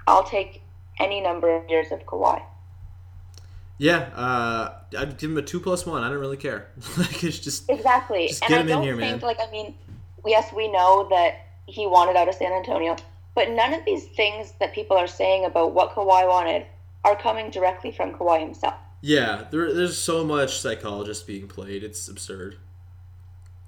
I'll 0.07 0.25
take 0.25 0.61
any 1.01 1.21
number 1.23 1.49
of 1.57 1.69
years 1.71 1.91
of 1.91 2.01
Kawhi. 2.05 2.43
Yeah, 3.85 4.09
uh, 4.17 4.79
I'd 4.99 5.19
give 5.19 5.31
him 5.31 5.37
a 5.37 5.43
two 5.43 5.61
plus 5.61 5.85
one. 5.85 6.03
I 6.03 6.09
don't 6.09 6.19
really 6.19 6.39
care. 6.39 6.69
like 6.97 7.23
it's 7.23 7.39
just 7.39 7.69
Exactly. 7.69 8.29
Just 8.29 8.43
and 8.43 8.49
get 8.49 8.59
I 8.59 8.61
him 8.63 8.69
in 8.69 8.73
don't 8.77 8.83
here, 8.83 8.97
think 8.97 9.21
man. 9.21 9.29
like 9.29 9.39
I 9.47 9.51
mean, 9.51 9.75
yes, 10.25 10.51
we 10.55 10.73
know 10.73 11.07
that 11.11 11.35
he 11.67 11.87
wanted 11.87 12.17
out 12.17 12.27
of 12.27 12.35
San 12.35 12.51
Antonio, 12.51 12.97
but 13.35 13.51
none 13.51 13.75
of 13.75 13.85
these 13.85 14.07
things 14.07 14.53
that 14.59 14.73
people 14.73 14.97
are 14.97 15.07
saying 15.07 15.45
about 15.45 15.75
what 15.75 15.91
Kawhi 15.93 16.27
wanted 16.27 16.65
are 17.05 17.15
coming 17.15 17.51
directly 17.51 17.93
from 17.93 18.15
Kawhi 18.15 18.41
himself. 18.41 18.73
yeah. 19.03 19.45
There, 19.51 19.71
there's 19.75 19.99
so 19.99 20.25
much 20.25 20.59
psychologist 20.59 21.27
being 21.27 21.47
played. 21.47 21.85
It's 21.85 22.09
absurd. 22.09 22.57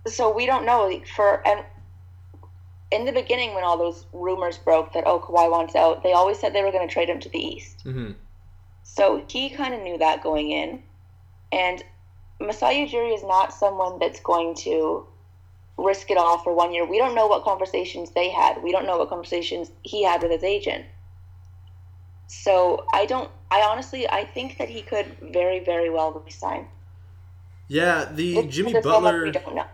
So 0.07 0.33
we 0.33 0.46
don't 0.46 0.64
know 0.64 0.98
for 1.14 1.46
and 1.46 1.62
in 2.90 3.05
the 3.05 3.12
beginning 3.12 3.52
when 3.55 3.64
all 3.64 3.76
those 3.76 4.07
rumors 4.14 4.57
broke 4.57 4.94
that 4.94 5.05
oh 5.07 5.20
Kawhi 5.20 5.50
wants 5.50 5.74
out, 5.74 6.02
they 6.02 6.12
always 6.14 6.38
said 6.38 6.55
they 6.55 6.62
were 6.62 6.72
going 6.72 6.88
to 6.88 6.94
trade 6.94 7.11
him 7.11 7.20
to 7.20 7.29
the 7.29 7.38
East. 7.38 7.85
Mm-hmm. 7.85 8.12
So 8.88 9.22
he 9.29 9.51
kind 9.51 9.75
of 9.75 9.83
knew 9.83 9.99
that 9.99 10.22
going 10.22 10.53
in. 10.53 10.83
And 11.53 11.83
Masai 12.40 12.87
Ujiri 12.87 13.14
is 13.14 13.22
not 13.25 13.53
someone 13.53 13.99
that's 13.99 14.20
going 14.20 14.55
to 14.57 15.07
risk 15.77 16.11
it 16.11 16.16
all 16.16 16.38
for 16.38 16.55
one 16.55 16.72
year. 16.72 16.87
We 16.87 16.96
don't 16.96 17.14
know 17.14 17.27
what 17.27 17.44
conversations 17.44 18.12
they 18.12 18.31
had. 18.31 18.62
We 18.62 18.72
don't 18.72 18.87
know 18.87 18.96
what 18.96 19.09
conversations 19.11 19.70
he 19.83 20.03
had 20.05 20.22
with 20.22 20.31
his 20.31 20.44
agent. 20.44 20.87
So 22.29 22.87
I 22.92 23.07
don't. 23.07 23.31
I 23.51 23.61
honestly, 23.62 24.09
I 24.09 24.25
think 24.25 24.59
that 24.59 24.68
he 24.68 24.83
could 24.83 25.07
very, 25.20 25.61
very 25.61 25.90
well 25.90 26.12
resign. 26.25 26.66
Yeah, 27.68 28.09
the 28.11 28.38
It's- 28.38 28.55
Jimmy 28.55 28.72
there's 28.72 28.85
so 28.85 28.90
Butler. 28.90 29.25
We 29.25 29.31
don't 29.33 29.55
know. 29.55 29.66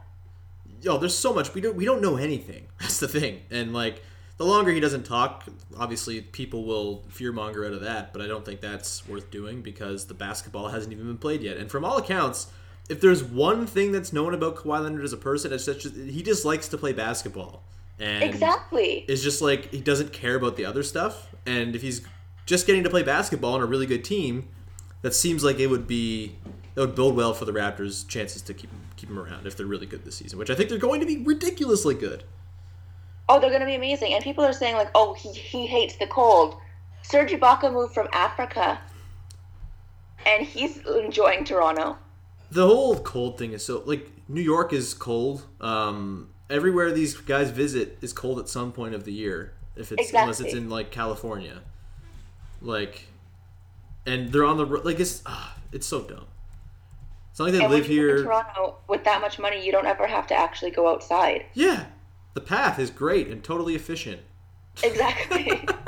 Yo, 0.80 0.98
there's 0.98 1.16
so 1.16 1.32
much 1.32 1.54
we 1.54 1.60
don't 1.60 1.76
we 1.76 1.84
don't 1.84 2.02
know 2.02 2.16
anything. 2.16 2.66
That's 2.80 2.98
the 2.98 3.08
thing. 3.08 3.42
And 3.50 3.72
like 3.72 4.02
the 4.42 4.48
longer 4.48 4.72
he 4.72 4.80
doesn't 4.80 5.04
talk, 5.04 5.44
obviously 5.78 6.20
people 6.20 6.64
will 6.64 7.04
fearmonger 7.08 7.66
out 7.66 7.72
of 7.72 7.80
that. 7.82 8.12
But 8.12 8.22
I 8.22 8.26
don't 8.26 8.44
think 8.44 8.60
that's 8.60 9.08
worth 9.08 9.30
doing 9.30 9.62
because 9.62 10.06
the 10.06 10.14
basketball 10.14 10.68
hasn't 10.68 10.92
even 10.92 11.06
been 11.06 11.18
played 11.18 11.42
yet. 11.42 11.58
And 11.58 11.70
from 11.70 11.84
all 11.84 11.96
accounts, 11.96 12.48
if 12.88 13.00
there's 13.00 13.22
one 13.22 13.66
thing 13.66 13.92
that's 13.92 14.12
known 14.12 14.34
about 14.34 14.56
Kawhi 14.56 14.82
Leonard 14.82 15.04
as 15.04 15.12
a 15.12 15.16
person, 15.16 15.52
it's 15.52 15.64
such 15.64 15.84
he 15.84 16.22
just 16.22 16.44
likes 16.44 16.66
to 16.68 16.76
play 16.78 16.92
basketball. 16.92 17.62
And 18.00 18.24
Exactly. 18.24 19.04
It's 19.06 19.22
just 19.22 19.42
like 19.42 19.70
he 19.70 19.80
doesn't 19.80 20.12
care 20.12 20.34
about 20.34 20.56
the 20.56 20.64
other 20.64 20.82
stuff. 20.82 21.28
And 21.46 21.76
if 21.76 21.82
he's 21.82 22.04
just 22.44 22.66
getting 22.66 22.82
to 22.82 22.90
play 22.90 23.04
basketball 23.04 23.54
on 23.54 23.60
a 23.60 23.66
really 23.66 23.86
good 23.86 24.04
team, 24.04 24.48
that 25.02 25.14
seems 25.14 25.44
like 25.44 25.60
it 25.60 25.68
would 25.68 25.86
be 25.86 26.36
that 26.74 26.80
would 26.80 26.94
build 26.96 27.14
well 27.14 27.32
for 27.32 27.44
the 27.44 27.52
Raptors' 27.52 28.06
chances 28.08 28.42
to 28.42 28.54
keep 28.54 28.70
keep 28.96 29.08
him 29.08 29.18
around 29.18 29.46
if 29.46 29.56
they're 29.56 29.66
really 29.66 29.86
good 29.86 30.04
this 30.04 30.16
season, 30.16 30.38
which 30.38 30.50
I 30.50 30.56
think 30.56 30.68
they're 30.68 30.78
going 30.78 31.00
to 31.00 31.06
be 31.06 31.18
ridiculously 31.18 31.94
good. 31.94 32.24
Oh, 33.32 33.40
they're 33.40 33.48
going 33.48 33.60
to 33.60 33.66
be 33.66 33.76
amazing. 33.76 34.12
And 34.12 34.22
people 34.22 34.44
are 34.44 34.52
saying 34.52 34.76
like, 34.76 34.90
oh, 34.94 35.14
he 35.14 35.32
he 35.32 35.66
hates 35.66 35.96
the 35.96 36.06
cold. 36.06 36.56
Serge 37.00 37.32
Ibaka 37.32 37.72
moved 37.72 37.94
from 37.94 38.06
Africa, 38.12 38.78
and 40.26 40.46
he's 40.46 40.76
enjoying 40.86 41.42
Toronto. 41.44 41.96
The 42.50 42.66
whole 42.66 42.98
cold 43.00 43.38
thing 43.38 43.54
is 43.54 43.64
so 43.64 43.82
like 43.86 44.10
New 44.28 44.42
York 44.42 44.74
is 44.74 44.92
cold. 44.92 45.46
Um, 45.62 46.28
everywhere 46.50 46.92
these 46.92 47.16
guys 47.16 47.48
visit 47.48 47.96
is 48.02 48.12
cold 48.12 48.38
at 48.38 48.50
some 48.50 48.70
point 48.70 48.94
of 48.94 49.06
the 49.06 49.12
year. 49.12 49.54
If 49.76 49.92
it's 49.92 50.12
unless 50.12 50.40
it's 50.40 50.52
in 50.52 50.68
like 50.68 50.90
California, 50.90 51.62
like, 52.60 53.06
and 54.04 54.30
they're 54.30 54.44
on 54.44 54.58
the 54.58 54.66
road. 54.66 54.84
like 54.84 55.00
it's 55.00 55.22
ah, 55.24 55.56
it's 55.72 55.86
so 55.86 56.02
dumb. 56.02 56.26
It's 57.30 57.38
not 57.38 57.46
like 57.46 57.54
they 57.54 57.64
and 57.64 57.72
live 57.72 57.88
you 57.88 58.02
live 58.02 58.10
in 58.10 58.16
here. 58.16 58.24
Toronto 58.24 58.76
with 58.88 59.04
that 59.04 59.22
much 59.22 59.38
money, 59.38 59.64
you 59.64 59.72
don't 59.72 59.86
ever 59.86 60.06
have 60.06 60.26
to 60.26 60.34
actually 60.34 60.72
go 60.72 60.86
outside. 60.86 61.46
Yeah, 61.54 61.86
the 62.34 62.40
path 62.40 62.78
is 62.78 62.90
great 62.90 63.28
and 63.28 63.42
totally 63.42 63.74
efficient. 63.74 64.20
Exactly. 64.82 65.66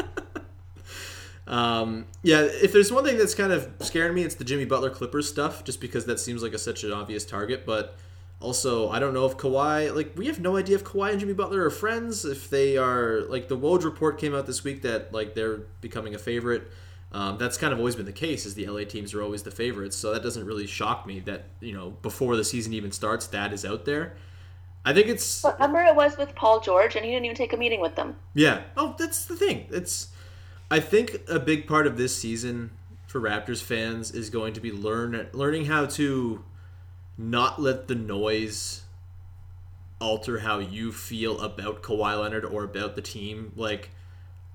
Um, 1.47 2.07
yeah, 2.23 2.41
if 2.41 2.73
there's 2.73 2.91
one 2.91 3.05
thing 3.05 3.19
that's 3.19 3.35
kind 3.35 3.53
of 3.53 3.71
scaring 3.81 4.15
me, 4.15 4.23
it's 4.23 4.35
the 4.35 4.45
Jimmy 4.45 4.65
Butler 4.65 4.91
Clippers 4.91 5.29
stuff, 5.29 5.65
just 5.65 5.81
because 5.81 6.07
that 6.07 6.19
seems 6.19 6.43
like 6.43 6.55
a, 6.55 6.59
such 6.59 6.85
an 6.85 6.93
obvious 6.93 7.25
target. 7.25 7.67
But 7.67 7.97
also, 8.41 8.89
I 8.89 8.99
don't 8.99 9.15
know 9.15 9.27
if 9.27 9.37
Kawhi, 9.37 9.95
like, 9.95 10.13
we 10.17 10.27
have 10.27 10.41
no 10.41 10.57
idea 10.57 10.77
if 10.77 10.85
Kawhi 10.85 11.11
and 11.11 11.21
Jimmy 11.21 11.35
Butler 11.35 11.65
are 11.65 11.71
friends. 11.71 12.25
If 12.25 12.49
they 12.49 12.77
are, 12.77 13.23
like, 13.29 13.49
the 13.49 13.59
Woj 13.59 13.85
report 13.85 14.19
came 14.19 14.35
out 14.35 14.47
this 14.47 14.65
week 14.65 14.83
that 14.83 15.13
like 15.13 15.35
they're 15.35 15.59
becoming 15.81 16.15
a 16.15 16.19
favorite. 16.19 16.71
Um, 17.13 17.39
that's 17.39 17.57
kind 17.57 17.73
of 17.73 17.79
always 17.79 17.95
been 17.95 18.07
the 18.07 18.13
case, 18.13 18.45
is 18.45 18.55
the 18.55 18.67
LA 18.67 18.83
teams 18.83 19.15
are 19.15 19.23
always 19.23 19.45
the 19.45 19.53
favorites. 19.53 19.97
So 19.97 20.13
that 20.13 20.23
doesn't 20.23 20.45
really 20.45 20.67
shock 20.67 21.07
me 21.07 21.21
that 21.21 21.45
you 21.61 21.73
know 21.73 21.91
before 22.03 22.37
the 22.37 22.45
season 22.45 22.73
even 22.73 22.91
starts, 22.91 23.29
that 23.29 23.53
is 23.53 23.65
out 23.65 23.85
there. 23.85 24.17
I 24.85 24.93
think 24.93 25.09
it's 25.09 25.43
but 25.43 25.55
remember 25.55 25.81
it 25.81 25.97
was 25.97 26.17
with 26.19 26.35
Paul 26.35 26.61
George, 26.61 26.95
and 26.97 27.05
he 27.05 27.11
didn't 27.11 27.25
even 27.25 27.37
take 27.37 27.53
a 27.53 27.57
meeting 27.57 27.81
with 27.81 27.95
them. 27.97 28.17
yeah. 28.35 28.63
Oh, 28.77 28.95
that's 28.99 29.25
the 29.25 29.37
thing. 29.37 29.67
It's 29.71 30.09
I 30.71 30.81
think 30.81 31.21
a 31.29 31.39
big 31.39 31.67
part 31.67 31.87
of 31.87 31.97
this 31.97 32.17
season 32.17 32.71
for 33.07 33.21
Raptors 33.21 33.63
fans 33.63 34.11
is 34.11 34.31
going 34.31 34.55
to 34.55 34.61
be 34.61 34.73
learn 34.73 35.29
learning 35.33 35.67
how 35.67 35.87
to 35.87 36.45
not 37.17 37.61
let 37.61 37.89
the 37.89 37.95
noise 37.95 38.83
alter 40.01 40.41
how 40.41 40.59
you 40.59 40.93
feel 40.93 41.41
about 41.41 41.83
Kawhi 41.83 42.21
Leonard 42.21 42.45
or 42.45 42.65
about 42.65 42.97
the 42.97 43.03
team. 43.03 43.53
Like 43.57 43.91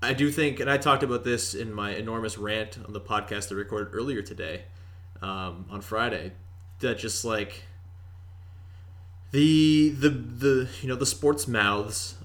I 0.02 0.12
do 0.14 0.30
think, 0.30 0.60
and 0.60 0.70
I 0.70 0.78
talked 0.78 1.02
about 1.02 1.24
this 1.24 1.54
in 1.54 1.72
my 1.72 1.94
enormous 1.94 2.38
rant 2.38 2.78
on 2.86 2.92
the 2.92 3.00
podcast 3.00 3.52
I 3.52 3.56
recorded 3.56 3.94
earlier 3.94 4.22
today, 4.22 4.62
um, 5.20 5.66
on 5.70 5.80
Friday, 5.80 6.32
that 6.80 6.98
just 6.98 7.24
like 7.24 7.64
the 9.32 9.90
the 9.90 10.08
the 10.08 10.68
you 10.82 10.88
know 10.88 10.96
the 10.96 11.06
sports 11.06 11.46
mouths 11.46 12.16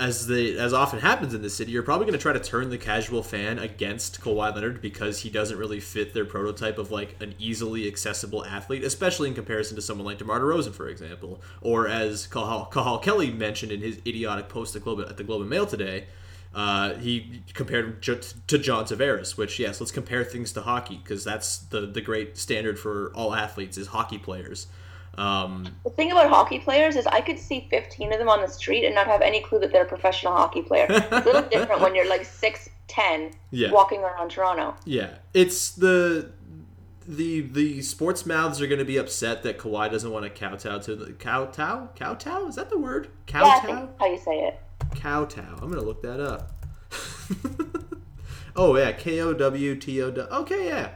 as 0.00 0.26
the 0.26 0.58
as 0.58 0.72
often 0.72 0.98
happens 0.98 1.34
in 1.34 1.42
this 1.42 1.54
city, 1.54 1.72
you're 1.72 1.82
probably 1.82 2.06
going 2.06 2.18
to 2.18 2.22
try 2.22 2.32
to 2.32 2.40
turn 2.40 2.70
the 2.70 2.78
casual 2.78 3.22
fan 3.22 3.58
against 3.58 4.20
Kawhi 4.20 4.54
Leonard 4.54 4.80
because 4.80 5.20
he 5.20 5.28
doesn't 5.30 5.58
really 5.58 5.78
fit 5.78 6.14
their 6.14 6.24
prototype 6.24 6.78
of 6.78 6.90
like 6.90 7.16
an 7.20 7.34
easily 7.38 7.86
accessible 7.86 8.44
athlete, 8.46 8.82
especially 8.82 9.28
in 9.28 9.34
comparison 9.34 9.76
to 9.76 9.82
someone 9.82 10.06
like 10.06 10.18
DeMar 10.18 10.40
DeRozan, 10.40 10.72
for 10.72 10.88
example, 10.88 11.42
or 11.60 11.86
as 11.86 12.26
Cathal, 12.26 12.70
Cathal 12.72 12.98
Kelly 12.98 13.30
mentioned 13.30 13.72
in 13.72 13.80
his 13.80 13.98
idiotic 14.06 14.48
post 14.48 14.74
at, 14.74 14.82
Globe, 14.82 15.00
at 15.00 15.18
the 15.18 15.24
Globe 15.24 15.42
and 15.42 15.50
Mail 15.50 15.66
today. 15.66 16.06
Uh, 16.52 16.94
he 16.94 17.42
compared 17.52 17.84
him 17.84 17.98
to 18.00 18.58
John 18.58 18.84
Tavares, 18.84 19.36
which 19.36 19.58
yes, 19.58 19.80
let's 19.80 19.92
compare 19.92 20.24
things 20.24 20.52
to 20.54 20.62
hockey 20.62 20.96
because 20.96 21.22
that's 21.22 21.58
the 21.58 21.82
the 21.82 22.00
great 22.00 22.36
standard 22.36 22.78
for 22.78 23.12
all 23.14 23.34
athletes 23.34 23.78
is 23.78 23.88
hockey 23.88 24.18
players. 24.18 24.66
Um, 25.18 25.66
The 25.84 25.90
thing 25.90 26.12
about 26.12 26.28
hockey 26.30 26.58
players 26.60 26.96
is 26.96 27.06
I 27.06 27.20
could 27.20 27.38
see 27.38 27.66
15 27.70 28.12
of 28.12 28.18
them 28.18 28.28
on 28.28 28.40
the 28.40 28.48
street 28.48 28.84
and 28.86 28.94
not 28.94 29.06
have 29.06 29.20
any 29.22 29.40
clue 29.42 29.58
that 29.60 29.72
they're 29.72 29.84
a 29.84 29.88
professional 29.88 30.32
hockey 30.32 30.62
player. 30.62 30.86
It's 30.88 31.10
a 31.12 31.20
little 31.20 31.42
different 31.50 31.80
when 31.82 31.94
you're 31.94 32.08
like 32.08 32.22
6'10 32.22 33.32
Yeah. 33.50 33.70
walking 33.72 34.00
around 34.00 34.30
Toronto. 34.30 34.74
Yeah, 34.84 35.10
it's 35.34 35.72
the 35.72 36.30
the 37.08 37.40
the 37.40 37.82
sports 37.82 38.24
mouths 38.24 38.60
are 38.60 38.66
going 38.68 38.78
to 38.78 38.84
be 38.84 38.96
upset 38.96 39.42
that 39.42 39.58
Kawhi 39.58 39.90
doesn't 39.90 40.10
want 40.12 40.24
to 40.24 40.30
kowtow 40.30 40.78
to 40.80 40.94
the 40.94 41.12
kowtow 41.14 41.88
kowtow 41.96 42.46
is 42.46 42.54
that 42.54 42.70
the 42.70 42.78
word 42.78 43.08
Yeah, 43.28 43.32
kowtow 43.40 43.66
that's 43.66 43.98
how 43.98 44.06
you 44.06 44.18
say 44.18 44.38
it. 44.46 44.60
kowtow. 44.94 45.58
I'm 45.60 45.70
gonna 45.70 45.82
look 45.82 46.02
that 46.02 46.20
up. 46.20 46.52
oh 48.56 48.76
yeah, 48.76 48.92
K 48.92 49.20
O 49.20 49.32
W 49.32 49.76
T 49.76 50.00
O 50.02 50.10
W. 50.10 50.34
Okay, 50.42 50.66
yeah, 50.66 50.90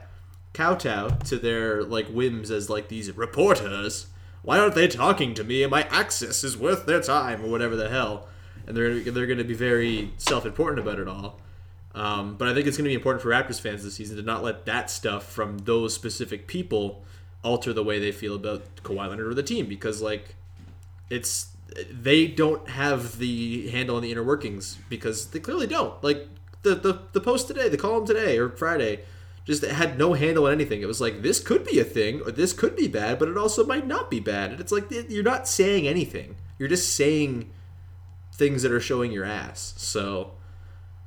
kowtow 0.55 1.09
to 1.25 1.37
their 1.37 1.83
like 1.83 2.07
whims 2.07 2.49
as 2.49 2.69
like 2.69 2.87
these 2.87 3.15
reporters. 3.15 4.07
Why 4.41 4.59
aren't 4.59 4.75
they 4.75 4.87
talking 4.87 5.33
to 5.35 5.43
me? 5.43 5.63
And 5.63 5.71
my 5.71 5.83
access 5.89 6.43
is 6.43 6.57
worth 6.57 6.85
their 6.85 7.01
time, 7.01 7.43
or 7.43 7.49
whatever 7.49 7.75
the 7.75 7.89
hell. 7.89 8.27
And 8.65 8.75
they're 8.75 8.99
they're 8.99 9.27
going 9.27 9.37
to 9.37 9.43
be 9.43 9.53
very 9.53 10.11
self-important 10.17 10.79
about 10.79 10.99
it 10.99 11.07
all. 11.07 11.39
Um, 11.93 12.35
but 12.35 12.47
I 12.47 12.53
think 12.53 12.67
it's 12.67 12.77
going 12.77 12.85
to 12.85 12.89
be 12.89 12.95
important 12.95 13.21
for 13.21 13.29
Raptors 13.29 13.61
fans 13.61 13.83
this 13.83 13.95
season 13.95 14.17
to 14.17 14.23
not 14.23 14.43
let 14.43 14.65
that 14.65 14.89
stuff 14.89 15.31
from 15.31 15.59
those 15.59 15.93
specific 15.93 16.45
people 16.45 17.03
alter 17.41 17.71
the 17.71 17.83
way 17.83 17.99
they 17.99 18.11
feel 18.11 18.35
about 18.35 18.63
Kawhi 18.83 19.07
Leonard 19.07 19.27
or 19.27 19.33
the 19.33 19.43
team 19.43 19.67
because 19.67 20.01
like 20.01 20.35
it's 21.09 21.55
they 21.91 22.27
don't 22.27 22.69
have 22.69 23.19
the 23.19 23.69
handle 23.69 23.95
on 23.95 24.01
the 24.01 24.11
inner 24.11 24.23
workings 24.23 24.77
because 24.89 25.27
they 25.27 25.39
clearly 25.39 25.67
don't. 25.67 26.03
Like 26.03 26.27
the 26.63 26.75
the, 26.75 26.99
the 27.13 27.21
post 27.21 27.47
today, 27.47 27.69
the 27.69 27.77
column 27.77 28.05
today 28.05 28.37
or 28.37 28.49
Friday, 28.49 29.03
just 29.45 29.63
had 29.63 29.97
no 29.97 30.13
handle 30.13 30.47
on 30.47 30.53
anything. 30.53 30.81
It 30.81 30.87
was 30.87 30.99
like 30.99 31.21
this 31.21 31.39
could 31.39 31.63
be 31.65 31.79
a 31.79 31.83
thing 31.83 32.21
or 32.21 32.31
this 32.31 32.51
could 32.51 32.75
be 32.75 32.87
bad, 32.87 33.19
but 33.19 33.27
it 33.27 33.37
also 33.37 33.65
might 33.65 33.85
not 33.85 34.09
be 34.09 34.19
bad. 34.19 34.51
And 34.51 34.59
it's 34.59 34.71
like 34.71 34.89
you're 35.09 35.23
not 35.23 35.47
saying 35.47 35.87
anything. 35.87 36.35
You're 36.57 36.69
just 36.69 36.95
saying 36.95 37.51
things 38.33 38.63
that 38.63 38.71
are 38.71 38.79
showing 38.79 39.11
your 39.11 39.25
ass. 39.25 39.75
So 39.77 40.31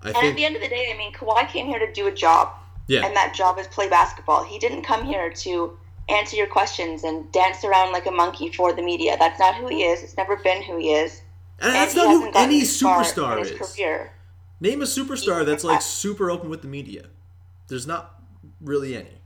I 0.02 0.10
And 0.10 0.28
at 0.28 0.36
the 0.36 0.44
end 0.44 0.54
of 0.56 0.62
the 0.62 0.68
day, 0.68 0.90
I 0.94 0.96
mean, 0.96 1.12
Kawhi 1.12 1.48
came 1.48 1.66
here 1.66 1.78
to 1.78 1.92
do 1.92 2.06
a 2.06 2.12
job. 2.12 2.50
Yeah. 2.86 3.04
And 3.04 3.14
that 3.16 3.34
job 3.34 3.58
is 3.58 3.66
play 3.66 3.88
basketball. 3.88 4.44
He 4.44 4.58
didn't 4.58 4.82
come 4.82 5.04
here 5.04 5.30
to 5.30 5.76
answer 6.08 6.36
your 6.36 6.46
questions 6.46 7.04
and 7.04 7.30
dance 7.32 7.64
around 7.64 7.92
like 7.92 8.06
a 8.06 8.10
monkey 8.10 8.50
for 8.50 8.72
the 8.72 8.82
media. 8.82 9.16
That's 9.18 9.38
not 9.38 9.56
who 9.56 9.66
he 9.68 9.84
is. 9.84 10.02
It's 10.02 10.16
never 10.16 10.36
been 10.36 10.62
who 10.62 10.78
he 10.78 10.92
is. 10.92 11.20
and 11.60 11.74
that's 11.74 11.92
he 11.92 11.98
not 11.98 12.08
who 12.08 12.30
any 12.34 12.62
superstar 12.62 13.40
is. 13.40 13.50
Career. 13.50 14.12
Name 14.60 14.80
a 14.80 14.86
superstar 14.86 15.44
that's 15.44 15.64
like 15.64 15.82
super 15.82 16.30
open 16.30 16.48
with 16.48 16.62
the 16.62 16.68
media. 16.68 17.06
There's 17.66 17.86
not 17.86 18.17
really 18.60 18.96
any. 18.96 19.18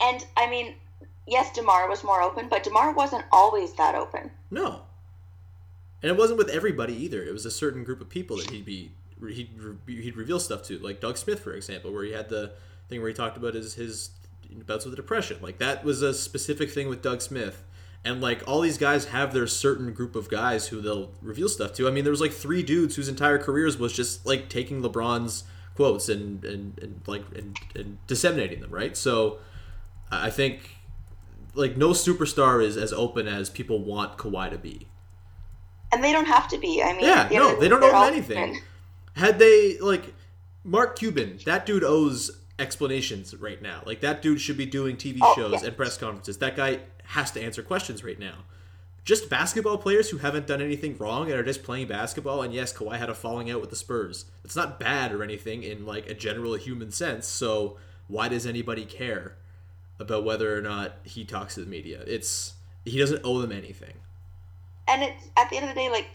And 0.00 0.24
I 0.36 0.48
mean, 0.48 0.74
yes, 1.26 1.52
DeMar 1.52 1.88
was 1.88 2.02
more 2.04 2.22
open, 2.22 2.48
but 2.48 2.64
DeMar 2.64 2.92
wasn't 2.92 3.24
always 3.32 3.72
that 3.74 3.94
open. 3.94 4.30
No. 4.50 4.82
And 6.02 6.10
it 6.10 6.18
wasn't 6.18 6.38
with 6.38 6.48
everybody 6.48 6.94
either. 6.94 7.22
It 7.22 7.32
was 7.32 7.46
a 7.46 7.50
certain 7.50 7.84
group 7.84 8.00
of 8.00 8.08
people 8.08 8.36
that 8.38 8.50
he'd 8.50 8.64
be 8.64 8.90
he'd 9.20 9.50
he'd 9.86 10.16
reveal 10.16 10.40
stuff 10.40 10.64
to, 10.64 10.78
like 10.78 11.00
Doug 11.00 11.16
Smith, 11.16 11.40
for 11.40 11.52
example, 11.52 11.92
where 11.92 12.04
he 12.04 12.12
had 12.12 12.28
the 12.28 12.52
thing 12.88 13.00
where 13.00 13.08
he 13.08 13.14
talked 13.14 13.36
about 13.36 13.54
his 13.54 13.74
his 13.74 14.10
bouts 14.66 14.84
with 14.84 14.96
depression. 14.96 15.38
Like 15.40 15.58
that 15.58 15.84
was 15.84 16.02
a 16.02 16.12
specific 16.12 16.70
thing 16.70 16.88
with 16.88 17.02
Doug 17.02 17.22
Smith. 17.22 17.64
And 18.04 18.20
like 18.20 18.42
all 18.48 18.60
these 18.60 18.78
guys 18.78 19.06
have 19.06 19.32
their 19.32 19.46
certain 19.46 19.92
group 19.92 20.16
of 20.16 20.28
guys 20.28 20.66
who 20.68 20.80
they'll 20.80 21.12
reveal 21.22 21.48
stuff 21.48 21.72
to. 21.74 21.86
I 21.86 21.92
mean, 21.92 22.02
there 22.02 22.10
was 22.10 22.20
like 22.20 22.32
three 22.32 22.64
dudes 22.64 22.96
whose 22.96 23.08
entire 23.08 23.38
careers 23.38 23.78
was 23.78 23.92
just 23.92 24.26
like 24.26 24.48
taking 24.48 24.82
LeBron's 24.82 25.44
quotes 25.76 26.08
and 26.08 26.44
and, 26.44 26.78
and 26.78 27.00
like 27.06 27.24
and, 27.36 27.58
and 27.74 27.98
disseminating 28.06 28.60
them, 28.60 28.70
right? 28.70 28.96
So 28.96 29.38
I 30.10 30.30
think 30.30 30.76
like 31.54 31.76
no 31.76 31.90
superstar 31.90 32.64
is 32.64 32.76
as 32.76 32.92
open 32.92 33.28
as 33.28 33.50
people 33.50 33.78
want 33.84 34.16
Kawhi 34.18 34.50
to 34.50 34.58
be. 34.58 34.88
And 35.92 36.02
they 36.02 36.12
don't 36.12 36.24
have 36.26 36.48
to 36.48 36.58
be. 36.58 36.82
I 36.82 36.92
mean, 36.94 37.04
Yeah, 37.04 37.28
the 37.28 37.34
no, 37.34 37.60
they 37.60 37.68
don't 37.68 37.82
owe 37.82 38.02
anything. 38.04 38.38
human. 38.54 38.62
Had 39.14 39.38
they 39.38 39.78
like 39.78 40.14
Mark 40.64 40.98
Cuban, 40.98 41.38
that 41.44 41.66
dude 41.66 41.84
owes 41.84 42.30
explanations 42.58 43.34
right 43.36 43.60
now. 43.60 43.82
Like 43.84 44.00
that 44.00 44.22
dude 44.22 44.40
should 44.40 44.56
be 44.56 44.64
doing 44.66 44.96
TV 44.96 45.18
Oh, 45.20 45.34
shows 45.34 45.60
yeah. 45.62 45.68
and 45.68 45.76
press 45.76 45.98
conferences. 45.98 46.38
That 46.38 46.56
guy 46.56 46.80
has 47.04 47.30
to 47.32 47.42
answer 47.42 47.62
questions 47.62 48.02
right 48.02 48.18
now. 48.18 48.44
Just 49.04 49.28
basketball 49.28 49.78
players 49.78 50.10
who 50.10 50.18
haven't 50.18 50.46
done 50.46 50.62
anything 50.62 50.96
wrong 50.96 51.30
and 51.30 51.38
are 51.38 51.42
just 51.42 51.64
playing 51.64 51.88
basketball. 51.88 52.42
And 52.42 52.54
yes, 52.54 52.72
Kawhi 52.72 52.98
had 52.98 53.10
a 53.10 53.14
falling 53.14 53.50
out 53.50 53.60
with 53.60 53.70
the 53.70 53.76
Spurs. 53.76 54.26
It's 54.44 54.54
not 54.54 54.78
bad 54.78 55.12
or 55.12 55.24
anything 55.24 55.64
in 55.64 55.84
like 55.84 56.08
a 56.08 56.14
general 56.14 56.54
human 56.54 56.92
sense. 56.92 57.26
So 57.26 57.78
why 58.06 58.28
does 58.28 58.46
anybody 58.46 58.84
care 58.84 59.36
about 59.98 60.24
whether 60.24 60.56
or 60.56 60.60
not 60.60 60.96
he 61.02 61.24
talks 61.24 61.54
to 61.54 61.60
the 61.60 61.66
media? 61.66 62.02
It's 62.06 62.54
he 62.84 62.98
doesn't 62.98 63.22
owe 63.24 63.40
them 63.40 63.52
anything. 63.52 63.94
And 64.88 65.02
it's 65.02 65.28
at 65.36 65.48
the 65.50 65.56
end 65.56 65.68
of 65.68 65.74
the 65.74 65.80
day, 65.80 65.90
like, 65.90 66.08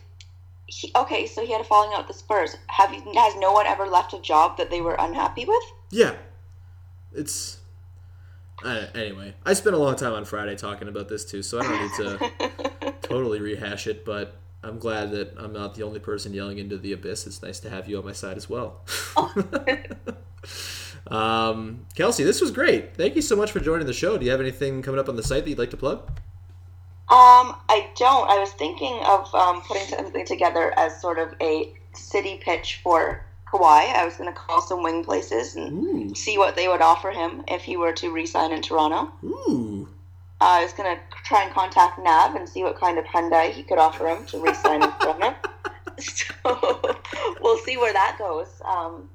he, 0.68 0.92
okay, 0.96 1.26
so 1.26 1.46
he 1.46 1.52
had 1.52 1.62
a 1.62 1.64
falling 1.64 1.94
out 1.94 2.08
with 2.08 2.08
the 2.08 2.14
Spurs. 2.14 2.56
Have 2.68 2.94
you, 2.94 3.02
has 3.16 3.36
no 3.38 3.54
one 3.54 3.66
ever 3.66 3.88
left 3.88 4.14
a 4.14 4.20
job 4.20 4.58
that 4.58 4.70
they 4.70 4.82
were 4.82 4.96
unhappy 5.00 5.46
with? 5.46 5.64
Yeah, 5.90 6.16
it's. 7.14 7.60
Uh, 8.64 8.88
anyway, 8.94 9.36
I 9.46 9.54
spent 9.54 9.76
a 9.76 9.80
long 9.80 9.96
time 9.96 10.14
on 10.14 10.26
Friday 10.26 10.56
talking 10.56 10.88
about 10.88 11.08
this 11.08 11.24
too, 11.24 11.44
so 11.44 11.60
I 11.60 11.64
don't 11.64 11.82
need 11.82 11.92
to 11.98 12.72
totally 13.08 13.40
rehash 13.40 13.88
it. 13.88 14.06
But 14.06 14.36
I'm 14.64 14.80
glad 14.80 15.12
that 15.12 15.34
I'm 15.38 15.54
not 15.54 15.76
the 15.76 15.84
only 15.84 16.00
person 16.00 16.34
yelling 16.34 16.58
into 16.58 16.78
the 16.78 16.94
abyss. 16.94 17.28
It's 17.28 17.42
nice 17.42 17.60
to 17.62 17.70
have 17.70 17.88
you 17.88 17.98
on 17.98 18.06
my 18.06 18.14
side 18.14 18.38
as 18.38 18.50
well. 18.50 18.82
um, 21.08 21.86
Kelsea, 21.96 22.24
this 22.24 22.42
was 22.42 22.52
great. 22.52 22.96
Thank 22.96 23.16
you 23.16 23.22
so 23.22 23.36
much 23.36 23.52
for 23.52 23.60
joining 23.60 23.88
the 23.88 23.94
show. 23.94 24.18
Do 24.18 24.26
you 24.26 24.32
have 24.32 24.42
anything 24.42 24.82
coming 24.82 25.00
up 25.00 25.10
on 25.10 25.16
the 25.16 25.24
site 25.24 25.44
that 25.44 25.50
you'd 25.50 25.60
like 25.60 25.72
to 25.72 25.78
plug? 25.78 26.00
Um, 27.10 27.56
I 27.70 27.90
don't. 27.96 28.30
I 28.30 28.38
was 28.40 28.52
thinking 28.52 29.00
of 29.06 29.34
um, 29.34 29.62
putting 29.62 29.88
something 29.88 30.26
together 30.26 30.74
as 30.78 31.00
sort 31.00 31.20
of 31.20 31.34
a 31.42 31.74
city 31.94 32.42
pitch 32.44 32.82
for 32.84 33.24
Kawhi. 33.48 33.96
I 33.96 34.04
was 34.04 34.18
going 34.18 34.30
to 34.30 34.38
call 34.38 34.62
some 34.62 34.84
wing 34.84 35.06
places 35.06 35.56
and 35.56 36.12
Ooh, 36.12 36.16
see 36.16 36.38
what 36.38 36.58
they 36.58 36.68
would 36.68 36.82
offer 36.82 37.12
him 37.12 37.46
if 37.48 37.62
he 37.62 37.78
were 37.78 37.94
to 37.94 38.12
re-sign 38.12 38.52
in 38.52 38.62
Toronto. 38.62 39.14
ooh, 39.24 39.88
I 40.40 40.64
was 40.64 40.74
going 40.74 40.96
to 40.96 41.02
try 41.24 41.44
and 41.44 41.54
contact 41.54 42.00
Nav 42.00 42.36
and 42.36 42.48
see 42.48 42.64
what 42.64 42.78
kind 42.80 42.98
of 42.98 43.06
Hyundai 43.06 43.52
he 43.52 43.64
could 43.64 43.78
offer 43.80 44.08
him 44.08 44.26
to 44.28 44.40
re-sign 44.40 44.84
in 44.84 44.92
Toronto. 45.00 45.36
So 46.00 46.96
we'll 47.42 47.58
see 47.58 47.78
where 47.78 47.92
that 47.94 48.18
goes. 48.20 48.62
Um, 48.64 49.10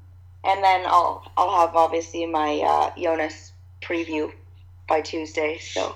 and 0.44 0.62
then 0.64 0.82
I'll 0.86 1.30
I'll 1.36 1.64
have 1.66 1.76
obviously 1.76 2.26
my 2.26 2.58
uh, 2.60 2.90
Jonas 3.00 3.52
preview 3.80 4.32
by 4.88 5.00
Tuesday. 5.00 5.58
So 5.58 5.94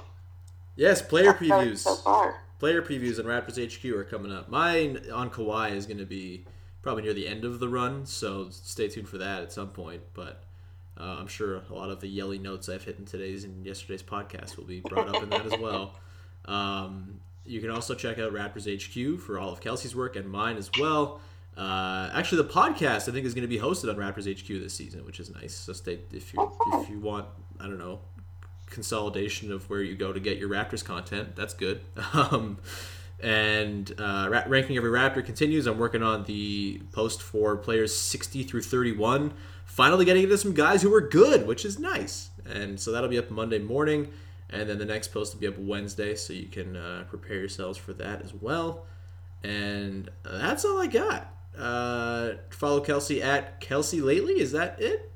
Yes, 0.76 1.02
player 1.02 1.32
previews. 1.32 1.78
so 1.78 1.94
far. 1.96 2.42
Player 2.58 2.82
previews 2.82 3.18
and 3.18 3.26
Raptors 3.26 3.58
HQ 3.58 3.84
are 3.96 4.04
coming 4.04 4.30
up. 4.32 4.48
Mine 4.48 5.00
on 5.12 5.30
Kawhi 5.30 5.72
is 5.72 5.86
going 5.86 5.98
to 5.98 6.06
be 6.06 6.44
probably 6.82 7.02
near 7.02 7.14
the 7.14 7.26
end 7.26 7.44
of 7.44 7.58
the 7.58 7.68
run, 7.68 8.06
so 8.06 8.48
stay 8.50 8.88
tuned 8.88 9.08
for 9.08 9.18
that 9.18 9.42
at 9.42 9.52
some 9.52 9.68
point. 9.70 10.02
But 10.14 10.44
uh, 10.98 11.16
I'm 11.18 11.26
sure 11.26 11.62
a 11.68 11.74
lot 11.74 11.90
of 11.90 12.00
the 12.00 12.08
yelly 12.08 12.38
notes 12.38 12.68
I've 12.68 12.84
hit 12.84 12.98
in 12.98 13.04
today's 13.04 13.44
and 13.44 13.64
yesterday's 13.64 14.02
podcast 14.02 14.56
will 14.56 14.64
be 14.64 14.80
brought 14.80 15.08
up 15.08 15.22
in 15.22 15.30
that 15.30 15.46
as 15.46 15.58
well. 15.58 15.94
Um, 16.46 17.20
you 17.44 17.60
can 17.60 17.70
also 17.70 17.94
check 17.94 18.18
out 18.18 18.32
Raptors 18.32 18.66
HQ 18.66 19.20
for 19.20 19.38
all 19.38 19.52
of 19.52 19.60
Kelsea's 19.60 19.94
work 19.94 20.16
and 20.16 20.28
mine 20.28 20.56
as 20.56 20.70
well. 20.78 21.20
Uh, 21.56 22.10
actually, 22.12 22.42
the 22.42 22.48
podcast 22.48 23.08
I 23.08 23.12
think 23.12 23.24
is 23.24 23.34
going 23.34 23.42
to 23.42 23.48
be 23.48 23.58
hosted 23.58 23.88
on 23.88 23.96
Raptors 23.96 24.30
HQ 24.30 24.46
this 24.60 24.74
season, 24.74 25.04
which 25.04 25.20
is 25.20 25.30
nice. 25.30 25.54
So 25.54 25.72
stay 25.72 26.00
if 26.12 26.34
you 26.34 26.52
if 26.74 26.90
you 26.90 27.00
want 27.00 27.26
I 27.60 27.64
don't 27.64 27.78
know 27.78 28.00
consolidation 28.66 29.52
of 29.52 29.68
where 29.70 29.80
you 29.80 29.94
go 29.94 30.12
to 30.12 30.20
get 30.20 30.38
your 30.38 30.48
Raptors 30.48 30.84
content. 30.84 31.36
That's 31.36 31.54
good. 31.54 31.80
Um, 32.12 32.58
and 33.18 33.90
uh, 33.98 34.28
ra- 34.30 34.44
ranking 34.46 34.76
every 34.76 34.90
Raptor 34.90 35.24
continues. 35.24 35.66
I'm 35.66 35.78
working 35.78 36.02
on 36.02 36.24
the 36.24 36.82
post 36.92 37.22
for 37.22 37.56
players 37.56 37.96
60 37.96 38.42
through 38.42 38.60
31. 38.60 39.32
Finally 39.76 40.06
getting 40.06 40.22
into 40.22 40.38
some 40.38 40.54
guys 40.54 40.80
who 40.80 40.88
were 40.88 41.02
good, 41.02 41.46
which 41.46 41.62
is 41.62 41.78
nice. 41.78 42.30
And 42.50 42.80
so 42.80 42.92
that'll 42.92 43.10
be 43.10 43.18
up 43.18 43.30
Monday 43.30 43.58
morning, 43.58 44.10
and 44.48 44.66
then 44.70 44.78
the 44.78 44.86
next 44.86 45.08
post 45.08 45.34
will 45.34 45.40
be 45.42 45.46
up 45.46 45.58
Wednesday, 45.58 46.14
so 46.14 46.32
you 46.32 46.46
can 46.46 46.76
uh, 46.76 47.04
prepare 47.10 47.36
yourselves 47.36 47.76
for 47.76 47.92
that 47.92 48.22
as 48.22 48.32
well. 48.32 48.86
And 49.44 50.08
that's 50.24 50.64
all 50.64 50.80
I 50.80 50.86
got. 50.86 51.30
Uh, 51.58 52.36
follow 52.48 52.80
Kelsea 52.80 53.22
at 53.22 53.60
Kelsea 53.60 54.00
lately. 54.00 54.40
Is 54.40 54.52
that 54.52 54.80
it? 54.80 55.12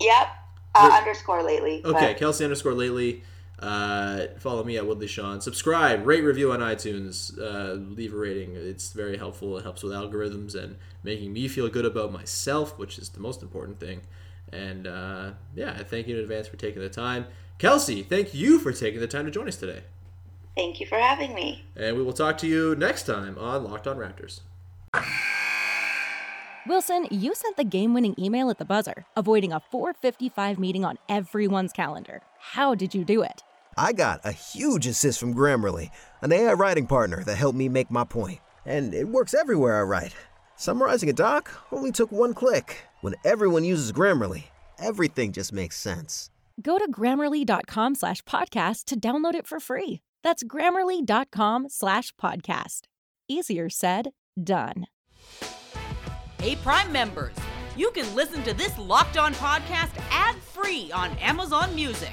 Yep. 0.00 0.28
Uh, 0.72 0.96
underscore 0.96 1.42
lately. 1.42 1.82
Okay, 1.84 2.12
but- 2.12 2.16
Kelsey 2.16 2.44
underscore 2.44 2.74
lately. 2.74 3.24
Uh, 3.60 4.26
follow 4.38 4.64
me 4.64 4.78
at 4.78 4.86
Woodley 4.86 5.06
Sean. 5.06 5.40
Subscribe, 5.40 6.06
rate, 6.06 6.24
review 6.24 6.50
on 6.50 6.60
iTunes. 6.60 7.38
Uh, 7.38 7.74
leave 7.74 8.14
a 8.14 8.16
rating. 8.16 8.56
It's 8.56 8.92
very 8.92 9.18
helpful. 9.18 9.58
It 9.58 9.62
helps 9.62 9.82
with 9.82 9.92
algorithms 9.92 10.54
and 10.54 10.76
making 11.02 11.32
me 11.32 11.46
feel 11.46 11.68
good 11.68 11.84
about 11.84 12.10
myself, 12.10 12.78
which 12.78 12.98
is 12.98 13.10
the 13.10 13.20
most 13.20 13.42
important 13.42 13.78
thing. 13.78 14.00
And 14.52 14.86
uh, 14.86 15.32
yeah, 15.54 15.82
thank 15.82 16.08
you 16.08 16.16
in 16.16 16.22
advance 16.22 16.48
for 16.48 16.56
taking 16.56 16.80
the 16.80 16.88
time. 16.88 17.26
Kelsea, 17.58 18.02
thank 18.02 18.32
you 18.32 18.58
for 18.58 18.72
taking 18.72 19.00
the 19.00 19.06
time 19.06 19.26
to 19.26 19.30
join 19.30 19.46
us 19.46 19.56
today. 19.56 19.82
Thank 20.56 20.80
you 20.80 20.86
for 20.86 20.98
having 20.98 21.34
me. 21.34 21.64
And 21.76 21.96
we 21.96 22.02
will 22.02 22.14
talk 22.14 22.38
to 22.38 22.46
you 22.46 22.74
next 22.74 23.04
time 23.04 23.38
on 23.38 23.64
Locked 23.64 23.86
On 23.86 23.96
Raptors. 23.98 24.40
Wilson, 26.66 27.06
you 27.10 27.34
sent 27.34 27.56
the 27.56 27.64
game 27.64 27.94
winning 27.94 28.14
email 28.18 28.50
at 28.50 28.58
the 28.58 28.64
buzzer, 28.64 29.04
avoiding 29.16 29.52
a 29.52 29.60
455 29.60 30.58
meeting 30.58 30.84
on 30.84 30.98
everyone's 31.08 31.72
calendar. 31.72 32.22
How 32.38 32.74
did 32.74 32.94
you 32.94 33.04
do 33.04 33.22
it? 33.22 33.42
I 33.76 33.92
got 33.92 34.20
a 34.24 34.32
huge 34.32 34.86
assist 34.86 35.18
from 35.20 35.34
Grammarly, 35.34 35.90
an 36.22 36.32
AI 36.32 36.52
writing 36.52 36.86
partner 36.86 37.22
that 37.24 37.36
helped 37.36 37.56
me 37.56 37.68
make 37.68 37.90
my 37.90 38.04
point. 38.04 38.40
And 38.66 38.92
it 38.94 39.08
works 39.08 39.34
everywhere 39.34 39.78
I 39.80 39.82
write. 39.82 40.14
Summarizing 40.56 41.08
a 41.08 41.14
doc 41.14 41.50
only 41.72 41.92
took 41.92 42.12
one 42.12 42.34
click. 42.34 42.84
When 43.00 43.14
everyone 43.24 43.64
uses 43.64 43.92
Grammarly, 43.92 44.44
everything 44.78 45.32
just 45.32 45.52
makes 45.52 45.76
sense. 45.76 46.30
Go 46.60 46.78
to 46.78 46.90
grammarly.com 46.90 47.94
slash 47.94 48.22
podcast 48.22 48.84
to 48.86 49.00
download 49.00 49.34
it 49.34 49.46
for 49.46 49.60
free. 49.60 50.00
That's 50.22 50.44
grammarly.com 50.44 51.68
slash 51.70 52.12
podcast. 52.16 52.82
Easier 53.28 53.70
said, 53.70 54.10
done. 54.42 54.86
Hey, 56.38 56.56
Prime 56.56 56.92
members, 56.92 57.34
you 57.76 57.90
can 57.92 58.14
listen 58.14 58.42
to 58.42 58.52
this 58.52 58.76
Locked 58.78 59.16
On 59.16 59.32
podcast 59.34 59.92
ad 60.10 60.36
free 60.36 60.90
on 60.92 61.10
Amazon 61.18 61.74
Music. 61.74 62.12